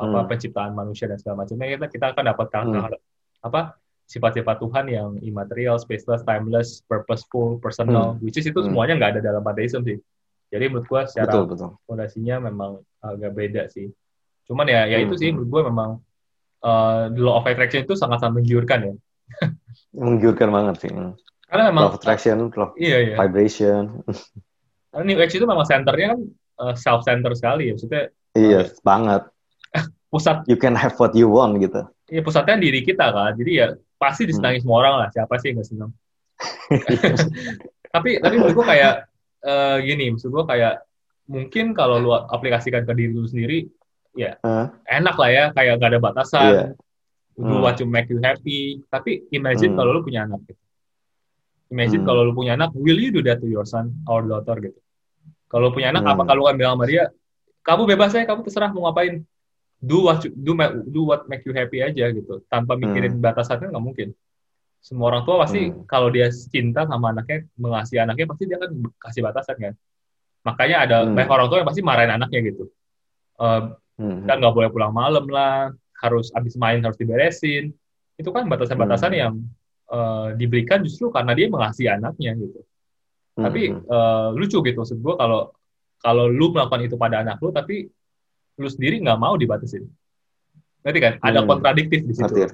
apa 0.00 0.24
hmm. 0.24 0.28
penciptaan 0.32 0.72
manusia 0.72 1.04
dan 1.04 1.20
segala 1.20 1.44
macamnya 1.44 1.76
kita 1.76 1.86
kita 1.92 2.06
akan 2.16 2.24
dapat 2.24 2.46
hmm. 2.56 2.96
apa 3.44 3.76
sifat-sifat 4.08 4.56
Tuhan 4.64 4.84
yang 4.88 5.08
immaterial, 5.20 5.76
spaceless, 5.76 6.24
timeless, 6.24 6.80
purposeful, 6.88 7.60
personal, 7.60 8.16
hmm. 8.16 8.24
which 8.24 8.40
is 8.40 8.48
itu 8.48 8.56
hmm. 8.56 8.72
semuanya 8.72 8.96
nggak 8.96 9.10
ada 9.18 9.20
dalam 9.20 9.44
pantheism 9.44 9.84
sih. 9.84 10.00
Jadi 10.50 10.64
menurut 10.66 10.86
gua 10.90 11.06
secara 11.06 11.30
fondasinya 11.86 12.50
memang 12.50 12.82
agak 12.98 13.32
beda 13.32 13.62
sih. 13.70 13.88
Cuman 14.50 14.66
ya 14.66 14.84
ya 14.90 14.98
hmm. 14.98 15.06
itu 15.06 15.14
sih 15.16 15.28
hmm. 15.30 15.34
menurut 15.38 15.50
gua 15.50 15.62
memang 15.70 15.90
uh, 16.66 17.08
the 17.10 17.22
law 17.22 17.40
of 17.40 17.46
attraction 17.46 17.86
itu 17.86 17.94
sangat-sangat 17.96 18.42
menggiurkan 18.42 18.78
ya. 18.90 18.94
Menggiurkan 20.06 20.50
banget 20.50 20.86
sih. 20.86 20.90
Karena 21.50 21.64
memang 21.70 21.90
love 21.90 21.98
attraction, 21.98 22.50
love 22.54 22.74
iya, 22.78 23.10
iya. 23.10 23.16
vibration. 23.18 24.06
Karena 24.90 25.04
New 25.06 25.18
Age 25.18 25.34
itu 25.38 25.46
memang 25.46 25.66
centernya 25.66 26.14
kan 26.14 26.20
uh, 26.62 26.74
self 26.78 27.02
center 27.02 27.34
sekali 27.34 27.70
ya, 27.70 27.72
maksudnya. 27.74 28.04
Iya, 28.38 28.60
uh, 28.70 28.82
banget. 28.86 29.22
pusat. 30.14 30.46
You 30.46 30.58
can 30.58 30.78
have 30.78 30.94
what 30.98 31.14
you 31.14 31.26
want 31.26 31.58
gitu. 31.58 31.86
Iya, 32.10 32.22
pusatnya 32.22 32.58
diri 32.58 32.86
kita 32.86 33.10
kan. 33.10 33.34
Jadi 33.34 33.50
ya 33.54 33.74
pasti 33.98 34.30
disenangi 34.30 34.62
hmm. 34.62 34.64
semua 34.66 34.76
orang 34.82 34.94
lah. 35.02 35.08
Siapa 35.10 35.34
sih 35.42 35.50
yang 35.50 35.62
gak 35.62 35.68
senang? 35.70 35.90
tapi 37.94 38.22
tapi 38.22 38.34
menurut 38.38 38.54
gue 38.54 38.66
kayak 38.66 39.09
uh, 39.44 39.76
gini, 39.80 40.12
maksud 40.12 40.32
gue 40.32 40.44
kayak 40.44 40.84
mungkin 41.30 41.72
kalau 41.76 41.96
lu 42.02 42.10
aplikasikan 42.12 42.82
ke 42.84 42.92
diri 42.96 43.12
lu 43.14 43.28
sendiri, 43.28 43.68
ya 44.16 44.36
uh. 44.42 44.68
enak 44.88 45.16
lah 45.16 45.30
ya, 45.30 45.44
kayak 45.54 45.78
gak 45.78 45.90
ada 45.94 46.00
batasan. 46.00 46.52
Yeah 46.52 46.70
do 47.40 47.56
hmm. 47.56 47.64
what 47.64 47.74
to 47.80 47.88
make 47.88 48.08
you 48.12 48.20
happy. 48.20 48.84
Tapi 48.92 49.32
imagine 49.32 49.72
hmm. 49.72 49.78
kalau 49.80 49.90
lu 49.96 50.00
punya 50.04 50.28
anak 50.28 50.44
gitu. 50.44 50.62
Imagine 51.72 52.02
hmm. 52.04 52.08
kalau 52.08 52.22
lu 52.28 52.32
punya 52.36 52.52
anak, 52.58 52.70
will 52.76 52.98
you 53.00 53.08
do 53.08 53.24
that 53.24 53.40
to 53.40 53.48
your 53.48 53.64
son 53.64 53.96
or 54.04 54.20
daughter 54.28 54.60
gitu? 54.60 54.80
Kalau 55.48 55.72
punya 55.72 55.90
anak, 55.90 56.04
hmm. 56.04 56.12
apa 56.14 56.22
kalau 56.28 56.46
kan 56.46 56.54
bilang 56.60 56.76
sama 56.78 56.86
dia, 56.86 57.10
kamu 57.64 57.82
bebas 57.96 58.10
ya, 58.14 58.28
kamu 58.28 58.40
terserah 58.44 58.70
mau 58.70 58.86
ngapain. 58.90 59.24
Do 59.80 60.04
what 60.04 60.20
you, 60.20 60.30
do, 60.36 60.52
do 60.84 61.08
what 61.08 61.24
make 61.24 61.40
you 61.48 61.56
happy 61.56 61.80
aja 61.80 62.12
gitu, 62.12 62.44
tanpa 62.52 62.76
mikirin 62.76 63.16
hmm. 63.16 63.24
batasannya 63.24 63.72
nggak 63.72 63.84
mungkin. 63.84 64.08
Semua 64.80 65.12
orang 65.12 65.22
tua 65.28 65.44
pasti 65.44 65.68
hmm. 65.68 65.84
kalau 65.84 66.08
dia 66.08 66.32
cinta 66.32 66.88
sama 66.88 67.12
anaknya, 67.12 67.44
mengasihi 67.60 68.00
anaknya 68.00 68.26
pasti 68.26 68.44
dia 68.48 68.56
akan 68.56 68.70
kasih 68.96 69.22
batasan 69.22 69.56
kan. 69.60 69.74
Makanya 70.40 70.76
ada 70.88 70.96
hmm. 71.04 71.14
banyak 71.14 71.30
orang 71.30 71.46
tua 71.52 71.58
yang 71.60 71.68
pasti 71.68 71.82
marahin 71.84 72.12
anaknya 72.16 72.40
gitu. 72.48 72.64
Uh, 73.36 73.76
hmm. 74.00 74.24
Kan 74.24 74.36
nggak 74.40 74.54
boleh 74.56 74.70
pulang 74.72 74.92
malam 74.96 75.28
lah, 75.28 75.70
harus 76.00 76.32
habis 76.32 76.56
main 76.56 76.80
harus 76.80 76.96
diberesin 76.96 77.76
itu 78.16 78.30
kan 78.32 78.48
batasan-batasan 78.48 79.12
hmm. 79.12 79.20
yang 79.20 79.34
uh, 79.92 80.32
diberikan 80.34 80.80
justru 80.84 81.12
karena 81.12 81.36
dia 81.36 81.46
mengasihi 81.52 81.88
anaknya 81.92 82.36
gitu 82.40 82.60
hmm. 83.36 83.44
tapi 83.44 83.62
uh, 83.72 84.32
lucu 84.32 84.58
gitu 84.64 84.76
maksud 84.80 84.98
gue 84.98 85.14
kalau 85.16 85.52
kalau 86.00 86.24
lu 86.28 86.52
melakukan 86.56 86.88
itu 86.88 86.96
pada 86.96 87.20
anak 87.20 87.36
lu 87.44 87.52
tapi 87.52 87.88
lu 88.56 88.68
sendiri 88.68 89.00
nggak 89.04 89.20
mau 89.20 89.36
dibatasin 89.36 89.88
Nanti 90.80 90.96
kan 90.96 91.20
ada 91.20 91.44
hmm. 91.44 91.48
kontradiktif 91.48 92.08
di 92.08 92.14
situ 92.16 92.48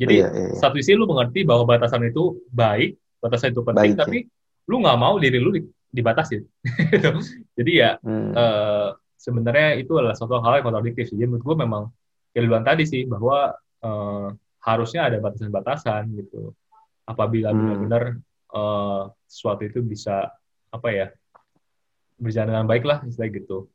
Jadi 0.00 0.14
iya, 0.18 0.28
iya, 0.32 0.46
iya. 0.52 0.58
satu 0.58 0.80
sisi 0.80 0.96
lu 0.96 1.04
mengerti 1.04 1.44
bahwa 1.44 1.68
batasan 1.68 2.08
itu 2.08 2.40
baik, 2.48 2.96
batasan 3.20 3.52
itu 3.52 3.62
penting, 3.62 3.92
baik, 3.94 4.00
tapi 4.00 4.18
ya. 4.24 4.68
lu 4.72 4.76
nggak 4.82 4.98
mau 4.98 5.14
diri 5.20 5.38
lu 5.38 5.52
dibatasi. 5.92 6.40
Jadi 7.58 7.72
ya 7.76 8.00
hmm. 8.00 8.32
uh, 8.32 8.88
sebenarnya 9.20 9.78
itu 9.78 9.92
adalah 10.00 10.16
suatu 10.16 10.40
hal 10.40 10.58
yang 10.58 10.66
kontradiktif. 10.66 11.12
Jadi 11.12 11.28
menurut 11.28 11.44
gue 11.44 11.56
memang 11.60 11.82
kehidupan 12.32 12.64
tadi 12.64 12.84
sih 12.88 13.04
bahwa 13.04 13.52
uh, 13.84 14.26
harusnya 14.64 15.12
ada 15.12 15.20
batasan-batasan 15.20 16.08
gitu. 16.16 16.56
Apabila 17.04 17.52
hmm. 17.52 17.58
benar-benar 17.58 18.04
uh, 18.56 19.12
sesuatu 19.28 19.68
itu 19.68 19.84
bisa 19.84 20.32
apa 20.72 20.88
ya 20.88 21.06
berjalan 22.16 22.56
dengan 22.56 22.66
baik 22.66 22.84
lah 22.88 22.98
istilah 23.04 23.28
gitu. 23.28 23.68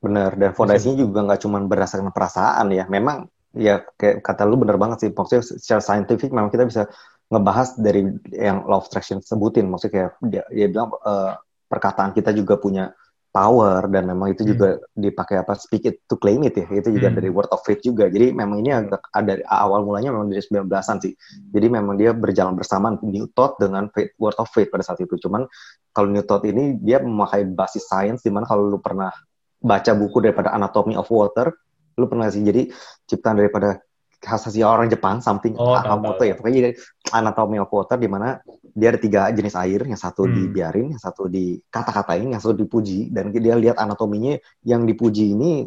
Benar, 0.00 0.32
dan 0.40 0.56
fondasinya 0.56 0.96
juga 0.96 1.20
nggak 1.28 1.40
cuma 1.44 1.60
berdasarkan 1.60 2.08
perasaan 2.08 2.72
ya. 2.72 2.88
Memang 2.88 3.28
ya 3.56 3.82
kayak 3.98 4.22
kata 4.22 4.42
lu 4.46 4.56
bener 4.60 4.76
banget 4.78 5.06
sih. 5.06 5.10
Maksudnya 5.10 5.42
secara 5.42 5.82
saintifik 5.82 6.30
memang 6.30 6.50
kita 6.52 6.66
bisa 6.66 6.86
ngebahas 7.30 7.78
dari 7.78 8.10
yang 8.34 8.66
law 8.66 8.82
of 8.82 8.88
attraction 8.90 9.22
sebutin. 9.22 9.70
Maksudnya 9.70 9.92
kayak 9.92 10.10
dia, 10.26 10.42
dia 10.50 10.66
bilang 10.70 10.94
uh, 11.02 11.38
perkataan 11.70 12.10
kita 12.14 12.34
juga 12.34 12.58
punya 12.58 12.90
power 13.30 13.86
dan 13.86 14.10
memang 14.10 14.34
itu 14.34 14.42
juga 14.42 14.76
hmm. 14.76 15.06
dipakai 15.06 15.38
apa 15.38 15.54
speak 15.54 15.86
it 15.86 15.96
to 16.10 16.18
claim 16.18 16.42
it 16.42 16.54
ya 16.58 16.66
itu 16.66 16.90
juga 16.90 17.14
hmm. 17.14 17.16
dari 17.22 17.30
word 17.30 17.50
of 17.54 17.62
faith 17.62 17.78
juga 17.78 18.10
jadi 18.10 18.34
memang 18.34 18.58
ini 18.58 18.74
agak 18.74 19.06
ada 19.14 19.38
awal 19.46 19.86
mulanya 19.86 20.10
memang 20.10 20.34
dari 20.34 20.42
19-an 20.42 20.98
sih 20.98 21.14
jadi 21.54 21.66
memang 21.70 21.94
dia 21.94 22.10
berjalan 22.10 22.58
bersama 22.58 22.98
New 23.06 23.30
Thought 23.30 23.62
dengan 23.62 23.86
faith, 23.94 24.18
word 24.18 24.34
of 24.42 24.50
faith 24.50 24.68
pada 24.74 24.82
saat 24.82 24.98
itu 24.98 25.14
cuman 25.14 25.46
kalau 25.94 26.10
New 26.10 26.26
Thought 26.26 26.42
ini 26.50 26.82
dia 26.82 26.98
memakai 26.98 27.46
basis 27.46 27.86
science 27.86 28.26
di 28.26 28.34
mana 28.34 28.50
kalau 28.50 28.66
lu 28.66 28.82
pernah 28.82 29.14
baca 29.62 29.92
buku 29.94 30.18
daripada 30.18 30.50
Anatomy 30.50 30.98
of 30.98 31.06
Water 31.06 31.54
lu 32.00 32.08
pernah 32.08 32.32
sih 32.32 32.40
jadi 32.40 32.72
ciptaan 33.04 33.36
daripada 33.36 33.84
khasnya 34.20 34.68
orang 34.68 34.92
Jepang 34.92 35.24
something 35.24 35.56
oh, 35.56 35.72
Akamoto 35.72 36.24
ya 36.28 36.36
pokoknya 36.36 36.56
jadi 36.60 36.70
anatomy 37.16 37.56
of 37.56 37.72
water 37.72 37.96
di 37.96 38.08
mana 38.08 38.36
dia 38.76 38.92
ada 38.92 39.00
tiga 39.00 39.32
jenis 39.32 39.56
air 39.56 39.80
yang 39.88 39.96
satu 39.96 40.28
hmm. 40.28 40.32
dibiarin 40.36 40.86
yang 40.92 41.00
satu 41.00 41.26
dikata-katain 41.26 42.28
yang 42.28 42.40
satu 42.40 42.54
dipuji 42.54 43.08
dan 43.08 43.32
dia 43.32 43.56
lihat 43.56 43.80
anatominya 43.80 44.36
yang 44.62 44.84
dipuji 44.84 45.32
ini 45.32 45.64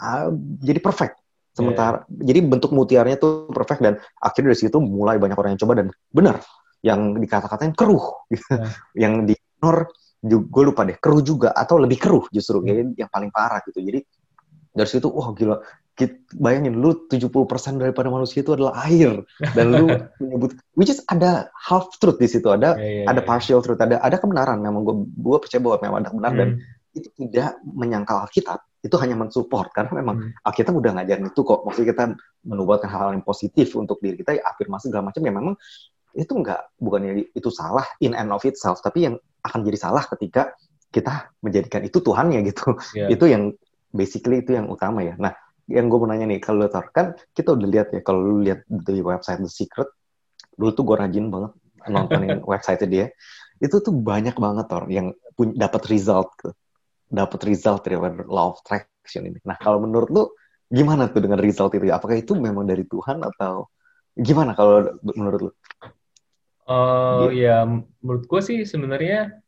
uh, 0.00 0.32
jadi 0.64 0.80
perfect 0.80 1.20
sementara 1.52 2.08
yeah. 2.08 2.32
jadi 2.32 2.40
bentuk 2.48 2.72
mutiaranya 2.72 3.20
tuh 3.20 3.52
perfect 3.52 3.84
dan 3.84 3.94
akhirnya 4.16 4.56
dari 4.56 4.60
situ 4.64 4.78
mulai 4.80 5.20
banyak 5.20 5.36
orang 5.36 5.52
yang 5.54 5.60
coba 5.60 5.72
dan 5.84 5.86
benar 6.08 6.36
yang 6.80 7.20
dikata-katain 7.20 7.76
keruh 7.76 8.24
yeah. 8.32 8.72
yang 9.08 9.28
di 9.28 9.36
ignore 9.36 9.92
gue 10.20 10.64
lupa 10.64 10.84
deh 10.84 11.00
keruh 11.00 11.24
juga 11.24 11.52
atau 11.52 11.80
lebih 11.80 11.96
keruh 12.00 12.24
justru 12.32 12.60
hmm. 12.60 12.96
yang 12.96 13.08
paling 13.12 13.32
parah 13.32 13.60
gitu 13.64 13.80
jadi 13.80 14.00
dari 14.74 14.88
situ 14.88 15.08
wah 15.10 15.34
gila. 15.34 15.58
Bayangin 16.40 16.80
lu 16.80 16.96
70% 17.12 17.28
daripada 17.76 18.08
manusia 18.08 18.40
itu 18.40 18.56
adalah 18.56 18.88
air. 18.88 19.20
Dan 19.52 19.66
lu 19.76 19.86
menyebut 20.22 20.56
which 20.72 20.88
is 20.88 21.04
ada 21.12 21.52
half 21.52 21.92
truth 22.00 22.16
di 22.16 22.24
situ. 22.24 22.48
Ada 22.48 22.80
yeah, 22.80 23.04
yeah, 23.04 23.06
ada 23.10 23.20
iya. 23.20 23.28
partial 23.28 23.60
truth. 23.60 23.76
Ada 23.76 24.00
ada 24.00 24.16
kebenaran. 24.16 24.64
Memang 24.64 24.80
gue 24.86 24.96
gue 25.12 25.36
percaya 25.36 25.60
bahwa 25.60 25.76
memang 25.84 25.98
ada 26.00 26.08
kebenaran. 26.08 26.34
Hmm. 26.34 26.40
dan 26.40 26.50
itu 26.90 27.08
tidak 27.20 27.60
menyangkal 27.68 28.24
Alkitab. 28.24 28.64
Itu 28.80 28.96
hanya 28.96 29.12
mensupport. 29.20 29.68
Karena 29.76 29.92
memang 30.00 30.16
hmm. 30.24 30.46
Alkitab 30.48 30.72
udah 30.72 30.90
ngajarin 30.96 31.28
itu 31.28 31.40
kok. 31.44 31.60
Maksudnya 31.68 31.88
kita 31.92 32.04
menubuatkan 32.48 32.88
hal-hal 32.88 33.12
yang 33.20 33.26
positif 33.26 33.76
untuk 33.76 34.00
diri 34.00 34.16
kita 34.16 34.40
ya 34.40 34.42
afirmasi 34.48 34.88
segala 34.88 35.12
macam. 35.12 35.20
Ya 35.20 35.32
memang 35.36 35.54
itu 36.16 36.32
enggak 36.32 36.74
bukannya 36.80 37.28
itu 37.36 37.50
salah 37.52 37.84
in 38.00 38.16
and 38.16 38.32
of 38.32 38.40
itself. 38.48 38.80
Tapi 38.80 39.04
yang 39.04 39.14
akan 39.44 39.60
jadi 39.68 39.76
salah 39.76 40.08
ketika 40.08 40.56
kita 40.90 41.28
menjadikan 41.44 41.84
itu 41.84 42.00
Tuhannya 42.00 42.40
gitu. 42.48 42.72
Yeah. 42.96 43.12
itu 43.12 43.24
yang 43.28 43.54
basically 43.90 44.42
itu 44.42 44.56
yang 44.56 44.70
utama 44.70 45.02
ya. 45.02 45.14
Nah 45.18 45.34
yang 45.70 45.86
gue 45.86 45.98
mau 46.02 46.10
nanya 46.10 46.26
nih 46.26 46.42
kalau 46.42 46.66
Thor 46.66 46.90
kan 46.90 47.14
kita 47.30 47.54
udah 47.54 47.68
lihat 47.70 47.88
ya 47.94 48.00
kalau 48.02 48.20
lu 48.22 48.42
lihat 48.42 48.66
di 48.66 48.98
website 49.02 49.38
The 49.38 49.50
Secret 49.50 49.90
dulu 50.58 50.70
tuh 50.74 50.84
gue 50.86 50.96
rajin 50.98 51.30
banget 51.30 51.52
nontonin 51.86 52.42
website 52.52 52.82
dia. 52.90 53.12
Itu 53.60 53.78
tuh 53.84 53.94
banyak 53.94 54.34
banget 54.34 54.66
Thor 54.66 54.84
yang 54.90 55.14
dapat 55.36 55.82
result 55.90 56.34
dapat 57.10 57.40
result 57.50 57.82
dari 57.82 57.98
law 58.30 58.54
of 58.54 58.62
attraction 58.62 59.26
ini. 59.26 59.42
Nah 59.42 59.58
kalau 59.58 59.82
menurut 59.82 60.08
lu 60.08 60.24
gimana 60.70 61.10
tuh 61.10 61.26
dengan 61.26 61.42
result 61.42 61.74
itu? 61.74 61.90
Apakah 61.90 62.14
itu 62.14 62.38
memang 62.38 62.62
dari 62.62 62.86
Tuhan 62.86 63.18
atau 63.26 63.66
gimana 64.14 64.54
kalau 64.54 64.94
menurut 65.02 65.50
lu? 65.50 65.52
Uh, 66.70 67.34
ya 67.34 67.66
menurut 67.98 68.30
gue 68.30 68.40
sih 68.46 68.62
sebenarnya 68.62 69.42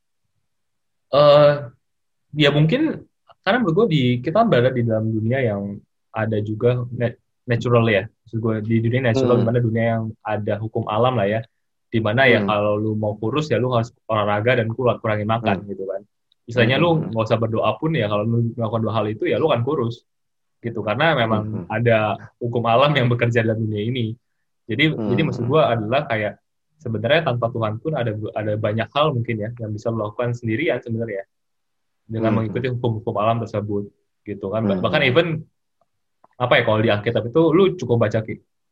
uh, 1.14 1.70
ya 2.34 2.50
mungkin 2.50 3.06
karena 3.42 3.58
menurut 3.58 3.74
gue 3.74 3.86
di 3.90 4.02
kita 4.22 4.46
berada 4.46 4.70
di 4.70 4.86
dalam 4.86 5.10
dunia 5.10 5.38
yang 5.42 5.76
ada 6.14 6.38
juga 6.38 6.86
natural 7.46 7.84
ya. 7.90 8.02
Maksud 8.06 8.38
gue 8.38 8.54
di 8.62 8.76
dunia 8.78 9.10
natural 9.10 9.34
hmm. 9.34 9.42
di 9.42 9.46
mana 9.50 9.58
dunia 9.58 9.84
yang 9.98 10.04
ada 10.22 10.54
hukum 10.62 10.86
alam 10.86 11.18
lah 11.18 11.26
ya. 11.26 11.40
Di 11.92 12.00
mana 12.00 12.24
ya 12.30 12.40
hmm. 12.40 12.48
kalau 12.48 12.74
lu 12.78 12.94
mau 12.94 13.18
kurus 13.18 13.50
ya 13.50 13.58
lu 13.58 13.74
harus 13.74 13.90
olahraga 14.06 14.62
dan 14.62 14.70
kurang 14.70 15.02
kurangin 15.02 15.26
makan 15.26 15.66
hmm. 15.66 15.68
gitu 15.74 15.84
kan. 15.90 16.00
Misalnya 16.46 16.76
hmm. 16.78 16.82
lu 16.86 16.90
nggak 17.10 17.24
usah 17.26 17.38
berdoa 17.38 17.70
pun 17.82 17.90
ya 17.98 18.06
kalau 18.06 18.24
lu 18.24 18.54
melakukan 18.54 18.80
dua 18.80 18.92
hal 18.94 19.06
itu 19.10 19.24
ya 19.26 19.36
lu 19.42 19.50
akan 19.50 19.62
kurus 19.66 20.06
gitu 20.62 20.78
karena 20.86 21.18
memang 21.18 21.66
hmm. 21.66 21.66
ada 21.66 22.14
hukum 22.38 22.62
alam 22.70 22.94
yang 22.94 23.10
bekerja 23.10 23.42
dalam 23.42 23.58
dunia 23.58 23.82
ini. 23.82 24.14
Jadi 24.70 24.94
hmm. 24.94 25.08
jadi 25.10 25.20
maksud 25.26 25.44
gue 25.50 25.58
adalah 25.58 26.06
kayak 26.06 26.38
sebenarnya 26.78 27.34
tanpa 27.34 27.50
Tuhan 27.50 27.82
pun 27.82 27.98
ada 27.98 28.14
ada 28.38 28.54
banyak 28.54 28.88
hal 28.94 29.10
mungkin 29.18 29.36
ya 29.42 29.50
yang 29.58 29.74
bisa 29.74 29.90
melakukan 29.90 30.34
sendirian 30.34 30.78
sebenarnya 30.78 31.26
dengan 32.06 32.30
hmm. 32.32 32.36
mengikuti 32.38 32.66
hukum-hukum 32.72 33.14
alam 33.18 33.42
tersebut 33.42 33.88
gitu 34.22 34.46
kan. 34.52 34.66
Hmm. 34.66 34.80
Bahkan 34.82 35.02
even 35.06 35.46
apa 36.38 36.58
ya 36.58 36.62
kalau 36.66 36.78
di 36.82 36.90
Alkitab 36.90 37.28
itu 37.30 37.42
lu 37.54 37.64
cukup 37.78 37.96
baca 38.02 38.18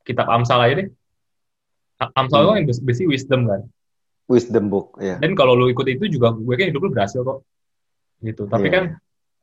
kitab 0.07 0.27
Amsal 0.27 0.61
aja 0.67 0.75
deh. 0.85 0.89
Amsal 2.17 2.39
hmm. 2.41 2.45
itu 2.45 2.51
kan 2.51 2.87
basic 2.87 3.07
wisdom 3.07 3.41
kan. 3.47 3.63
Wisdom 4.31 4.71
book, 4.71 4.95
ya. 5.03 5.19
Yeah. 5.19 5.19
Dan 5.19 5.35
kalau 5.35 5.59
lu 5.59 5.67
ikut 5.75 5.87
itu 5.91 6.07
juga 6.07 6.31
gue 6.31 6.55
kan 6.55 6.71
hidup 6.71 6.87
lu 6.87 6.95
berhasil 6.95 7.21
kok. 7.27 7.43
Gitu. 8.23 8.47
Tapi 8.47 8.67
yeah. 8.71 8.75
kan 8.75 8.85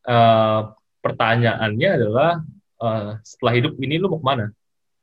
uh, 0.07 0.59
pertanyaannya 1.03 1.89
adalah 1.91 2.31
uh, 2.79 3.19
setelah 3.19 3.53
hidup 3.59 3.75
ini 3.83 3.99
lu 3.99 4.07
mau 4.07 4.19
ke 4.19 4.25
mana? 4.25 4.45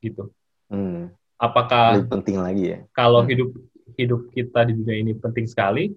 Gitu. 0.01 0.33
Hmm. 0.73 1.13
Apakah 1.37 2.01
Lebih 2.01 2.11
penting 2.11 2.37
lagi 2.41 2.63
ya? 2.73 2.79
Kalau 2.97 3.21
hmm. 3.23 3.29
hidup 3.29 3.49
hidup 3.95 4.21
kita 4.33 4.67
di 4.67 4.73
dunia 4.73 4.97
ini 4.99 5.11
penting 5.15 5.45
sekali, 5.45 5.93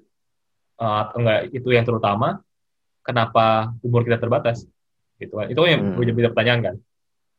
uh, 0.79 1.05
enggak 1.17 1.51
itu 1.51 1.69
yang 1.73 1.89
terutama, 1.89 2.45
kenapa 3.09 3.73
umur 3.81 4.05
kita 4.05 4.21
terbatas? 4.21 4.69
Gitu 5.17 5.33
kan. 5.33 5.49
Itu 5.49 5.65
yang 5.65 5.81
hmm. 5.81 5.97
menjadi 5.97 6.29
pertanyaan 6.29 6.61
kan 6.61 6.77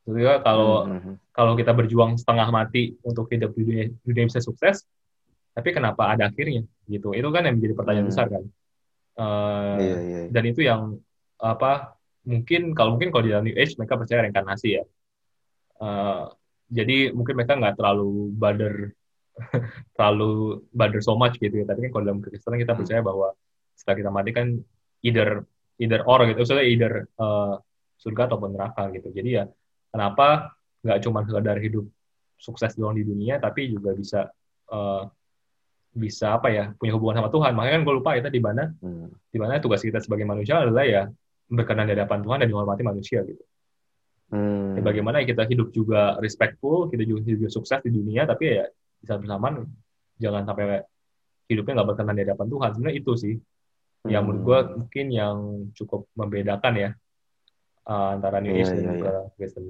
juga 0.09 0.41
kalau 0.41 0.89
mm 0.89 0.99
-hmm. 0.99 1.13
kalau 1.31 1.53
kita 1.53 1.71
berjuang 1.71 2.17
setengah 2.17 2.49
mati 2.49 2.97
untuk 3.05 3.29
hidup 3.29 3.53
di 3.53 3.63
dunia, 3.63 3.85
dunia 4.01 4.25
bisa 4.25 4.41
sukses, 4.41 4.83
tapi 5.53 5.69
kenapa 5.69 6.09
ada 6.09 6.29
akhirnya 6.29 6.65
gitu? 6.89 7.13
Itu 7.13 7.29
kan 7.29 7.45
yang 7.45 7.61
menjadi 7.61 7.73
pertanyaan 7.77 8.07
mm. 8.09 8.11
besar 8.11 8.27
kan. 8.31 8.43
Uh, 9.19 9.75
yeah, 9.77 9.99
yeah. 10.01 10.25
Dan 10.31 10.43
itu 10.49 10.61
yang 10.65 10.97
apa? 11.39 11.99
Mungkin 12.25 12.75
kalau 12.75 12.95
mungkin 12.97 13.09
kalau 13.09 13.23
di 13.25 13.31
dalam 13.31 13.45
New 13.47 13.57
Age 13.57 13.75
mereka 13.79 13.99
percaya 13.99 14.25
reinkarnasi 14.25 14.67
ya. 14.81 14.83
Uh, 15.79 16.27
jadi 16.69 17.15
mungkin 17.15 17.39
mereka 17.39 17.57
nggak 17.57 17.79
terlalu 17.79 18.29
bader 18.35 18.75
terlalu 19.95 20.61
bader 20.75 21.01
so 21.01 21.15
much 21.15 21.39
gitu 21.39 21.63
ya. 21.63 21.65
Tapi 21.67 21.87
kan 21.87 21.89
kalau 21.95 22.03
dalam 22.05 22.19
Kristen 22.21 22.59
kita 22.59 22.75
percaya 22.75 23.01
bahwa 23.03 23.33
setelah 23.75 23.97
kita 23.97 24.11
mati 24.11 24.31
kan 24.35 24.47
either 24.99 25.47
either 25.79 26.03
or 26.05 26.27
gitu, 26.27 26.43
maksudnya 26.43 26.67
either 26.67 26.93
uh, 27.17 27.55
surga 27.99 28.29
ataupun 28.29 28.55
neraka 28.55 28.91
gitu. 28.93 29.09
Jadi 29.15 29.29
ya 29.39 29.43
kenapa 29.89 30.53
nggak 30.83 30.99
cuma 31.03 31.23
sekedar 31.27 31.57
hidup 31.59 31.85
sukses 32.39 32.71
doang 32.79 32.95
di 32.95 33.03
dunia 33.03 33.35
tapi 33.35 33.67
juga 33.67 33.91
bisa 33.91 34.31
uh, 34.71 35.03
bisa 35.91 36.39
apa 36.39 36.47
ya 36.53 36.71
punya 36.79 36.95
hubungan 36.95 37.19
sama 37.19 37.29
Tuhan 37.33 37.51
makanya 37.51 37.73
kan 37.75 37.83
gue 37.83 37.95
lupa 37.99 38.11
itu 38.15 38.29
di 38.31 38.39
mana 38.39 38.71
hmm. 38.79 39.27
di 39.27 39.37
mana 39.41 39.59
tugas 39.59 39.83
kita 39.83 39.99
sebagai 39.99 40.23
manusia 40.23 40.63
adalah 40.63 40.87
ya 40.87 41.11
berkenan 41.51 41.91
di 41.91 41.99
hadapan 41.99 42.23
Tuhan 42.23 42.37
dan 42.39 42.47
dihormati 42.47 42.81
manusia 42.87 43.19
gitu 43.27 43.43
hmm. 44.31 44.79
ya, 44.79 44.81
bagaimana 44.87 45.19
kita 45.27 45.43
hidup 45.51 45.75
juga 45.75 46.15
respectful 46.23 46.87
kita 46.87 47.03
juga 47.03 47.27
hidup 47.27 47.51
sukses 47.51 47.83
di 47.83 47.91
dunia 47.91 48.23
tapi 48.23 48.55
ya 48.55 48.71
di 48.71 49.03
saat 49.03 49.19
bersamaan 49.19 49.67
jangan 50.15 50.47
sampai 50.47 50.83
hidupnya 51.49 51.81
nggak 51.81 51.89
berkenan 51.89 52.15
di 52.15 52.23
hadapan 52.29 52.47
Tuhan 52.47 52.69
sebenarnya 52.77 52.97
itu 53.01 53.11
sih. 53.17 53.35
Yang 54.07 54.23
menurut 54.23 54.41
gue 54.45 54.59
mungkin 54.85 55.05
yang 55.11 55.35
cukup 55.75 56.07
membedakan 56.15 56.73
ya 56.77 56.89
uh, 57.89 58.15
antara 58.15 58.39
New 58.39 58.55
Age 58.55 58.71
yeah, 58.71 58.75
dan 58.79 58.85
yeah, 58.95 59.11
yeah. 59.11 59.25
Kristen. 59.35 59.63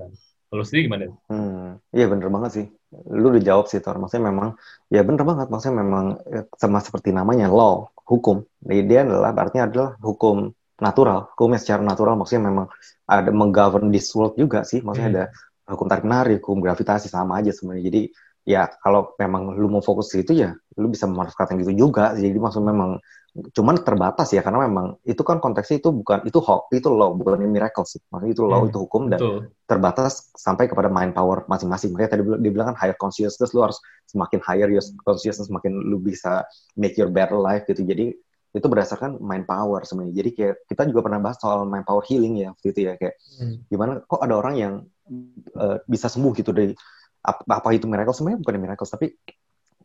Kalau 0.49 0.65
sendiri 0.65 0.89
gimana? 0.89 1.13
Hmm, 1.29 1.77
iya 1.93 2.09
bener 2.09 2.25
banget 2.33 2.51
sih. 2.57 2.65
Lu 3.13 3.29
udah 3.29 3.41
jawab 3.41 3.69
sih, 3.69 3.77
Tor. 3.85 4.01
Maksudnya 4.01 4.33
memang, 4.33 4.57
ya 4.89 5.05
bener 5.05 5.21
banget. 5.21 5.45
Maksudnya 5.53 5.77
memang 5.85 6.05
ya, 6.25 6.41
sama 6.57 6.81
seperti 6.81 7.13
namanya, 7.13 7.53
law, 7.53 7.93
hukum. 8.01 8.41
Jadi 8.65 8.81
dia 8.89 9.05
adalah, 9.05 9.29
artinya 9.37 9.69
adalah 9.69 9.89
hukum 10.01 10.49
natural. 10.81 11.29
Hukumnya 11.37 11.61
secara 11.61 11.85
natural 11.85 12.17
maksudnya 12.17 12.49
memang 12.49 12.65
ada 13.05 13.29
menggovern 13.29 13.93
this 13.93 14.09
world 14.17 14.33
juga 14.41 14.65
sih. 14.65 14.81
Maksudnya 14.81 15.09
hmm. 15.13 15.17
ada 15.21 15.25
hukum 15.69 15.85
tarik 15.85 16.05
menarik, 16.09 16.41
hukum 16.41 16.65
gravitasi 16.65 17.13
sama 17.13 17.37
aja 17.37 17.53
sebenarnya. 17.53 17.85
Jadi 17.85 18.01
ya 18.49 18.65
kalau 18.81 19.13
memang 19.21 19.53
lu 19.53 19.69
mau 19.69 19.85
fokus 19.85 20.09
ke 20.09 20.25
itu 20.25 20.33
ya 20.33 20.57
lu 20.81 20.89
bisa 20.89 21.05
memanfaatkan 21.05 21.61
gitu 21.61 21.77
juga. 21.77 22.17
Jadi 22.17 22.33
maksud 22.33 22.65
memang 22.65 22.97
cuman 23.53 23.75
terbatas 23.81 24.31
ya 24.35 24.41
karena 24.45 24.67
memang 24.67 24.99
itu 25.07 25.21
kan 25.23 25.37
konteksnya 25.39 25.79
itu 25.83 25.89
bukan 25.93 26.23
itu 26.27 26.39
hoax 26.41 26.69
itu 26.75 26.89
law 26.91 27.15
bukan 27.15 27.39
miracle 27.47 27.85
sih. 27.87 27.99
Maksudnya 28.11 28.33
itu 28.35 28.43
law 28.45 28.61
Hmm, 28.63 28.69
itu 28.71 28.77
hukum 28.83 29.07
dan 29.07 29.19
Betul. 29.19 29.37
terbatas 29.69 30.29
sampai 30.35 30.67
kepada 30.71 30.89
mind 30.91 31.13
power 31.15 31.45
masing-masing. 31.47 31.93
Makanya 31.95 32.11
tadi 32.17 32.23
dibilang 32.41 32.73
kan 32.73 32.77
higher 32.77 32.97
consciousness 32.97 33.51
lu 33.55 33.61
harus 33.63 33.79
semakin 34.09 34.39
higher 34.43 34.69
your 34.69 34.83
consciousness 35.05 35.47
semakin 35.47 35.71
lu 35.75 35.97
bisa 36.01 36.43
make 36.75 36.97
your 36.99 37.09
better 37.13 37.37
life 37.37 37.63
gitu. 37.69 37.81
Jadi 37.85 38.13
itu 38.49 38.65
berdasarkan 38.65 39.21
mind 39.21 39.45
power 39.45 39.85
sebenarnya. 39.85 40.15
Jadi 40.25 40.29
kayak 40.33 40.55
kita 40.65 40.81
juga 40.89 41.05
pernah 41.05 41.19
bahas 41.21 41.37
soal 41.37 41.69
mind 41.69 41.85
power 41.85 42.01
healing 42.05 42.41
ya 42.41 42.49
waktu 42.53 42.67
itu 42.73 42.79
ya 42.89 42.93
kayak 42.97 43.15
Hmm. 43.39 43.55
gimana 43.71 44.03
kok 44.03 44.19
ada 44.19 44.35
orang 44.35 44.55
yang 44.57 44.73
eh, 45.57 45.77
bisa 45.89 46.09
sembuh 46.11 46.31
gitu 46.37 46.51
dari 46.53 46.73
apa, 47.19 47.41
apa 47.47 47.69
itu 47.75 47.85
miracle. 47.85 48.15
Sebenarnya 48.15 48.39
bukan 48.41 48.55
miracle 48.57 48.87
tapi 48.89 49.07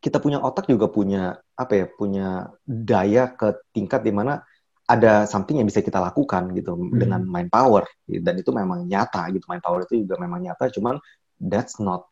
kita 0.04 0.20
punya 0.20 0.36
otak 0.44 0.68
juga 0.68 0.92
punya 0.92 1.40
apa 1.56 1.72
ya 1.72 1.86
punya 1.88 2.52
daya 2.68 3.32
ke 3.32 3.56
tingkat 3.72 4.04
di 4.04 4.12
mana 4.12 4.44
ada 4.84 5.24
something 5.24 5.56
yang 5.56 5.64
bisa 5.64 5.80
kita 5.80 5.96
lakukan 5.96 6.52
gitu 6.52 6.76
dengan 6.92 7.24
mind 7.24 7.48
power. 7.48 7.88
Dan 8.04 8.36
itu 8.36 8.52
memang 8.52 8.84
nyata 8.84 9.32
gitu 9.32 9.48
mind 9.48 9.64
power 9.64 9.88
itu 9.88 10.04
juga 10.04 10.20
memang 10.20 10.44
nyata 10.44 10.68
cuman 10.68 11.00
that's 11.40 11.80
not 11.80 12.04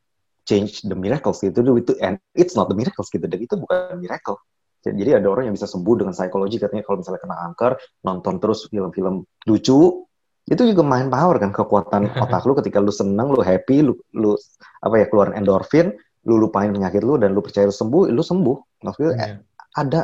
change 0.49 0.81
the 0.89 0.97
miracles 0.97 1.45
gitu. 1.45 1.61
Itu 1.61 1.93
and 2.01 2.17
it's 2.33 2.57
not 2.57 2.73
the 2.73 2.77
miracles 2.77 3.13
gitu. 3.13 3.29
Dan 3.29 3.45
itu 3.45 3.61
bukan 3.61 4.01
miracle. 4.01 4.41
Jadi 4.83 5.15
ada 5.15 5.29
orang 5.29 5.53
yang 5.53 5.55
bisa 5.55 5.69
sembuh 5.69 5.95
dengan 6.01 6.17
psikologi 6.17 6.57
katanya 6.57 6.83
kalau 6.83 7.05
misalnya 7.05 7.21
kena 7.21 7.37
kanker 7.39 7.73
nonton 8.09 8.35
terus 8.41 8.67
film-film 8.67 9.23
lucu 9.47 10.09
itu 10.43 10.63
juga 10.75 10.83
mind 10.83 11.07
power 11.07 11.39
kan 11.39 11.55
kekuatan 11.55 12.03
otak 12.25 12.43
lu 12.51 12.59
ketika 12.59 12.83
lu 12.83 12.91
senang 12.91 13.31
lu 13.31 13.39
happy 13.39 13.87
lu 13.87 13.95
lu 14.11 14.35
apa 14.83 14.95
ya 14.99 15.07
keluarin 15.07 15.39
endorfin 15.39 15.95
lu 16.23 16.39
lupain 16.39 16.71
penyakit 16.71 17.03
lu 17.03 17.19
dan 17.19 17.35
lu 17.35 17.43
percaya 17.43 17.67
lu 17.67 17.75
sembuh 17.75 18.11
lu 18.11 18.23
sembuh 18.23 18.57
maksudnya 18.83 19.13
Iya. 19.13 19.37
ada 19.75 20.01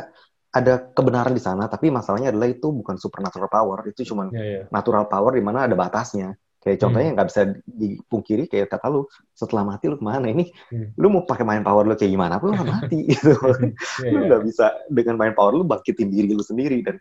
ada 0.49 0.73
kebenaran 0.91 1.31
di 1.31 1.39
sana 1.39 1.69
tapi 1.69 1.87
masalahnya 1.89 2.33
adalah 2.33 2.49
itu 2.49 2.73
bukan 2.73 2.97
supernatural 2.97 3.47
power 3.47 3.85
itu 3.85 4.01
cuma 4.03 4.27
Iya, 4.29 4.43
iya. 4.43 4.61
natural 4.67 5.05
power 5.05 5.31
di 5.31 5.43
mana 5.43 5.69
ada 5.69 5.77
batasnya 5.77 6.33
kayak 6.59 6.75
contohnya 6.83 7.15
nggak 7.15 7.27
bisa 7.31 7.41
dipungkiri 7.63 8.51
kayak 8.51 8.67
kata 8.67 8.91
lu 8.91 9.07
setelah 9.31 9.63
mati 9.63 9.87
lu 9.87 9.95
ke 9.95 10.03
mana 10.03 10.27
ini 10.27 10.51
Hmm. 10.67 10.91
lu 10.99 11.07
mau 11.07 11.23
pakai 11.23 11.47
main 11.47 11.63
power 11.63 11.87
lu 11.87 11.95
kayak 11.95 12.11
gimana 12.11 12.35
pun 12.35 12.51
lu 12.51 12.63
mati 12.75 13.07
gitu 13.07 13.31
Iya, 14.03 14.11
lu 14.11 14.17
nggak 14.27 14.41
bisa 14.43 14.65
dengan 14.91 15.15
main 15.15 15.31
power 15.31 15.55
lu 15.55 15.63
bangkitin 15.63 16.11
diri 16.11 16.35
lu 16.35 16.43
sendiri 16.43 16.83
dan 16.83 16.99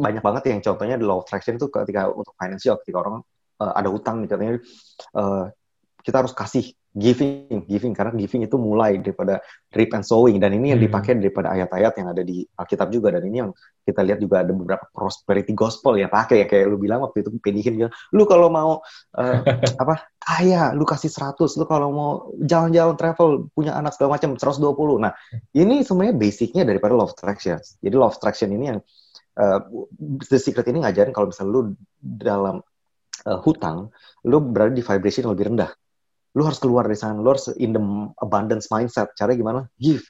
banyak 0.00 0.24
banget 0.24 0.42
yang 0.48 0.60
contohnya 0.64 0.96
di 0.96 1.04
law 1.04 1.20
of 1.20 1.28
attraction 1.28 1.60
itu 1.60 1.68
ketika 1.68 2.08
untuk 2.08 2.32
financial 2.40 2.80
ketika 2.80 2.96
orang 3.04 3.20
eh, 3.60 3.72
ada 3.76 3.88
hutang 3.92 4.24
nih 4.24 4.28
katanya 4.32 4.52
eh, 5.12 5.44
kita 6.00 6.16
harus 6.24 6.32
kasih 6.32 6.72
giving 6.90 7.64
giving. 7.70 7.94
Karena 7.94 8.12
giving 8.14 8.46
itu 8.46 8.56
mulai 8.58 8.98
daripada 8.98 9.38
reap 9.70 9.94
and 9.94 10.02
sowing. 10.02 10.42
Dan 10.42 10.58
ini 10.58 10.74
yang 10.74 10.80
Hmm. 10.82 10.86
dipakai 10.90 11.12
daripada 11.18 11.54
ayat-ayat 11.54 11.92
yang 12.02 12.08
ada 12.10 12.22
di 12.26 12.42
Alkitab 12.42 12.90
juga. 12.90 13.14
Dan 13.14 13.30
ini 13.30 13.36
yang 13.46 13.50
kita 13.86 14.02
lihat 14.02 14.18
juga 14.18 14.42
ada 14.42 14.50
beberapa 14.50 14.86
prosperity 14.90 15.54
gospel 15.54 15.98
ya 15.98 16.10
pakai. 16.10 16.42
Ya 16.42 16.46
kayak 16.50 16.66
lu 16.66 16.78
bilang 16.78 17.02
waktu 17.06 17.22
itu 17.22 17.30
pedihin 17.38 17.78
bilang 17.78 17.92
lu 18.10 18.26
kalau 18.26 18.50
mau 18.50 18.82
eh, 19.18 19.38
apa 19.82 20.10
kaya 20.20 20.76
lu 20.76 20.84
kasih 20.84 21.08
100 21.08 21.56
lu 21.58 21.64
kalau 21.64 21.88
mau 21.90 22.10
jalan-jalan 22.42 22.94
travel 22.98 23.48
punya 23.56 23.72
anak 23.74 23.96
segala 23.96 24.20
macam 24.20 24.36
120 24.36 25.00
nah 25.00 25.16
ini 25.56 25.80
sebenarnya 25.80 26.14
basicnya 26.14 26.62
daripada 26.66 26.92
law 26.94 27.06
of 27.08 27.14
attraction. 27.14 27.56
Jadi 27.58 27.94
law 27.96 28.10
of 28.10 28.18
attraction 28.18 28.50
ini 28.52 28.64
yang 28.74 28.78
eh, 29.38 29.60
the 30.26 30.38
secret 30.42 30.66
ini 30.68 30.82
ngajarin 30.82 31.14
kalau 31.14 31.30
misalnya 31.30 31.50
lu 31.54 31.62
dalam 32.02 32.60
eh, 33.26 33.38
hutang 33.46 33.94
lu 34.26 34.38
berada 34.42 34.74
di 34.74 34.84
vibration 34.84 35.24
yang 35.24 35.34
lebih 35.38 35.46
rendah 35.54 35.70
lu 36.36 36.42
harus 36.46 36.62
keluar 36.62 36.86
dari 36.86 36.94
sana 36.94 37.18
lu 37.18 37.26
harus 37.26 37.50
in 37.58 37.74
the 37.74 37.82
abundance 38.22 38.70
mindset. 38.70 39.10
Cara 39.18 39.34
gimana? 39.34 39.66
Give. 39.80 40.02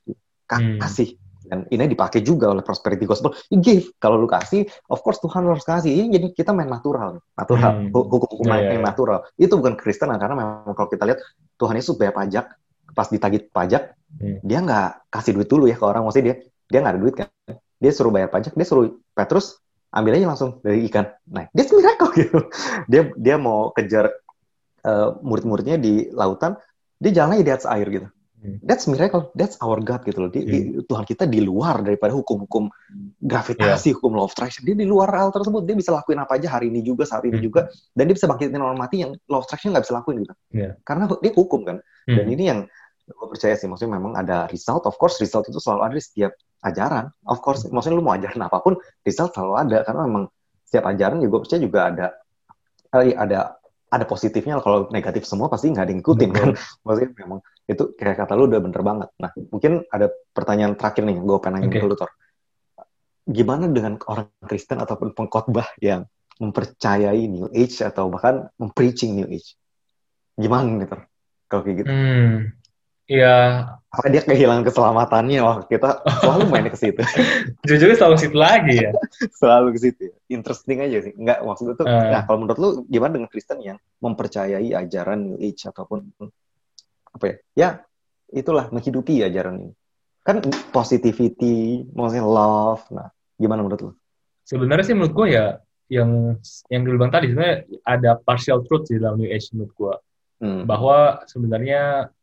Hmm. 0.51 0.83
kasih. 0.83 1.15
Dan 1.47 1.67
ini 1.71 1.87
dipakai 1.91 2.21
juga 2.27 2.51
oleh 2.51 2.63
prosperity 2.63 3.07
gospel. 3.07 3.31
You 3.49 3.63
give. 3.63 3.95
Kalau 4.03 4.19
lu 4.19 4.27
kasih 4.27 4.67
of 4.91 5.01
course 5.01 5.23
Tuhan 5.23 5.47
harus 5.47 5.63
kasih. 5.63 5.91
Ini 5.91 6.07
jadi 6.19 6.27
kita 6.35 6.51
main 6.51 6.67
natural 6.69 7.23
natural. 7.39 7.73
Hmm. 7.87 7.95
Hu- 7.95 8.09
hukum-hukum 8.11 8.47
main 8.51 8.67
iya, 8.67 8.75
yang 8.77 8.83
iya. 8.85 8.91
natural. 8.91 9.19
Itu 9.39 9.57
bukan 9.57 9.79
Kristen 9.79 10.11
karena 10.11 10.35
memang 10.35 10.75
kalau 10.75 10.91
kita 10.91 11.07
lihat 11.07 11.23
Tuhan 11.57 11.75
Yesus 11.79 11.95
bayar 11.97 12.15
pajak. 12.19 12.47
Pas 12.91 13.07
ditagih 13.07 13.47
pajak 13.51 13.95
Hmm. 14.11 14.43
dia 14.43 14.59
nggak 14.59 15.07
kasih 15.07 15.39
duit 15.39 15.47
dulu 15.47 15.71
ya 15.71 15.79
ke 15.79 15.87
orang. 15.87 16.03
Maksudnya 16.03 16.35
dia 16.35 16.37
dia 16.67 16.79
nggak 16.83 16.95
ada 16.99 17.01
duit 17.01 17.15
kan. 17.15 17.29
Dia 17.79 17.91
suruh 17.95 18.11
bayar 18.11 18.27
pajak 18.27 18.59
dia 18.59 18.67
suruh 18.67 18.91
Petrus 19.15 19.63
ambil 19.95 20.19
aja 20.19 20.27
langsung 20.35 20.59
dari 20.67 20.83
ikan. 20.91 21.07
Nah 21.31 21.47
dia 21.55 21.63
miracle 21.71 22.11
gitu. 22.19 22.39
Dia 22.91 23.11
dia 23.15 23.37
mau 23.39 23.71
kejar 23.71 24.11
eh, 24.81 25.09
murid-muridnya 25.21 25.77
di 25.77 26.09
lautan 26.11 26.57
dia 26.97 27.13
jalannya 27.13 27.41
di 27.43 27.53
atas 27.53 27.69
air 27.69 27.89
gitu. 27.89 28.09
Hmm. 28.41 28.57
that's 28.65 28.89
miracle. 28.89 29.29
That's 29.37 29.61
our 29.61 29.85
God 29.85 30.01
gitu 30.01 30.17
loh. 30.17 30.31
Dia- 30.33 30.41
di- 30.41 30.81
Tuhan 30.89 31.05
kita 31.05 31.29
di 31.29 31.45
luar 31.45 31.85
daripada 31.85 32.17
hukum-hukum 32.17 32.73
gravitasi 33.21 33.93
hukum 33.93 34.17
law 34.17 34.25
of 34.25 34.33
attraction. 34.33 34.65
Dia 34.65 34.73
di 34.73 34.89
luar 34.89 35.13
hal 35.13 35.29
tersebut. 35.29 35.69
Dia 35.69 35.77
bisa 35.77 35.93
lakuin 35.93 36.25
apa 36.25 36.41
aja 36.41 36.57
hari 36.57 36.73
ini 36.73 36.81
juga 36.81 37.05
saat 37.05 37.21
ini 37.29 37.37
Hmm. 37.37 37.45
juga. 37.45 37.61
Dan 37.93 38.09
dia 38.09 38.17
bisa 38.17 38.25
bangkitin 38.25 38.57
orang 38.57 38.81
mati 38.81 39.05
yang 39.05 39.13
law 39.29 39.41
of 39.41 39.45
attraction 39.45 39.77
nggak 39.77 39.85
bisa 39.85 39.93
lakuin 39.93 40.25
gitu. 40.25 40.35
Iya. 40.57 40.73
karena 40.81 41.05
dia 41.21 41.33
hukum 41.37 41.61
kan. 41.69 41.77
Dan 42.09 42.25
Hmm. 42.25 42.33
ini 42.33 42.45
yang 42.49 42.61
gue 43.05 43.29
percaya 43.29 43.55
sih. 43.55 43.69
Maksudnya 43.69 44.01
memang 44.01 44.17
ada 44.17 44.49
result. 44.49 44.89
Of 44.89 44.97
course 44.97 45.21
result 45.21 45.45
itu 45.45 45.61
selalu 45.61 45.81
ada 45.85 45.95
di 45.95 46.05
setiap 46.05 46.33
ajaran. 46.65 47.13
Of 47.29 47.45
course 47.45 47.69
maksudnya 47.69 48.01
lu 48.01 48.05
mau 48.05 48.17
ajaran 48.17 48.41
apa 48.41 48.57
pun 48.65 48.73
result 49.05 49.37
selalu 49.37 49.53
ada. 49.59 49.79
Karena 49.85 50.09
memang 50.09 50.25
setiap 50.65 50.89
ajaran 50.89 51.21
juga 51.21 51.29
gue 51.29 51.41
percaya 51.45 51.61
juga 51.61 51.81
ada 51.93 52.07
eh, 52.97 53.13
ada 53.13 53.60
ada 53.91 54.07
positifnya 54.07 54.63
kalau 54.63 54.87
negatif 54.95 55.27
semua 55.27 55.51
pasti 55.51 55.69
nggak 55.75 55.85
ada 55.85 55.91
yang 55.91 56.01
ngikutin 56.01 56.31
kan? 56.31 56.49
Maksudnya 56.87 57.11
memang 57.27 57.39
itu 57.67 57.83
kayak 57.99 58.17
kata 58.23 58.33
lu 58.39 58.47
udah 58.47 58.61
bener 58.63 58.83
banget. 58.87 59.09
Nah 59.19 59.31
mungkin 59.51 59.83
ada 59.91 60.07
pertanyaan 60.31 60.79
terakhir 60.79 61.03
nih 61.07 61.19
gue 61.19 61.39
pengen 61.43 61.67
nanya 61.67 61.83
ke 61.83 61.87
lu 61.87 61.99
Tor 61.99 62.11
gimana 63.31 63.71
dengan 63.71 63.95
orang 64.11 64.27
Kristen 64.43 64.83
ataupun 64.83 65.15
pengkhotbah 65.15 65.79
yang 65.79 66.09
mempercayai 66.43 67.31
New 67.31 67.53
Age 67.53 67.85
atau 67.85 68.11
bahkan 68.11 68.49
mempreaching 68.59 69.15
New 69.15 69.29
Age? 69.31 69.55
Gimana 70.35 70.67
nih 70.81 70.89
Tor 70.89 71.01
kalau 71.51 71.63
kayak 71.67 71.77
gitu. 71.85 71.91
Hmm. 71.91 72.37
Ya, 73.11 73.67
apa 73.91 74.07
dia 74.07 74.23
kehilangan 74.23 74.63
keselamatannya 74.63 75.43
wah 75.43 75.67
kita 75.67 76.07
selalu 76.23 76.47
main 76.47 76.71
ke 76.71 76.79
situ 76.79 77.03
jujur 77.67 77.91
selalu 77.99 78.17
situ 78.23 78.39
lagi 78.39 78.87
ya. 78.87 78.95
selalu 79.43 79.75
ke 79.75 79.79
situ 79.83 80.01
ya. 80.07 80.15
interesting 80.31 80.79
aja 80.79 81.11
sih 81.11 81.13
nggak 81.19 81.43
maksud 81.43 81.75
tuh 81.75 81.91
Eh. 81.91 82.11
nah 82.15 82.23
kalau 82.23 82.47
menurut 82.47 82.59
lu 82.63 82.71
gimana 82.87 83.19
dengan 83.19 83.27
Kristen 83.27 83.59
yang 83.67 83.83
mempercayai 83.99 84.79
ajaran 84.79 85.35
New 85.35 85.39
Age 85.43 85.67
ataupun 85.67 86.07
apa 87.11 87.25
ya 87.27 87.37
ya 87.59 87.69
itulah 88.31 88.71
menghidupi 88.71 89.27
ajaran 89.27 89.59
ini 89.59 89.75
kan 90.23 90.39
positivity 90.71 91.83
maksudnya 91.91 92.23
love 92.23 92.87
nah 92.95 93.11
gimana 93.43 93.67
menurut 93.67 93.91
lu 93.91 93.93
Sebenarnya 94.47 94.87
sih 94.87 94.95
menurut 94.95 95.15
gue 95.19 95.27
ya 95.35 95.59
yang 95.91 96.39
yang 96.71 96.87
gue 96.87 96.95
bilang 96.95 97.11
tadi 97.11 97.35
sebenarnya 97.35 97.67
ada 97.83 98.23
partial 98.23 98.63
truth 98.63 98.87
di 98.87 99.03
dalam 99.03 99.19
New 99.19 99.27
Age 99.27 99.51
menurut 99.51 99.75
gue 99.75 99.95
hmm. 100.47 100.63
bahwa 100.71 101.27
sebenarnya 101.27 102.15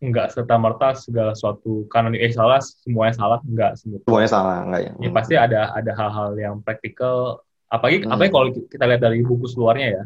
nggak 0.00 0.32
serta 0.32 0.56
merta 0.56 0.96
segala 0.96 1.36
sesuatu 1.36 1.84
karena 1.86 2.08
Age 2.16 2.32
salah 2.32 2.56
semuanya 2.58 3.12
salah 3.12 3.38
nggak 3.44 3.72
gua. 3.84 4.00
semuanya 4.08 4.30
salah 4.32 4.56
nggak 4.64 4.80
ya 4.80 4.92
ya 4.96 5.10
pasti 5.12 5.34
ada 5.36 5.60
ada 5.70 5.92
hal-hal 5.92 6.28
yang 6.34 6.54
praktikal 6.64 7.44
apalagi 7.68 8.02
Hmm. 8.02 8.12
apalagi 8.16 8.32
kalau 8.32 8.46
kita 8.64 8.84
lihat 8.88 9.00
dari 9.00 9.20
buku 9.20 9.44
luarnya 9.54 9.88
ya 9.92 10.02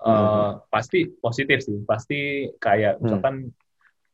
eh, 0.00 0.08
Hmm. 0.08 0.64
pasti 0.66 1.12
positif 1.12 1.60
sih 1.60 1.76
pasti 1.84 2.18
kayak 2.56 2.98
Hmm. 2.98 3.02
misalkan 3.04 3.34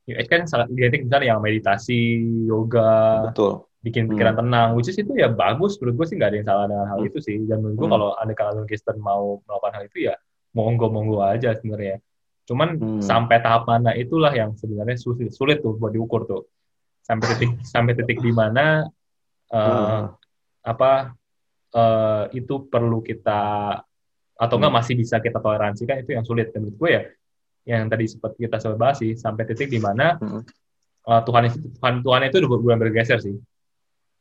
Age 0.09 0.27
kan 0.27 0.43
sangat 0.45 0.73
identik 0.73 1.05
misalnya 1.05 1.27
yang 1.31 1.41
meditasi 1.41 2.19
yoga 2.45 3.29
betul 3.31 3.69
bikin 3.79 4.11
pikiran 4.11 4.35
tenang 4.35 4.75
which 4.75 4.91
is 4.91 4.99
itu 4.99 5.15
ya 5.15 5.31
bagus 5.31 5.79
menurut 5.79 5.95
gue 5.95 6.07
sih 6.11 6.17
nggak 6.19 6.29
ada 6.29 6.37
yang 6.37 6.49
salah 6.49 6.65
dengan 6.67 6.87
hal 6.89 6.99
Hmm. 6.99 7.09
itu 7.09 7.19
sih 7.23 7.39
dan 7.47 7.63
menurut 7.63 7.77
gue 7.77 7.87
Hmm. 7.87 7.95
kalau 7.95 8.09
ada 8.19 8.33
kalau 8.35 8.67
Kristen 8.67 8.99
mau 8.99 9.39
melakukan 9.47 9.73
hal 9.73 9.85
itu 9.87 9.99
ya 10.03 10.15
monggo 10.51 10.91
monggo 10.91 11.23
aja 11.23 11.55
sebenarnya 11.55 12.03
cuman 12.49 12.81
Hmm. 12.81 13.05
sampai 13.05 13.45
tahap 13.45 13.69
mana 13.69 13.93
itulah 13.93 14.33
yang 14.33 14.57
sebenarnya 14.57 14.97
sulit 14.97 15.29
sulit 15.31 15.61
tuh 15.61 15.77
buat 15.77 15.93
diukur 15.93 16.25
tuh 16.25 16.49
sampai 17.05 17.37
titik 17.37 17.51
sampai 17.61 17.93
titik 17.93 18.19
di 18.19 18.33
mana 18.33 18.89
eh, 19.49 19.61
Hmm. 19.61 20.17
apa 20.65 21.13
eh, 21.69 22.25
itu 22.33 22.65
perlu 22.67 23.05
kita 23.05 23.41
atau 24.35 24.55
enggak 24.57 24.73
Hmm. 24.73 24.81
masih 24.81 24.95
bisa 24.97 25.21
kita 25.21 25.37
toleransi 25.37 25.85
kan 25.85 26.01
itu 26.01 26.17
yang 26.17 26.25
sulit 26.25 26.49
dan 26.49 26.65
menurut 26.65 26.77
gue 26.79 26.91
ya 26.91 27.03
yang 27.69 27.85
tadi 27.87 28.09
sempat 28.09 28.33
kita 28.33 28.57
sempat 28.57 28.79
bahas 28.81 28.97
sih 28.97 29.13
sampai 29.13 29.45
titik 29.45 29.69
di 29.69 29.77
mana 29.77 30.17
Hmm. 30.17 30.41
eh, 31.05 31.21
Tuhan 31.25 31.43
itu 31.49 31.57
Tuhan 31.77 31.95
Tuhan 32.01 32.21
itu 32.25 32.37
udah 32.41 32.61
mulai 32.61 32.79
bergeser 32.81 33.21
sih 33.21 33.37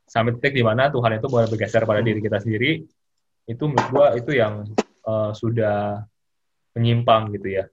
sampai 0.03 0.35
titik 0.35 0.55
di 0.55 0.63
mana 0.63 0.87
Tuhan 0.87 1.15
itu 1.15 1.27
mulai 1.27 1.47
bergeser 1.47 1.83
pada 1.83 2.03
Hmm. 2.03 2.07
diri 2.11 2.19
kita 2.19 2.43
sendiri 2.43 2.71
itu 3.47 3.63
menurut 3.63 3.87
gue 3.87 4.07
itu 4.19 4.31
yang 4.35 4.67
eh, 5.07 5.31
sudah 5.31 6.03
menyimpang 6.75 7.31
gitu 7.31 7.47
ya 7.55 7.63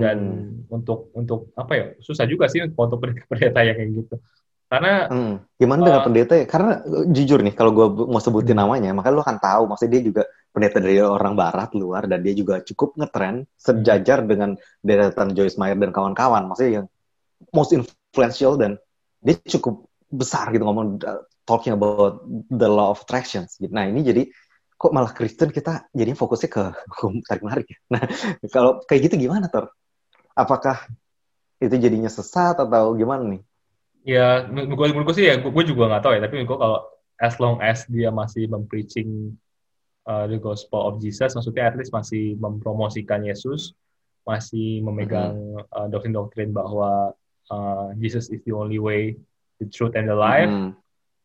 dan 0.00 0.18
Hmm. 0.18 0.72
untuk 0.72 1.12
untuk 1.12 1.52
apa 1.58 1.72
ya 1.76 1.86
susah 2.00 2.24
juga 2.24 2.48
sih 2.48 2.64
untuk 2.64 3.02
pendeta 3.28 3.60
yang 3.66 3.76
kayak 3.76 3.90
gitu 3.92 4.16
karena 4.72 5.04
Hmm. 5.04 5.34
Gimana 5.60 5.80
dengan 5.84 6.00
Uh, 6.00 6.06
pendeta 6.08 6.32
ya? 6.32 6.46
Karena 6.48 6.80
uh, 6.80 7.04
jujur 7.12 7.44
nih, 7.44 7.52
kalau 7.52 7.76
gue 7.76 7.86
mau 8.08 8.24
sebutin 8.24 8.56
Hmm. 8.56 8.64
namanya, 8.64 8.96
maka 8.96 9.12
lo 9.12 9.20
akan 9.20 9.36
tahu, 9.36 9.68
maksudnya 9.68 10.00
dia 10.00 10.02
juga 10.08 10.22
pendeta 10.48 10.80
dari 10.80 10.96
orang 10.96 11.36
barat 11.36 11.76
luar, 11.76 12.08
dan 12.08 12.24
dia 12.24 12.32
juga 12.32 12.64
cukup 12.64 12.96
ngetren, 12.96 13.44
sejajar 13.60 14.24
dengan 14.24 14.56
deretan 14.80 15.36
Joyce 15.36 15.60
Meyer 15.60 15.76
dan 15.76 15.92
kawan-kawan, 15.92 16.48
maksudnya 16.48 16.72
yang 16.80 16.86
most 17.52 17.76
influential, 17.76 18.56
dan 18.56 18.80
dia 19.20 19.36
cukup 19.44 19.92
besar 20.08 20.48
gitu 20.56 20.64
ngomong, 20.64 21.04
uh, 21.04 21.20
talking 21.44 21.76
about 21.76 22.24
the 22.48 22.64
law 22.64 22.96
of 22.96 23.04
attraction. 23.04 23.44
Nah 23.68 23.84
ini 23.92 24.00
jadi 24.00 24.24
kok 24.80 24.90
malah 24.96 25.12
Kristen 25.12 25.52
kita 25.52 25.92
jadi 25.92 26.16
fokusnya 26.16 26.48
ke 26.48 26.62
hukum 26.96 27.20
tarik 27.28 27.44
menarik 27.44 27.66
ya. 27.68 27.78
Nah 27.92 28.02
kalau 28.48 28.80
kayak 28.88 29.12
gitu 29.12 29.28
gimana 29.28 29.52
Tor? 29.52 29.68
Apakah 30.32 30.88
itu 31.62 31.74
jadinya 31.78 32.10
sesat 32.10 32.58
atau 32.58 32.94
gimana 32.98 33.36
nih? 33.36 33.42
Ya, 34.02 34.42
gue 34.50 34.74
gue 34.74 35.14
sih 35.14 35.30
ya 35.30 35.38
gue 35.38 35.64
juga 35.64 35.86
nggak 35.88 36.02
tahu 36.02 36.12
ya. 36.18 36.20
Tapi 36.26 36.42
gue 36.42 36.58
kalau 36.58 36.82
as 37.22 37.38
long 37.38 37.62
as 37.62 37.86
dia 37.86 38.10
masih 38.10 38.50
mempreaching 38.50 39.38
uh, 40.10 40.26
the 40.26 40.40
gospel 40.40 40.82
of 40.82 40.98
Jesus, 40.98 41.38
maksudnya 41.38 41.70
at 41.70 41.78
least 41.78 41.94
masih 41.94 42.34
mempromosikan 42.42 43.22
Yesus, 43.22 43.78
masih 44.26 44.82
memegang 44.82 45.38
mm 45.38 45.62
-hmm. 45.62 45.76
uh, 45.76 45.86
doktrin-doktrin 45.86 46.50
bahwa 46.50 47.14
uh, 47.52 47.88
Jesus 48.02 48.26
is 48.34 48.42
the 48.42 48.50
only 48.50 48.82
way, 48.82 49.14
the 49.62 49.68
truth 49.70 49.94
and 49.94 50.10
the 50.10 50.18
life. 50.18 50.50
Mm 50.50 50.74
-hmm 50.74 50.82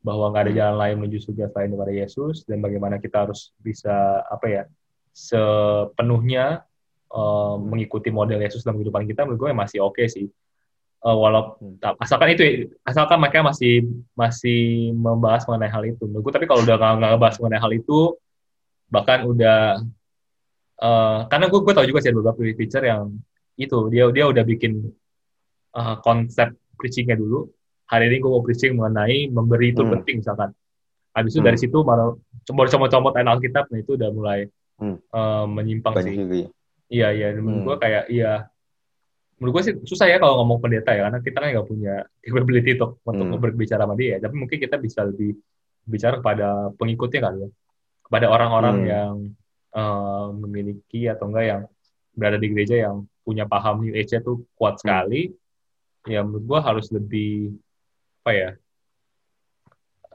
bahwa 0.08 0.32
nggak 0.32 0.44
ada 0.48 0.52
hmm. 0.56 0.60
jalan 0.64 0.78
lain 0.80 0.96
menuju 1.04 1.18
surga 1.28 1.52
selain 1.52 1.70
daripada 1.76 1.94
Yesus 1.94 2.36
dan 2.48 2.64
bagaimana 2.64 2.96
kita 3.02 3.28
harus 3.28 3.52
bisa 3.60 4.24
apa 4.32 4.46
ya 4.48 4.64
sepenuhnya 5.12 6.64
uh, 7.18 7.58
mengikuti 7.58 8.14
model 8.14 8.38
Yesus 8.38 8.62
dalam 8.62 8.78
kehidupan 8.78 9.10
kita 9.10 9.26
menurut 9.26 9.50
gue 9.50 9.52
masih 9.58 9.82
oke 9.82 9.98
okay 9.98 10.06
sih 10.06 10.30
uh, 11.02 11.18
walaupun 11.18 11.82
hmm. 11.82 11.98
asalkan 11.98 12.38
itu 12.38 12.70
asalkan 12.86 13.18
mereka 13.18 13.42
masih 13.42 13.90
masih 14.14 14.94
membahas 14.94 15.50
mengenai 15.50 15.74
hal 15.74 15.84
itu 15.90 16.06
menurut 16.06 16.30
gue 16.30 16.34
tapi 16.38 16.46
kalau 16.46 16.62
udah 16.62 16.78
nggak 16.78 17.12
ngebahas 17.18 17.36
mengenai 17.42 17.62
hal 17.66 17.72
itu 17.74 18.00
bahkan 18.94 19.26
udah 19.26 19.82
uh, 20.80 21.20
karena 21.26 21.46
gue 21.50 21.60
gue 21.66 21.74
tahu 21.74 21.86
juga 21.90 22.00
sih 22.06 22.14
ada 22.14 22.18
beberapa 22.22 22.40
feature 22.54 22.86
yang 22.86 23.18
itu 23.58 23.90
dia 23.90 24.06
dia 24.14 24.30
udah 24.30 24.44
bikin 24.46 24.94
uh, 25.74 25.98
konsep 26.06 26.54
preachingnya 26.78 27.18
dulu 27.18 27.50
hari 27.88 28.12
ini 28.12 28.20
gue 28.20 28.30
mau 28.30 28.44
preaching 28.44 28.76
mengenai 28.76 29.32
memberi 29.32 29.72
itu 29.72 29.82
hmm. 29.82 29.92
penting 29.98 30.16
misalkan. 30.22 30.52
Habis 31.16 31.34
itu 31.34 31.42
hmm. 31.42 31.48
dari 31.50 31.58
situ 31.58 31.78
malah 31.82 32.14
comot-comot-comot 32.46 33.14
ayat 33.18 33.28
Alkitab, 33.32 33.66
nah 33.74 33.80
itu 33.82 33.92
udah 33.98 34.10
mulai 34.14 34.40
hmm. 34.78 34.98
uh, 35.10 35.46
menyimpang 35.50 35.96
Banyak 35.96 36.14
sih. 36.14 36.16
Juga, 36.20 36.36
ya? 36.46 36.50
Iya 36.88 37.08
iya, 37.12 37.28
menurut 37.36 37.62
hmm. 37.62 37.68
gue 37.68 37.78
kayak 37.84 38.04
iya. 38.08 38.34
Menurut 39.38 39.54
gue 39.60 39.64
sih 39.70 39.74
susah 39.86 40.10
ya 40.10 40.18
kalau 40.18 40.42
ngomong 40.42 40.64
pendeta 40.64 40.96
ya, 40.96 41.12
karena 41.12 41.20
kita 41.22 41.38
kan 41.38 41.50
nggak 41.54 41.68
punya 41.68 41.94
capability 42.26 42.70
untuk 42.80 42.92
untuk 43.04 43.28
hmm. 43.28 43.44
berbicara 43.44 43.84
sama 43.84 43.96
dia. 44.00 44.16
Tapi 44.24 44.36
mungkin 44.36 44.58
kita 44.58 44.76
bisa 44.80 45.04
lebih 45.06 45.36
bicara 45.88 46.20
kepada 46.20 46.72
pengikutnya 46.76 47.20
kali 47.24 47.38
ya, 47.46 47.50
kepada 48.08 48.26
orang-orang 48.32 48.76
hmm. 48.82 48.88
yang 48.88 49.14
uh, 49.76 50.28
memiliki 50.36 51.08
atau 51.12 51.28
enggak 51.32 51.46
yang 51.46 51.62
berada 52.18 52.38
di 52.42 52.48
gereja 52.50 52.76
yang 52.90 53.06
punya 53.22 53.46
paham 53.46 53.84
New 53.84 53.94
Age 53.94 54.18
itu 54.18 54.48
kuat 54.56 54.80
hmm. 54.80 54.82
sekali. 54.82 55.22
Hmm. 55.28 56.08
Ya 56.08 56.20
menurut 56.24 56.44
gue 56.48 56.60
harus 56.64 56.88
lebih 56.96 57.52
apa 58.24 58.32
ya 58.32 58.50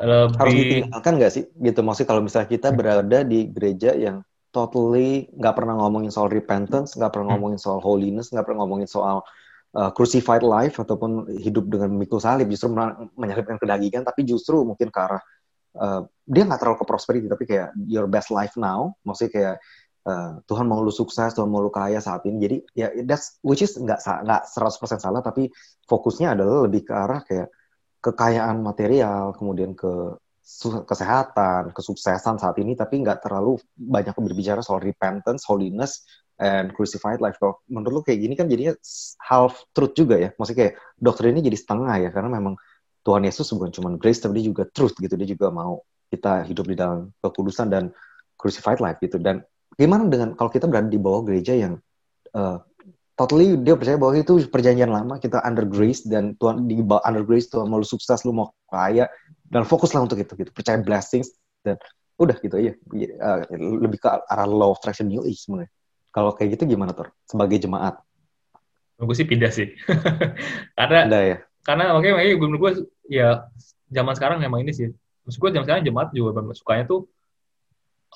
lebih 0.02 0.36
harus 0.36 0.52
ditinggalkan 0.52 1.12
nggak 1.16 1.32
sih 1.32 1.44
gitu 1.48 1.80
maksudnya 1.80 2.08
kalau 2.12 2.22
misalnya 2.24 2.48
kita 2.48 2.68
berada 2.74 3.18
di 3.22 3.48
gereja 3.48 3.96
yang 3.96 4.20
totally 4.52 5.32
nggak 5.32 5.54
pernah 5.56 5.80
ngomongin 5.80 6.12
soal 6.12 6.28
repentance 6.28 6.94
nggak 6.94 7.10
pernah 7.10 7.32
hmm. 7.32 7.34
ngomongin 7.40 7.60
soal 7.60 7.80
holiness 7.80 8.28
nggak 8.30 8.44
pernah 8.44 8.62
ngomongin 8.62 8.86
soal 8.86 9.24
uh, 9.76 9.90
crucified 9.92 10.44
life 10.44 10.76
ataupun 10.78 11.28
hidup 11.40 11.68
dengan 11.68 11.92
memikul 11.92 12.20
salib. 12.20 12.48
Justru 12.52 12.72
menyalibkan 13.16 13.56
kedagingan 13.56 14.04
tapi 14.04 14.24
justru 14.28 14.62
mungkin 14.62 14.92
ke 14.92 15.00
arah 15.00 15.22
uh, 15.76 16.02
dia 16.28 16.42
nggak 16.44 16.60
terlalu 16.60 16.78
ke 16.84 16.86
prosperity 16.86 17.26
tapi 17.28 17.44
kayak 17.48 17.72
your 17.88 18.06
best 18.08 18.28
life 18.30 18.54
now. 18.60 18.92
Maksudnya 19.04 19.32
kayak 19.32 19.56
uh, 20.06 20.32
Tuhan 20.44 20.68
mau 20.68 20.80
lu 20.84 20.92
sukses 20.92 21.32
Tuhan 21.32 21.48
mau 21.48 21.64
lu 21.64 21.72
kaya 21.72 21.98
saat 22.00 22.24
ini. 22.28 22.36
Jadi 22.40 22.56
ya 22.76 22.88
that's 23.08 23.40
which 23.40 23.64
is 23.64 23.74
nggak 23.76 24.00
nggak 24.00 24.42
100% 24.52 25.00
salah 25.00 25.20
tapi 25.24 25.48
fokusnya 25.88 26.36
adalah 26.36 26.68
lebih 26.68 26.86
ke 26.88 26.92
arah 26.92 27.20
kayak 27.24 27.48
kekayaan 28.02 28.66
material, 28.66 29.30
kemudian 29.38 29.78
ke 29.78 30.18
kesehatan, 30.86 31.70
kesuksesan 31.70 32.36
saat 32.42 32.56
ini, 32.58 32.74
tapi 32.74 32.98
nggak 33.00 33.22
terlalu 33.22 33.62
banyak 33.78 34.12
berbicara 34.14 34.60
soal 34.60 34.82
repentance, 34.82 35.46
holiness, 35.46 36.02
and 36.42 36.74
crucified 36.74 37.22
life. 37.22 37.38
Kalau 37.38 37.62
menurut 37.70 37.92
lu 37.94 38.02
kayak 38.02 38.18
gini 38.20 38.34
kan 38.34 38.50
jadinya 38.50 38.74
half 39.22 39.62
truth 39.70 39.94
juga 39.94 40.18
ya. 40.18 40.30
Maksudnya 40.34 40.58
kayak 40.58 40.74
dokter 40.98 41.30
ini 41.30 41.40
jadi 41.46 41.58
setengah 41.58 41.94
ya, 42.02 42.10
karena 42.10 42.30
memang 42.30 42.54
Tuhan 43.06 43.22
Yesus 43.22 43.50
bukan 43.54 43.70
cuma 43.70 43.88
grace, 43.94 44.22
tapi 44.22 44.42
dia 44.42 44.50
juga 44.50 44.66
truth 44.66 44.98
gitu. 44.98 45.14
Dia 45.14 45.28
juga 45.30 45.54
mau 45.54 45.82
kita 46.10 46.44
hidup 46.44 46.66
di 46.68 46.76
dalam 46.76 47.14
kekudusan 47.22 47.70
dan 47.70 47.94
crucified 48.34 48.82
life 48.82 48.98
gitu. 48.98 49.22
Dan 49.22 49.46
gimana 49.78 50.10
dengan 50.10 50.34
kalau 50.34 50.50
kita 50.50 50.66
berada 50.66 50.90
di 50.90 51.00
bawah 51.00 51.22
gereja 51.24 51.54
yang 51.54 51.78
uh, 52.34 52.60
totally 53.16 53.56
dia 53.60 53.78
percaya 53.78 53.96
bahwa 53.96 54.18
itu 54.18 54.42
perjanjian 54.48 54.90
lama 54.90 55.16
kita 55.22 55.40
under 55.46 55.64
grace 55.68 56.04
dan 56.04 56.34
Tuhan 56.36 56.66
di 56.68 56.80
under 56.82 57.24
grace 57.24 57.48
Tuhan 57.48 57.68
mau 57.68 57.80
lu 57.80 57.86
sukses 57.86 58.24
lu 58.26 58.34
mau 58.34 58.52
kaya 58.68 59.08
dan 59.52 59.68
fokuslah 59.68 60.00
untuk 60.00 60.16
itu 60.16 60.32
gitu. 60.32 60.50
Percaya 60.50 60.80
blessings 60.80 61.36
dan 61.60 61.76
udah 62.16 62.36
gitu. 62.40 62.56
Aja 62.56 62.72
uh, 62.72 63.44
lebih 63.60 64.00
ke 64.00 64.08
arah 64.08 64.48
law 64.48 64.72
of 64.72 64.80
attraction. 64.80 65.12
New 65.12 65.20
age 65.28 65.44
sebenarnya. 65.44 65.68
Kalau 66.08 66.32
kayak 66.32 66.56
gitu 66.56 66.72
gimana 66.72 66.96
tuh 66.96 67.12
sebagai 67.28 67.60
jemaat. 67.60 68.00
Gue 68.96 69.12
sih 69.12 69.28
pindah 69.28 69.52
sih. 69.52 69.76
Karena 70.78 71.04
pindah, 71.04 71.24
ya? 71.24 71.38
karena 71.62 71.94
oke 71.94 72.02
okay, 72.02 72.10
makanya 72.10 72.34
gue 72.42 72.48
gue 72.58 72.72
ya 73.06 73.28
zaman 73.86 74.14
sekarang 74.18 74.42
emang 74.42 74.66
ini 74.66 74.74
sih. 74.74 74.90
Maksud 75.22 75.38
gue 75.38 75.50
zaman 75.54 75.62
sekarang 75.62 75.86
jemaat 75.86 76.10
juga 76.10 76.42
sukanya 76.58 76.90
tuh 76.90 77.06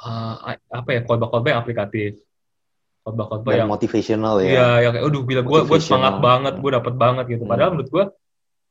uh, 0.02 0.58
apa 0.66 0.88
ya 0.90 1.00
khotbah-khotbah 1.06 1.54
yang 1.54 1.60
aplikatif. 1.62 2.18
Khotbah-khotbah 3.06 3.54
yang 3.54 3.70
motivational 3.70 4.42
ya. 4.42 4.50
Iya, 4.50 4.68
yang 4.82 4.92
kayak 4.98 5.06
aduh 5.06 5.22
gila 5.22 5.42
gue 5.46 5.60
gue 5.62 5.78
semangat 5.78 6.18
banget, 6.18 6.54
gue 6.58 6.70
dapet 6.74 6.94
banget 6.98 7.24
gitu. 7.30 7.42
Hmm. 7.46 7.52
Padahal 7.54 7.70
menurut 7.78 7.90
gue 7.94 8.04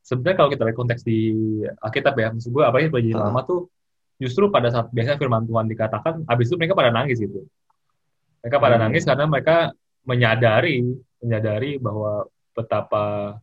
sebenarnya 0.05 0.37
kalau 0.37 0.49
kita 0.53 0.63
lihat 0.69 0.77
konteks 0.77 1.01
di 1.01 1.33
Alkitab 1.81 2.13
ya, 2.13 2.29
maksud 2.29 2.53
gue 2.53 2.63
apa 2.63 2.77
ya 2.77 2.87
perjanjian 2.93 3.17
uh. 3.17 3.25
lama 3.33 3.41
tuh 3.41 3.61
justru 4.21 4.47
pada 4.53 4.69
saat 4.69 4.93
biasanya 4.93 5.17
firman 5.17 5.43
Tuhan 5.49 5.65
dikatakan, 5.65 6.13
habis 6.29 6.45
itu 6.47 6.55
mereka 6.61 6.77
pada 6.77 6.93
nangis 6.93 7.17
gitu. 7.17 7.43
Mereka 8.45 8.61
pada 8.61 8.77
hmm. 8.77 8.83
nangis 8.85 9.03
karena 9.03 9.25
mereka 9.25 9.73
menyadari 10.05 10.85
menyadari 11.17 11.81
bahwa 11.81 12.29
betapa 12.53 13.35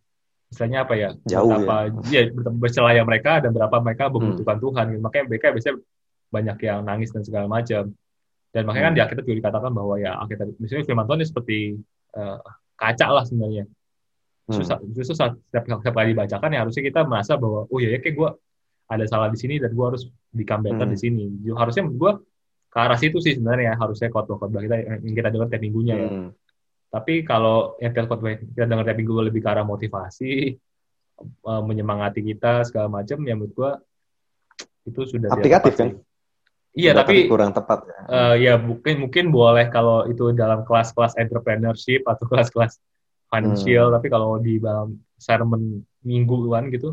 misalnya 0.47 0.87
apa 0.87 0.95
ya 0.95 1.11
Jauh 1.27 1.51
betapa 1.51 1.91
ya, 2.15 2.23
ya 2.23 2.31
bercelaya 2.55 3.03
mereka 3.03 3.43
dan 3.43 3.51
berapa 3.51 3.83
mereka 3.83 4.07
membutuhkan 4.15 4.57
hmm. 4.57 4.65
Tuhan 4.65 4.85
gitu. 4.95 5.01
makanya 5.03 5.25
mereka 5.27 5.47
biasanya 5.51 5.77
banyak 6.31 6.57
yang 6.63 6.81
nangis 6.87 7.11
dan 7.11 7.27
segala 7.27 7.51
macam 7.51 7.91
dan 8.53 8.63
makanya 8.69 8.85
kan 8.85 8.93
di 8.93 9.01
hmm. 9.01 9.07
Alkitab 9.09 9.25
juga 9.25 9.39
dikatakan 9.41 9.73
bahwa 9.73 9.95
ya 9.97 10.13
Alkitab, 10.21 10.47
misalnya 10.61 10.85
firman 10.85 11.05
Tuhan 11.09 11.19
ini 11.19 11.27
seperti 11.27 11.59
uh, 12.21 12.39
kaca 12.77 13.07
lah 13.09 13.25
sebenarnya. 13.25 13.65
Susah, 14.51 14.83
hmm. 14.83 14.91
justru 14.91 15.15
saat 15.15 15.39
setiap, 15.39 15.65
setiap 15.79 15.95
kali 15.95 16.19
dibacakan 16.19 16.51
ya 16.51 16.67
harusnya 16.67 16.83
kita 16.83 17.01
merasa 17.07 17.39
bahwa 17.39 17.71
oh 17.71 17.79
ya, 17.79 17.95
ya 17.95 18.03
kayak 18.03 18.15
gue 18.19 18.31
ada 18.91 19.05
salah 19.07 19.31
di 19.31 19.39
sini 19.39 19.63
dan 19.63 19.71
gue 19.71 19.87
harus 19.87 20.11
become 20.35 20.67
better 20.67 20.87
hmm. 20.89 20.95
di 20.95 20.99
sini. 20.99 21.25
Harusnya 21.55 21.87
gue 21.87 22.13
ke 22.73 22.79
arah 22.81 22.99
situ 22.99 23.21
sih 23.23 23.39
sebenarnya 23.39 23.77
harusnya 23.77 24.09
khotbah-khotbah 24.11 24.61
kita 24.65 24.77
yang 25.05 25.15
kita 25.15 25.29
dengar 25.31 25.47
tiap 25.47 25.63
minggunya 25.63 25.95
ya. 25.95 26.09
Hmm. 26.11 26.31
Tapi 26.93 27.23
kalau 27.23 27.79
yang 27.79 27.95
khotbah 27.95 28.35
kita 28.35 28.67
dengar 28.67 28.85
tiap 28.85 28.99
minggu 28.99 29.15
lebih 29.31 29.41
ke 29.41 29.49
arah 29.49 29.65
motivasi, 29.65 30.59
uh, 31.47 31.63
menyemangati 31.63 32.21
kita 32.21 32.67
segala 32.67 32.91
macam, 32.91 33.23
ya 33.23 33.35
menurut 33.39 33.55
gue 33.55 33.73
itu 34.91 35.01
sudah 35.07 35.31
aplikatif 35.31 35.79
kan? 35.79 35.89
Iya, 36.73 36.97
tapi 36.97 37.29
kurang 37.29 37.53
tepat 37.53 37.85
ya. 37.85 37.99
Uh, 38.09 38.35
ya 38.41 38.53
mungkin 38.57 39.05
mungkin 39.05 39.29
boleh 39.29 39.69
kalau 39.69 40.09
itu 40.09 40.33
dalam 40.33 40.65
kelas-kelas 40.65 41.21
entrepreneurship 41.21 42.03
atau 42.09 42.25
kelas-kelas 42.31 42.81
financial, 43.33 43.89
hmm. 43.89 43.95
tapi 43.97 44.07
kalau 44.13 44.37
di 44.37 44.61
dalam 44.61 45.01
sermon 45.17 45.81
mingguan 46.05 46.69
gitu 46.69 46.93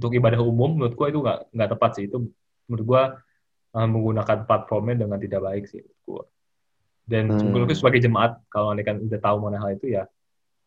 untuk 0.00 0.12
ibadah 0.16 0.40
umum 0.40 0.80
menurut 0.80 0.96
gua 0.96 1.06
itu 1.12 1.20
nggak 1.20 1.38
nggak 1.52 1.70
tepat 1.76 1.90
sih 2.00 2.04
itu 2.08 2.24
menurut 2.64 2.84
gua 2.88 3.02
uh, 3.76 3.88
menggunakan 3.88 4.48
platformnya 4.48 5.04
dengan 5.04 5.20
tidak 5.20 5.40
baik 5.44 5.64
sih 5.68 5.84
menurut 5.84 6.02
gua. 6.08 6.22
Dan 7.06 7.24
hmm. 7.28 7.52
menurut 7.52 7.76
sebagai 7.76 8.00
jemaat 8.00 8.40
kalau 8.48 8.72
anda 8.72 8.82
kan 8.82 8.96
udah 8.98 9.20
tahu 9.20 9.36
mengenai 9.44 9.60
hal 9.60 9.70
itu 9.76 9.86
ya 9.92 10.04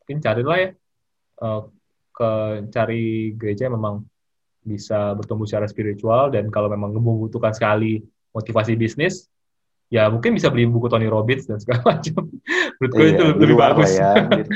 mungkin 0.06 0.18
carilah 0.22 0.58
ya 0.62 0.70
uh, 1.42 1.62
ke 2.14 2.32
cari 2.70 3.34
gereja 3.34 3.68
yang 3.68 3.76
memang 3.80 4.06
bisa 4.60 5.16
bertumbuh 5.16 5.48
secara 5.48 5.66
spiritual 5.66 6.30
dan 6.30 6.52
kalau 6.52 6.68
memang 6.68 6.92
membutuhkan 6.92 7.56
sekali 7.56 8.04
motivasi 8.36 8.76
bisnis, 8.76 9.32
ya 9.90 10.08
mungkin 10.08 10.38
bisa 10.38 10.54
beli 10.54 10.70
buku 10.70 10.88
Tony 10.88 11.10
Robbins 11.10 11.50
dan 11.50 11.58
segala 11.58 11.82
macam. 11.98 12.30
Menurut 12.78 12.94
gue 12.94 13.06
iya, 13.06 13.14
itu 13.18 13.24
lebih 13.36 13.58
bagus. 13.58 13.92
Ya, 13.98 14.12
gitu. 14.40 14.54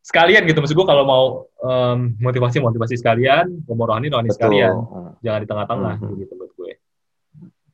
sekalian 0.00 0.42
gitu, 0.48 0.58
maksud 0.58 0.76
gue 0.76 0.88
kalau 0.88 1.04
mau 1.04 1.24
um, 1.60 2.16
motivasi 2.18 2.60
motivasi 2.60 2.98
sekalian, 2.98 3.62
mau 3.68 3.86
rohani 3.86 4.08
rohani 4.10 4.32
sekalian, 4.32 4.74
jangan 5.22 5.40
di 5.44 5.48
tengah-tengah 5.48 5.94
mm 6.00 6.04
-hmm. 6.04 6.20
gitu 6.24 6.32
menurut 6.34 6.52
gue. 6.56 6.72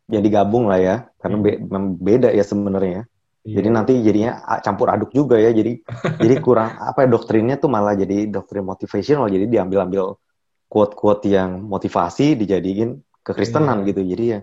Ya 0.06 0.20
digabung 0.22 0.70
lah 0.70 0.78
ya, 0.78 0.96
karena 1.22 1.36
be 1.42 1.58
beda 1.98 2.30
ya 2.34 2.44
sebenarnya. 2.46 3.06
Iya. 3.46 3.62
Jadi 3.62 3.68
nanti 3.70 3.92
jadinya 4.02 4.42
campur 4.58 4.90
aduk 4.90 5.14
juga 5.14 5.38
ya. 5.38 5.54
Jadi 5.54 5.78
jadi 6.22 6.34
kurang 6.42 6.74
apa 6.82 7.06
ya 7.06 7.08
doktrinnya 7.14 7.56
tuh 7.62 7.70
malah 7.70 7.94
jadi 7.94 8.26
doktrin 8.26 8.66
motivational. 8.66 9.30
Jadi 9.30 9.46
diambil-ambil 9.46 10.18
quote-quote 10.66 11.30
yang 11.30 11.62
motivasi 11.62 12.34
dijadiin 12.34 12.98
kekristenan 13.22 13.86
iya. 13.86 13.88
gitu. 13.94 14.00
Jadi 14.02 14.24
ya 14.26 14.38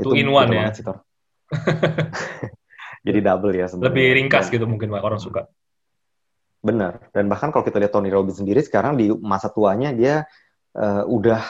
itu 0.00 0.14
in 0.16 0.32
one 0.32 0.48
ya. 0.56 0.72
Sih, 0.72 0.82
Jadi 3.06 3.18
double 3.24 3.54
ya 3.56 3.66
sebenarnya. 3.70 3.92
Lebih 3.94 4.06
ringkas 4.20 4.46
gitu 4.52 4.64
mungkin 4.68 4.92
orang 4.92 5.20
suka. 5.20 5.48
Benar. 6.60 7.08
Dan 7.14 7.30
bahkan 7.30 7.54
kalau 7.54 7.62
kita 7.62 7.78
lihat 7.78 7.94
Tony 7.94 8.10
Robbins 8.10 8.42
sendiri 8.42 8.60
sekarang 8.60 8.98
di 8.98 9.08
masa 9.14 9.48
tuanya 9.48 9.94
dia 9.94 10.26
uh, 10.74 11.06
udah 11.06 11.40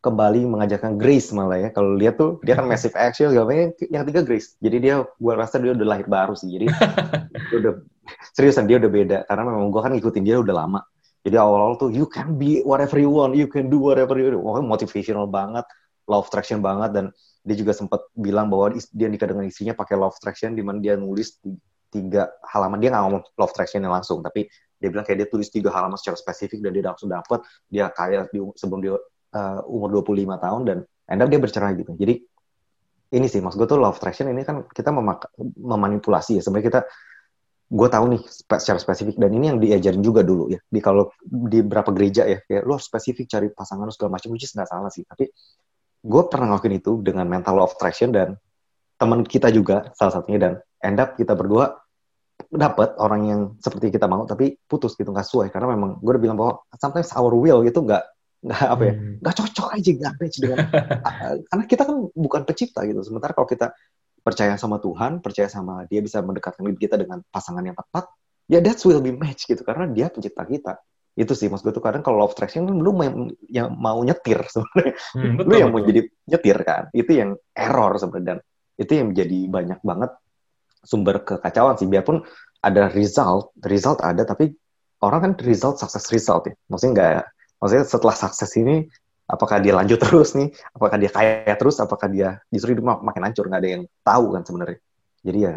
kembali 0.00 0.48
mengajarkan 0.48 0.96
grace 1.00 1.32
malah 1.32 1.60
ya. 1.60 1.68
Kalau 1.72 1.96
lihat 1.96 2.20
tuh 2.20 2.38
dia 2.44 2.56
kan 2.56 2.68
massive 2.70 2.94
action 2.96 3.32
segala 3.32 3.48
macam 3.48 3.72
yang 3.88 4.04
tiga 4.04 4.20
grace. 4.24 4.56
Jadi 4.60 4.76
dia 4.80 4.94
gua 5.16 5.34
rasa 5.40 5.56
dia 5.58 5.72
udah 5.72 5.86
lahir 5.86 6.06
baru 6.06 6.36
sih. 6.36 6.52
Jadi 6.52 6.66
dia 7.50 7.56
udah 7.56 7.72
seriusan 8.36 8.68
dia 8.68 8.76
udah 8.76 8.90
beda 8.90 9.18
karena 9.24 9.42
memang 9.48 9.68
gua 9.72 9.88
kan 9.88 9.92
ngikutin 9.96 10.24
dia 10.24 10.36
udah 10.40 10.54
lama. 10.54 10.80
Jadi 11.20 11.36
awal-awal 11.36 11.76
tuh 11.76 11.92
you 11.92 12.08
can 12.08 12.40
be 12.40 12.64
whatever 12.64 12.96
you 12.96 13.12
want, 13.12 13.36
you 13.36 13.44
can 13.44 13.68
do 13.68 13.76
whatever 13.76 14.16
you 14.16 14.40
want. 14.40 14.64
motivational 14.64 15.28
banget, 15.28 15.68
love 16.08 16.28
traction 16.32 16.64
banget 16.64 16.96
dan 16.96 17.06
dia 17.40 17.56
juga 17.56 17.72
sempat 17.72 18.04
bilang 18.12 18.52
bahwa 18.52 18.76
dia 18.92 19.08
nikah 19.08 19.28
dengan 19.28 19.48
istrinya 19.48 19.72
pakai 19.72 19.96
love 19.96 20.16
traction 20.20 20.52
di 20.52 20.60
mana 20.60 20.78
dia 20.78 20.94
nulis 20.96 21.40
tiga 21.88 22.30
halaman. 22.46 22.78
Dia 22.78 22.92
nggak 22.92 23.02
ngomong 23.08 23.22
love 23.36 23.54
traction 23.56 23.82
langsung 23.84 24.20
tapi 24.20 24.46
dia 24.80 24.88
bilang 24.88 25.04
kayak 25.04 25.24
dia 25.24 25.28
tulis 25.28 25.48
tiga 25.52 25.68
halaman 25.72 26.00
secara 26.00 26.16
spesifik 26.16 26.64
dan 26.64 26.72
dia 26.72 26.84
langsung 26.84 27.12
dapat 27.12 27.44
dia 27.68 27.92
kaya 27.92 28.24
di, 28.32 28.40
sebelum 28.56 28.80
dia 28.80 28.96
uh, 29.36 29.60
umur 29.68 30.00
25 30.00 30.24
tahun 30.40 30.60
dan 30.64 30.78
end 31.10 31.22
dia 31.28 31.40
bercerai 31.40 31.72
gitu. 31.76 31.92
Jadi 31.96 32.14
ini 33.10 33.26
sih 33.26 33.42
maksud 33.42 33.58
gue 33.58 33.68
tuh 33.68 33.80
love 33.82 33.98
attraction 33.98 34.30
ini 34.30 34.46
kan 34.46 34.64
kita 34.70 34.94
memanipulasi 35.58 36.38
ya. 36.38 36.42
Sebenarnya 36.46 36.66
kita 36.70 36.80
gue 37.70 37.88
tahu 37.90 38.04
nih 38.14 38.22
secara 38.58 38.78
spesifik 38.82 39.14
dan 39.18 39.30
ini 39.30 39.44
yang 39.50 39.58
diajarin 39.58 40.02
juga 40.02 40.22
dulu 40.22 40.48
ya. 40.48 40.60
Di 40.62 40.80
kalau 40.80 41.10
di 41.20 41.60
beberapa 41.60 41.90
gereja 41.90 42.24
ya 42.26 42.38
kayak 42.46 42.62
lo 42.64 42.78
spesifik 42.78 43.26
cari 43.26 43.48
pasangan 43.50 43.84
lo 43.84 43.92
segala 43.92 44.16
macam 44.16 44.32
which 44.32 44.46
is 44.46 44.54
nggak 44.54 44.70
salah 44.70 44.90
sih. 44.90 45.02
Tapi 45.04 45.26
gue 46.00 46.22
pernah 46.32 46.56
ngelakuin 46.56 46.80
itu 46.80 46.92
dengan 47.04 47.28
mental 47.28 47.60
law 47.60 47.68
of 47.68 47.76
attraction 47.76 48.12
dan 48.12 48.40
teman 48.96 49.24
kita 49.24 49.48
juga 49.52 49.92
salah 49.96 50.20
satunya 50.20 50.38
dan 50.40 50.52
end 50.80 51.00
up 51.00 51.16
kita 51.16 51.36
berdua 51.36 51.76
dapat 52.48 52.96
orang 52.96 53.22
yang 53.28 53.40
seperti 53.60 53.92
kita 53.92 54.08
mau 54.08 54.24
tapi 54.24 54.56
putus 54.64 54.96
gitu 54.96 55.12
nggak 55.12 55.24
sesuai. 55.28 55.48
Karena 55.52 55.76
memang 55.76 56.00
gue 56.00 56.10
udah 56.16 56.22
bilang 56.22 56.38
bahwa 56.40 56.64
sometimes 56.80 57.12
our 57.12 57.32
will 57.36 57.60
gitu 57.64 57.84
nggak 57.84 58.04
nggak 58.40 58.68
apa 58.72 58.82
ya 58.88 58.94
hmm. 58.96 59.14
nggak 59.20 59.34
cocok 59.36 59.68
aja 59.76 59.90
nggak 60.00 60.14
match 60.16 60.36
dengan 60.40 60.58
karena 61.52 61.64
kita 61.68 61.82
kan 61.84 61.96
bukan 62.16 62.40
pencipta 62.48 62.80
gitu. 62.88 63.00
Sementara 63.04 63.36
kalau 63.36 63.48
kita 63.48 63.76
percaya 64.20 64.56
sama 64.56 64.80
Tuhan 64.80 65.20
percaya 65.20 65.48
sama 65.48 65.84
dia 65.88 66.00
bisa 66.00 66.20
mendekatkan 66.24 66.64
diri 66.64 66.76
kita 66.76 66.96
dengan 67.00 67.24
pasangan 67.28 67.64
yang 67.64 67.76
tepat 67.76 68.08
ya 68.48 68.60
that 68.64 68.80
will 68.88 69.04
be 69.04 69.12
match 69.12 69.44
gitu. 69.44 69.60
Karena 69.60 69.84
dia 69.92 70.08
pencipta 70.08 70.48
kita 70.48 70.80
itu 71.20 71.32
sih 71.36 71.52
maksud 71.52 71.68
gue 71.68 71.74
tuh 71.76 71.84
kadang 71.84 72.00
kalau 72.00 72.24
love 72.24 72.32
attraction 72.32 72.64
kan 72.64 72.80
lu 72.80 72.96
yang, 72.96 73.28
yang 73.52 73.68
mau 73.76 74.00
nyetir 74.00 74.40
sebenarnya. 74.48 74.94
Hmm, 75.12 75.36
lu 75.48 75.54
yang 75.60 75.68
mau 75.68 75.84
jadi 75.84 76.08
nyetir 76.24 76.58
kan 76.64 76.88
itu 76.96 77.12
yang 77.12 77.36
error 77.52 77.92
sebenarnya. 78.00 78.24
Dan 78.24 78.38
itu 78.80 78.92
yang 78.96 79.06
menjadi 79.12 79.38
banyak 79.52 79.80
banget 79.84 80.10
sumber 80.80 81.20
kekacauan 81.20 81.76
sih. 81.76 81.84
Biarpun 81.84 82.24
ada 82.64 82.88
result 82.88 83.52
result 83.68 84.00
ada 84.00 84.24
tapi 84.24 84.56
orang 85.04 85.20
kan 85.20 85.32
result 85.44 85.76
success 85.76 86.08
result 86.08 86.48
ya. 86.48 86.54
Maksudnya 86.72 86.92
nggak 86.96 87.12
maksudnya 87.60 87.84
setelah 87.84 88.16
sukses 88.16 88.50
ini 88.56 88.88
apakah 89.28 89.60
dia 89.60 89.76
lanjut 89.76 90.00
terus 90.08 90.32
nih? 90.32 90.48
Apakah 90.72 90.96
dia 90.96 91.12
kaya 91.12 91.52
terus? 91.60 91.76
Apakah 91.84 92.08
dia 92.08 92.40
justru 92.48 92.72
hidup 92.72 93.04
makin 93.04 93.28
hancur? 93.28 93.44
Nggak 93.44 93.60
ada 93.60 93.70
yang 93.76 93.82
tahu 94.00 94.40
kan 94.40 94.42
sebenarnya. 94.48 94.80
Jadi 95.20 95.38
ya 95.44 95.54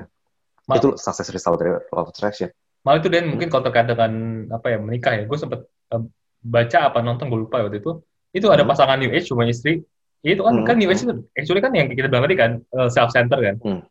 Mal 0.64 0.80
itu 0.80 0.96
sukses 0.96 1.28
result 1.32 1.60
dari 1.60 1.72
law 1.92 2.04
of 2.04 2.12
attraction 2.12 2.52
malah 2.84 3.00
itu 3.00 3.10
dan 3.10 3.32
mungkin 3.32 3.48
kalau 3.48 3.64
terkait 3.64 3.88
dengan 3.88 4.12
apa 4.52 4.68
ya 4.76 4.78
menikah 4.78 5.14
ya 5.16 5.24
gue 5.24 5.38
sempet 5.40 5.64
uh, 5.96 6.04
baca 6.44 6.80
apa 6.92 7.00
nonton 7.00 7.32
gue 7.32 7.40
lupa 7.48 7.64
waktu 7.64 7.80
itu 7.80 8.04
itu 8.36 8.48
ada 8.52 8.68
hmm. 8.68 8.72
pasangan 8.76 9.00
new 9.00 9.10
age 9.10 9.32
cuma 9.32 9.48
istri 9.48 9.88
itu 10.24 10.42
kan 10.44 10.56
hmm. 10.62 10.68
kan 10.68 10.76
new 10.76 10.92
age 10.92 11.08
itu 11.08 11.16
actually 11.36 11.64
kan 11.64 11.72
yang 11.72 11.88
kita 11.88 12.12
bilang 12.12 12.28
tadi 12.28 12.36
kan 12.36 12.52
uh, 12.76 12.92
self 12.92 13.16
center 13.16 13.40
kan 13.40 13.56
hmm. 13.64 13.82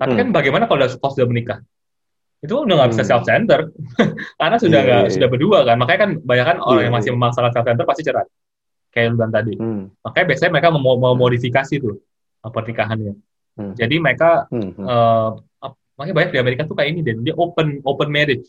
tapi 0.00 0.12
kan 0.16 0.26
hmm. 0.32 0.36
bagaimana 0.36 0.64
kalau 0.64 0.88
sudah, 0.88 1.10
sudah 1.12 1.28
menikah 1.28 1.60
itu 2.40 2.56
udah 2.56 2.74
nggak 2.80 2.90
bisa 2.96 3.04
hmm. 3.04 3.10
self 3.12 3.24
center 3.28 3.60
karena 4.40 4.56
sudah 4.56 4.78
iya, 4.80 4.86
nggak 4.88 4.96
yeah, 4.96 5.04
yeah, 5.04 5.14
sudah 5.20 5.28
berdua 5.28 5.58
kan 5.68 5.76
makanya 5.76 6.00
kan 6.08 6.10
banyak 6.24 6.46
kan 6.48 6.56
orang 6.64 6.72
yeah, 6.80 6.84
yang 6.88 6.94
masih 6.96 7.10
memaksakan 7.12 7.52
self 7.52 7.66
center 7.68 7.84
pasti 7.84 8.02
cerai 8.08 8.28
kayak 8.90 9.06
lu 9.12 9.16
tadi 9.28 9.54
hmm. 9.54 9.82
makanya 10.00 10.26
biasanya 10.32 10.50
mereka 10.56 10.68
mau, 10.72 10.96
mau 10.96 11.14
modifikasi 11.14 11.74
tuh 11.76 12.00
pernikahannya 12.40 13.14
hmm. 13.60 13.72
jadi 13.76 13.94
mereka 14.00 14.48
hmm. 14.48 14.72
Uh, 14.80 15.30
makanya 16.00 16.16
banyak 16.16 16.32
di 16.32 16.40
Amerika 16.40 16.64
tuh 16.64 16.72
kayak 16.72 16.96
ini 16.96 17.00
dan 17.04 17.20
dia 17.20 17.36
open 17.36 17.84
open 17.84 18.08
marriage 18.08 18.48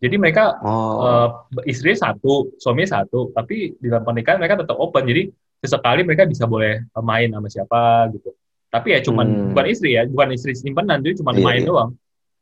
jadi 0.00 0.16
mereka 0.16 0.56
oh. 0.64 1.04
uh, 1.04 1.28
istri 1.68 1.92
satu 1.92 2.56
suaminya 2.56 3.04
satu 3.04 3.28
tapi 3.36 3.76
di 3.76 3.92
dalam 3.92 4.08
pernikahan 4.08 4.40
mereka 4.40 4.64
tetap 4.64 4.80
open 4.80 5.04
jadi 5.04 5.28
sesekali 5.60 6.00
mereka 6.08 6.24
bisa 6.24 6.48
boleh 6.48 6.88
main 7.04 7.28
sama 7.28 7.52
siapa 7.52 8.08
gitu 8.16 8.32
tapi 8.72 8.96
ya 8.96 9.04
cuman 9.04 9.26
hmm. 9.28 9.48
bukan 9.52 9.66
istri 9.68 10.00
ya 10.00 10.08
bukan 10.08 10.32
istri 10.32 10.56
simpenan 10.56 11.04
jadi 11.04 11.20
cuma 11.20 11.36
yeah, 11.36 11.44
main 11.44 11.60
yeah. 11.60 11.68
doang 11.68 11.90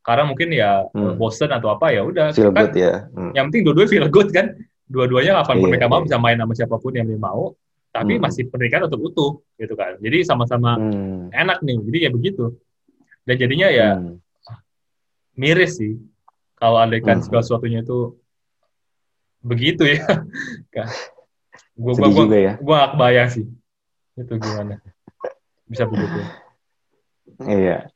karena 0.07 0.23
mungkin 0.23 0.49
ya 0.55 0.71
hmm. 0.95 1.19
bosen 1.19 1.51
atau 1.51 1.75
apa 1.75 1.91
ya 1.91 2.07
udah 2.07 2.31
feel 2.31 2.55
kan, 2.55 2.71
good 2.71 2.75
ya 2.79 3.11
hmm. 3.11 3.35
yang 3.35 3.51
penting 3.51 3.63
dua-duanya 3.67 3.91
feel 3.91 4.07
good 4.07 4.31
kan 4.31 4.47
dua-duanya 4.87 5.43
kapan 5.43 5.55
yeah, 5.59 5.67
mereka 5.75 5.87
mau 5.91 5.99
yeah. 5.99 6.07
bisa 6.07 6.17
main 6.23 6.39
sama 6.39 6.55
siapa 6.55 6.77
pun 6.79 6.93
yang 6.95 7.11
dia 7.11 7.19
mau 7.19 7.51
tapi 7.91 8.15
hmm. 8.15 8.23
masih 8.23 8.43
pernikahan 8.47 8.87
untuk 8.87 9.01
utuh 9.11 9.33
gitu 9.59 9.75
kan 9.75 9.99
jadi 9.99 10.23
sama-sama 10.23 10.79
hmm. 10.79 11.35
enak 11.35 11.59
nih 11.65 11.77
jadi 11.91 11.99
ya 12.07 12.11
begitu 12.13 12.45
dan 13.27 13.35
jadinya 13.41 13.69
ya 13.73 13.89
hmm. 13.97 14.26
Miris 15.37 15.79
sih 15.79 16.01
kalau 16.57 16.81
andaikan 16.81 17.21
hmm. 17.21 17.25
segala 17.29 17.43
sesuatunya 17.45 17.85
itu 17.85 18.17
begitu 19.45 19.85
ya 19.87 20.03
gue 21.77 21.93
gue 21.93 22.25
gue 22.27 22.41
ya. 22.41 22.55
gue 22.59 22.75
gak 22.75 22.91
kebayang 22.97 23.31
sih 23.31 23.47
itu 24.17 24.35
gimana 24.41 24.81
bisa 25.69 25.85
begitu 25.85 26.21
iya 27.45 27.93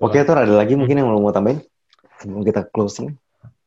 Oke, 0.00 0.20
tuh 0.20 0.36
ada 0.36 0.52
lagi 0.52 0.76
mungkin 0.76 1.00
yang 1.00 1.08
mau 1.08 1.32
tambahin 1.32 1.64
sebelum 2.20 2.44
kita 2.44 2.68
closing? 2.68 3.16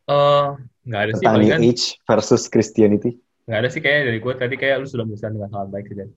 Uh, 0.06 0.54
nggak 0.86 1.02
ada 1.02 1.12
Tentang 1.18 1.18
sih. 1.18 1.26
Tentang 1.26 1.62
New 1.62 1.72
Age 1.74 1.86
versus 2.06 2.42
Christianity. 2.46 3.12
Nggak 3.50 3.60
ada 3.66 3.70
sih 3.74 3.82
kayak 3.82 4.02
dari 4.06 4.20
gue 4.22 4.34
tadi 4.38 4.56
kayak 4.56 4.76
lu 4.86 4.88
sudah 4.88 5.04
menjelaskan 5.10 5.32
dengan 5.42 5.50
hal 5.58 5.66
baik 5.74 5.90
sih. 5.90 6.10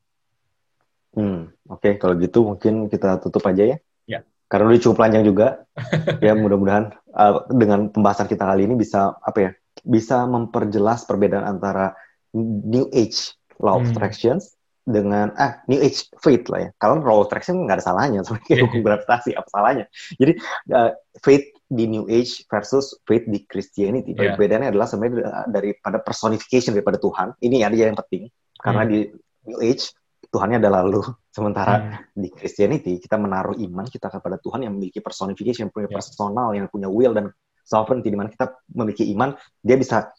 Hmm, 1.10 1.50
oke 1.66 1.82
okay. 1.82 1.92
kalau 1.98 2.14
gitu 2.22 2.46
mungkin 2.46 2.86
kita 2.92 3.18
tutup 3.18 3.42
aja 3.48 3.64
ya. 3.66 3.76
Ya. 4.06 4.20
Karena 4.50 4.66
udah 4.66 4.82
cukup 4.82 4.98
panjang 4.98 5.22
juga. 5.22 5.62
ya 6.26 6.34
mudah-mudahan 6.34 6.90
uh, 7.14 7.46
dengan 7.54 7.88
pembahasan 7.94 8.26
kita 8.26 8.42
kali 8.42 8.66
ini 8.66 8.74
bisa 8.74 9.14
apa 9.22 9.38
ya? 9.38 9.50
Bisa 9.86 10.26
memperjelas 10.26 11.06
perbedaan 11.06 11.46
antara 11.46 11.94
New 12.34 12.90
Age 12.90 13.38
Law 13.62 13.78
of 13.78 13.86
hmm. 13.86 13.94
Attractions 13.94 14.58
dengan 14.82 15.30
ah 15.38 15.62
New 15.70 15.78
Age 15.78 16.10
faith 16.18 16.50
lah 16.50 16.66
ya. 16.66 16.70
Kalau 16.82 16.98
Law 16.98 17.22
Attraction 17.22 17.62
nggak 17.62 17.78
ada 17.78 17.84
salahnya 17.84 18.20
sebenarnya 18.26 18.50
yeah. 18.50 18.62
hukum 18.66 18.80
gravitasi 18.82 19.30
apa 19.38 19.48
salahnya. 19.48 19.84
Jadi 20.18 20.32
uh, 20.74 20.90
faith 21.22 21.46
di 21.70 21.84
New 21.86 22.10
Age 22.10 22.42
versus 22.50 22.98
faith 23.06 23.30
di 23.30 23.46
Christianity. 23.46 24.18
Yeah. 24.18 24.34
Perbedaannya 24.34 24.74
adalah 24.74 24.90
sebenarnya 24.90 25.46
daripada 25.46 26.02
personification 26.02 26.74
daripada 26.74 26.98
Tuhan. 26.98 27.38
Ini 27.38 27.62
ada 27.62 27.76
yang 27.78 27.94
penting 27.94 28.26
karena 28.58 28.82
hmm. 28.82 28.90
di 28.90 28.98
New 29.46 29.60
Age 29.62 29.94
Tuhannya 30.30 30.58
adalah 30.62 30.86
lu. 30.86 31.02
Sementara 31.30 31.74
hmm. 31.78 32.18
di 32.18 32.28
Christianity 32.34 32.98
kita 32.98 33.14
menaruh 33.14 33.54
iman 33.54 33.86
kita 33.86 34.10
kepada 34.10 34.36
Tuhan 34.42 34.66
yang 34.66 34.74
memiliki 34.74 34.98
personification, 34.98 35.70
punya 35.70 35.86
yeah. 35.86 35.96
personal, 35.96 36.48
yang 36.52 36.66
punya 36.66 36.90
will 36.90 37.14
dan 37.14 37.30
sovereignty 37.62 38.10
di 38.10 38.18
mana 38.18 38.34
kita 38.34 38.50
memiliki 38.74 39.06
iman, 39.14 39.38
dia 39.62 39.78
bisa 39.78 40.10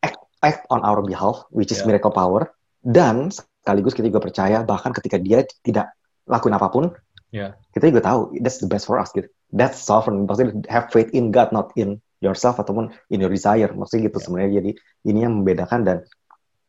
act, 0.00 0.18
act 0.40 0.64
on 0.72 0.80
our 0.80 1.04
behalf, 1.04 1.44
which 1.52 1.68
is 1.68 1.84
yeah. 1.84 1.92
miracle 1.92 2.12
power, 2.12 2.48
dan 2.80 3.28
sekaligus 3.64 3.96
kita 3.96 4.12
juga 4.12 4.20
percaya 4.20 4.60
bahkan 4.60 4.92
ketika 4.92 5.16
dia 5.16 5.40
tidak 5.64 5.96
lakuin 6.28 6.52
apa 6.52 6.68
pun 6.68 6.84
yeah. 7.32 7.56
kita 7.72 7.88
juga 7.88 8.04
tahu 8.04 8.20
that's 8.44 8.60
the 8.60 8.68
best 8.68 8.84
for 8.84 9.00
us 9.00 9.08
gitu 9.16 9.24
that's 9.56 9.80
sovereign 9.80 10.28
maksudnya 10.28 10.52
have 10.68 10.92
faith 10.92 11.08
in 11.16 11.32
God 11.32 11.48
not 11.48 11.72
in 11.80 11.96
yourself 12.20 12.60
ataupun 12.60 12.92
in 13.08 13.24
your 13.24 13.32
desire 13.32 13.72
maksudnya 13.72 14.12
gitu 14.12 14.20
yeah. 14.20 14.24
sebenarnya 14.28 14.52
jadi 14.60 14.70
ini 15.08 15.18
yang 15.24 15.34
membedakan 15.40 15.80
dan 15.88 15.96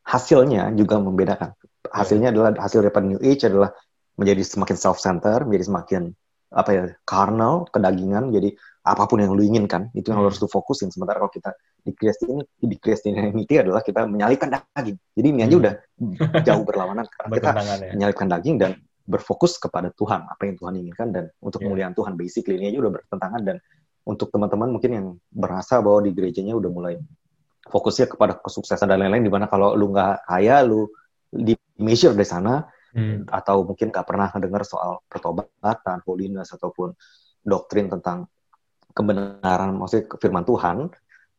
hasilnya 0.08 0.72
juga 0.72 0.96
membedakan 0.96 1.52
hasilnya 1.92 2.32
yeah. 2.32 2.34
adalah 2.34 2.50
hasil 2.64 2.80
daripada 2.80 3.04
New 3.04 3.20
Age 3.20 3.44
adalah 3.44 3.76
menjadi 4.16 4.42
semakin 4.42 4.76
self 4.76 4.98
center 4.98 5.44
menjadi 5.44 5.64
semakin 5.68 6.02
apa 6.52 6.70
ya 6.72 6.84
carnal 7.04 7.68
kedagingan 7.68 8.32
jadi 8.32 8.54
apa 8.86 9.02
pun 9.10 9.18
yang 9.18 9.34
lu 9.34 9.42
inginkan 9.42 9.90
itu 9.98 10.14
yang 10.14 10.22
hmm. 10.22 10.30
harus 10.30 10.38
lu 10.38 10.46
fokusin 10.46 10.94
sementara 10.94 11.18
kalau 11.18 11.32
kita 11.34 11.50
di 11.82 11.92
ini 12.00 12.42
di 12.58 12.76
Christianity 12.78 13.54
adalah 13.62 13.82
kita 13.82 14.06
menyalipkan 14.06 14.54
daging 14.54 14.96
jadi 15.18 15.26
ini 15.26 15.40
aja 15.42 15.54
hmm. 15.54 15.62
udah 15.62 15.74
jauh 16.46 16.62
berlawanan 16.62 17.04
karena 17.18 17.32
kita 17.34 17.50
ya. 17.50 17.92
menyalipkan 17.98 18.26
daging 18.30 18.56
dan 18.62 18.72
berfokus 19.06 19.58
kepada 19.58 19.90
Tuhan 19.94 20.26
apa 20.26 20.42
yang 20.46 20.56
Tuhan 20.58 20.74
inginkan 20.82 21.08
dan 21.14 21.24
untuk 21.42 21.62
yeah. 21.62 21.70
kemuliaan 21.70 21.94
Tuhan 21.94 22.14
basically 22.14 22.58
ini 22.58 22.74
aja 22.74 22.78
udah 22.82 22.92
bertentangan 22.94 23.42
dan 23.42 23.56
untuk 24.06 24.30
teman-teman 24.30 24.70
mungkin 24.70 24.90
yang 24.94 25.06
berasa 25.34 25.82
bahwa 25.82 26.06
di 26.06 26.14
gerejanya 26.14 26.54
udah 26.54 26.70
mulai 26.70 26.94
fokusnya 27.66 28.06
kepada 28.06 28.38
kesuksesan 28.38 28.86
dan 28.86 29.02
lain-lain 29.02 29.26
di 29.26 29.32
mana 29.34 29.50
kalau 29.50 29.74
lu 29.74 29.90
nggak 29.90 30.30
kaya 30.30 30.62
lu 30.62 30.86
di 31.26 31.58
measure 31.82 32.14
dari 32.14 32.26
sana 32.26 32.62
hmm. 32.96 33.28
atau 33.28 33.62
mungkin 33.68 33.92
nggak 33.92 34.06
pernah 34.08 34.32
dengar 34.40 34.64
soal 34.64 35.04
pertobatan 35.04 36.00
holiness 36.08 36.56
ataupun 36.56 36.96
doktrin 37.44 37.92
tentang 37.92 38.26
kebenaran 38.96 39.76
maksudnya 39.76 40.08
firman 40.16 40.48
Tuhan 40.48 40.88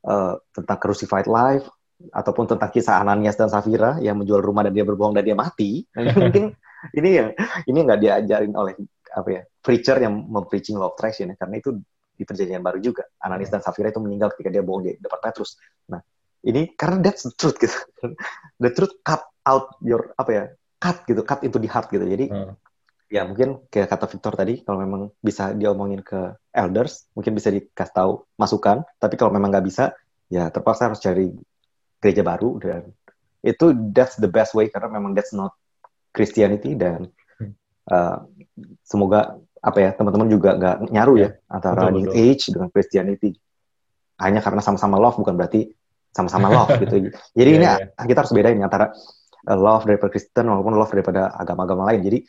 uh, 0.05 0.33
tentang 0.53 0.77
crucified 0.77 1.25
life 1.25 1.65
ataupun 2.13 2.45
tentang 2.45 2.69
kisah 2.69 3.01
Ananias 3.01 3.33
dan 3.33 3.49
Safira 3.49 3.97
yang 3.97 4.21
menjual 4.21 4.37
rumah 4.37 4.61
dan 4.61 4.73
dia 4.77 4.85
berbohong 4.85 5.17
dan 5.17 5.25
dia 5.25 5.33
mati. 5.33 5.81
Nah, 5.97 6.13
mungkin 6.29 6.53
ini 6.93 7.09
yang 7.09 7.29
ini 7.65 7.79
nggak 7.81 7.99
diajarin 7.99 8.53
oleh 8.53 8.77
apa 9.09 9.29
ya 9.33 9.41
preacher 9.65 9.97
yang 9.97 10.13
mempreaching 10.29 10.77
law 10.77 10.93
of 10.93 10.95
attraction 10.99 11.33
ya 11.33 11.35
karena 11.41 11.57
itu 11.57 11.73
di 12.17 12.23
perjanjian 12.25 12.61
baru 12.61 12.77
juga. 12.81 13.09
Ananias 13.21 13.49
dan 13.49 13.65
Safira 13.65 13.89
itu 13.89 14.01
meninggal 14.01 14.33
ketika 14.37 14.53
dia 14.53 14.61
bohong 14.61 14.85
di 14.85 14.93
depan 15.01 15.19
Petrus. 15.21 15.57
Nah 15.89 16.01
ini 16.45 16.69
karena 16.77 17.01
that's 17.01 17.25
the 17.25 17.33
truth 17.33 17.57
gitu. 17.57 17.77
The 18.61 18.69
truth 18.73 19.01
cut 19.01 19.25
out 19.49 19.73
your 19.81 20.13
apa 20.21 20.31
ya 20.33 20.43
cut 20.77 21.03
gitu, 21.09 21.21
cut 21.25 21.41
itu 21.43 21.57
di 21.57 21.69
heart 21.69 21.89
gitu. 21.89 22.05
Jadi 22.05 22.25
Hmm. 22.29 22.53
ya 23.07 23.23
mungkin 23.23 23.65
kayak 23.71 23.87
kata 23.87 24.05
Victor 24.11 24.33
tadi, 24.35 24.61
kalau 24.67 24.83
memang 24.83 25.01
bisa 25.23 25.55
diomongin 25.55 26.03
ke 26.03 26.35
elders, 26.51 27.07
mungkin 27.15 27.33
bisa 27.33 27.49
dikasih 27.49 27.93
tahu 27.95 28.11
masukan. 28.35 28.83
Tapi 28.99 29.15
kalau 29.15 29.31
memang 29.31 29.49
nggak 29.53 29.65
bisa, 29.65 29.95
ya 30.27 30.51
terpaksa 30.51 30.91
harus 30.91 30.99
cari 30.99 31.31
gereja 32.03 32.21
baru 32.21 32.61
dan 32.61 32.81
itu 33.41 33.71
that's 33.95 34.19
the 34.19 34.27
best 34.27 34.51
way 34.53 34.67
karena 34.67 34.91
memang 34.91 35.15
that's 35.15 35.31
not 35.31 35.55
Christianity 36.11 36.75
dan 36.75 37.09
uh, 37.89 38.17
semoga 38.83 39.39
apa 39.63 39.77
ya 39.81 39.89
teman-teman 39.95 40.29
juga 40.29 40.53
nggak 40.59 40.77
nyaru 40.93 41.13
ya, 41.17 41.29
antara 41.49 41.87
betul, 41.89 41.95
New 41.95 42.09
betul. 42.11 42.21
Age 42.27 42.43
dengan 42.53 42.69
Christianity 42.69 43.31
hanya 44.19 44.41
karena 44.41 44.61
sama-sama 44.61 44.97
love 44.97 45.17
bukan 45.17 45.33
berarti 45.37 45.69
sama-sama 46.11 46.49
love 46.49 46.75
gitu. 46.83 47.09
Jadi 47.37 47.49
Iya, 47.49 47.57
ini 47.57 47.65
iya. 47.65 48.05
kita 48.05 48.19
harus 48.25 48.33
bedain 48.33 48.57
antara 48.61 48.91
love 49.55 49.87
daripada 49.87 50.11
Kristen 50.11 50.51
maupun 50.51 50.75
love 50.75 50.91
daripada 50.91 51.31
agama-agama 51.31 51.87
lain. 51.93 52.01
Jadi 52.03 52.19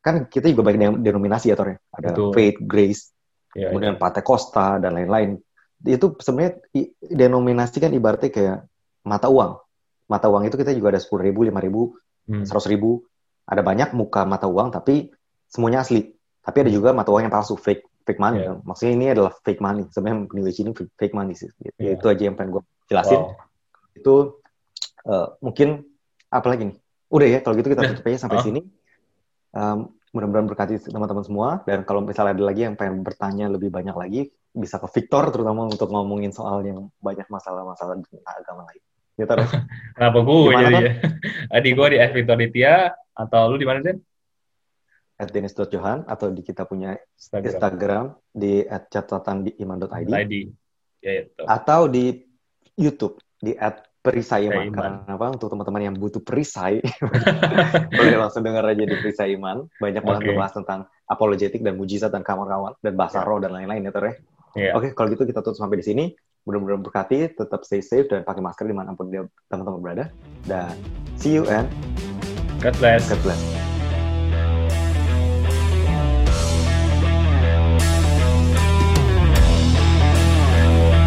kan 0.00 0.24
kita 0.32 0.48
juga 0.48 0.64
banyak 0.72 0.80
den- 0.80 1.02
denominasi 1.04 1.52
ya 1.52 1.56
Tor 1.60 1.76
ya. 1.76 1.78
Ada 1.92 2.08
Betul. 2.16 2.30
faith, 2.32 2.58
grace, 2.64 3.02
Ya, 3.50 3.74
kemudian 3.74 3.98
Pentecosta 3.98 4.78
dan 4.78 4.94
lain-lain. 4.94 5.36
Itu 5.82 6.14
sebenarnya 6.22 6.62
denominasi 7.02 7.82
kan 7.82 7.90
ibaratnya 7.90 8.30
kayak 8.30 8.58
mata 9.02 9.26
uang. 9.26 9.58
Mata 10.06 10.30
uang 10.30 10.46
itu 10.46 10.54
kita 10.54 10.70
juga 10.70 10.94
ada 10.94 11.00
sepuluh 11.02 11.26
ribu, 11.26 11.42
lima 11.42 11.58
ribu, 11.58 11.98
Hmm. 12.30 12.46
seratus 12.46 12.70
ribu. 12.70 13.02
Ada 13.50 13.66
banyak 13.66 13.90
muka 13.98 14.22
mata 14.22 14.46
uang 14.46 14.70
tapi 14.70 15.10
semuanya 15.50 15.82
asli. 15.82 16.14
Tapi 16.40 16.56
ada 16.62 16.70
juga 16.70 16.94
mata 16.94 17.10
uang 17.10 17.26
yang 17.26 17.34
palsu, 17.34 17.58
fake, 17.58 18.06
fake 18.06 18.22
money. 18.22 18.46
Kan. 18.46 18.62
Maksudnya 18.62 18.92
ini 18.94 19.06
adalah 19.10 19.34
fake 19.42 19.58
money. 19.58 19.82
Sebenarnya 19.90 20.30
New 20.30 20.46
Age 20.46 20.60
ini 20.62 20.70
fake 20.72 21.14
money 21.18 21.34
sih. 21.34 21.50
Ya, 21.58 21.70
Iya. 21.74 21.90
Itu 21.98 22.06
aja 22.06 22.22
yang 22.22 22.38
pengen 22.38 22.54
gue 22.54 22.62
jelasin. 22.86 23.18
Wow. 23.18 23.34
Itu 23.98 24.14
eh, 25.00 25.26
mungkin 25.42 25.89
apa 26.30 26.46
lagi 26.46 26.62
nih? 26.70 26.76
Udah 27.10 27.26
ya, 27.26 27.38
kalau 27.42 27.54
gitu 27.58 27.68
kita 27.74 27.82
tutup 27.90 28.06
aja 28.06 28.18
sampai 28.22 28.38
Ah. 28.38 28.44
sini. 28.46 28.60
Um, 29.50 29.90
mudah-mudahan 30.14 30.46
berkati 30.46 30.74
teman-teman 30.90 31.24
semua. 31.26 31.48
Dan 31.66 31.82
kalau 31.82 32.06
misalnya 32.06 32.38
ada 32.38 32.44
lagi 32.46 32.62
yang 32.66 32.78
pengen 32.78 33.02
bertanya 33.02 33.50
lebih 33.50 33.70
banyak 33.70 33.94
lagi, 33.94 34.30
bisa 34.54 34.78
ke 34.78 34.86
Victor 34.90 35.30
terutama 35.34 35.66
untuk 35.66 35.90
ngomongin 35.90 36.30
soal 36.30 36.62
yang 36.62 36.90
banyak 37.02 37.26
masalah-masalah 37.26 37.98
agama 38.26 38.62
lain. 38.70 38.82
Ya, 39.18 39.26
ya? 39.26 39.46
Kenapa 39.98 40.18
gue 40.22 40.52
jadi 40.54 40.74
ya? 40.80 40.92
Adi 41.50 41.70
gue 41.74 41.86
di 41.92 41.98
F 41.98 42.12
Victor 42.14 42.36
Ditya 42.38 42.74
atau 43.14 43.42
lu 43.50 43.58
di 43.58 43.66
mana 43.66 43.82
Den? 43.82 43.98
at 45.20 45.28
Dennis.johan 45.28 46.08
atau 46.08 46.32
di 46.32 46.40
kita 46.40 46.64
punya 46.64 46.96
Instagram. 47.12 47.44
Instagram 47.52 48.04
di 48.32 48.64
at 48.64 48.88
catatan 48.88 49.44
di 49.44 49.52
iman.id 49.60 50.08
ID. 50.08 50.34
Ya 51.04 51.12
itu. 51.28 51.42
atau 51.44 51.88
di 51.88 52.24
YouTube 52.76 53.20
di 53.36 53.52
at 53.56 53.84
perisai 54.00 54.48
iman. 54.48 54.64
Iman. 54.66 54.74
Karena 54.74 55.12
apa? 55.16 55.26
Untuk 55.36 55.48
teman-teman 55.52 55.82
yang 55.92 55.94
butuh 55.96 56.24
perisai, 56.24 56.80
boleh 57.96 58.16
langsung 58.16 58.42
dengar 58.42 58.64
aja 58.64 58.82
di 58.82 58.96
perisai 58.96 59.36
iman. 59.36 59.68
Banyak 59.76 60.02
banget 60.02 60.20
Oke. 60.24 60.28
membahas 60.32 60.52
tentang 60.56 60.80
apologetik 61.06 61.60
dan 61.60 61.76
mujizat 61.76 62.10
dan 62.10 62.24
kawan-kawan 62.24 62.74
dan 62.80 62.96
bahasa 62.96 63.20
Ya. 63.20 63.28
roh 63.28 63.38
dan 63.38 63.52
lain-lain 63.52 63.84
ya 63.84 63.92
Tor 63.92 64.04
ya. 64.08 64.14
Iya. 64.56 64.70
Oke, 64.74 64.88
kalau 64.96 65.08
gitu 65.12 65.28
kita 65.28 65.44
tutup 65.44 65.60
sampai 65.60 65.78
di 65.78 65.86
sini. 65.86 66.04
Mudah-mudahan 66.48 66.80
berkati, 66.80 67.36
tetap 67.36 67.68
stay 67.68 67.84
safe 67.84 68.08
dan 68.08 68.24
pakai 68.24 68.40
masker 68.40 68.64
di 68.64 68.72
mana 68.72 68.96
pun 68.96 69.12
dia 69.12 69.28
teman-teman 69.52 69.80
berada. 69.84 70.04
Dan 70.48 70.72
see 71.20 71.36
you 71.36 71.44
and 71.52 71.68
God 72.64 72.72
bless. 72.80 73.12
God 73.12 73.20
bless. 73.20 73.69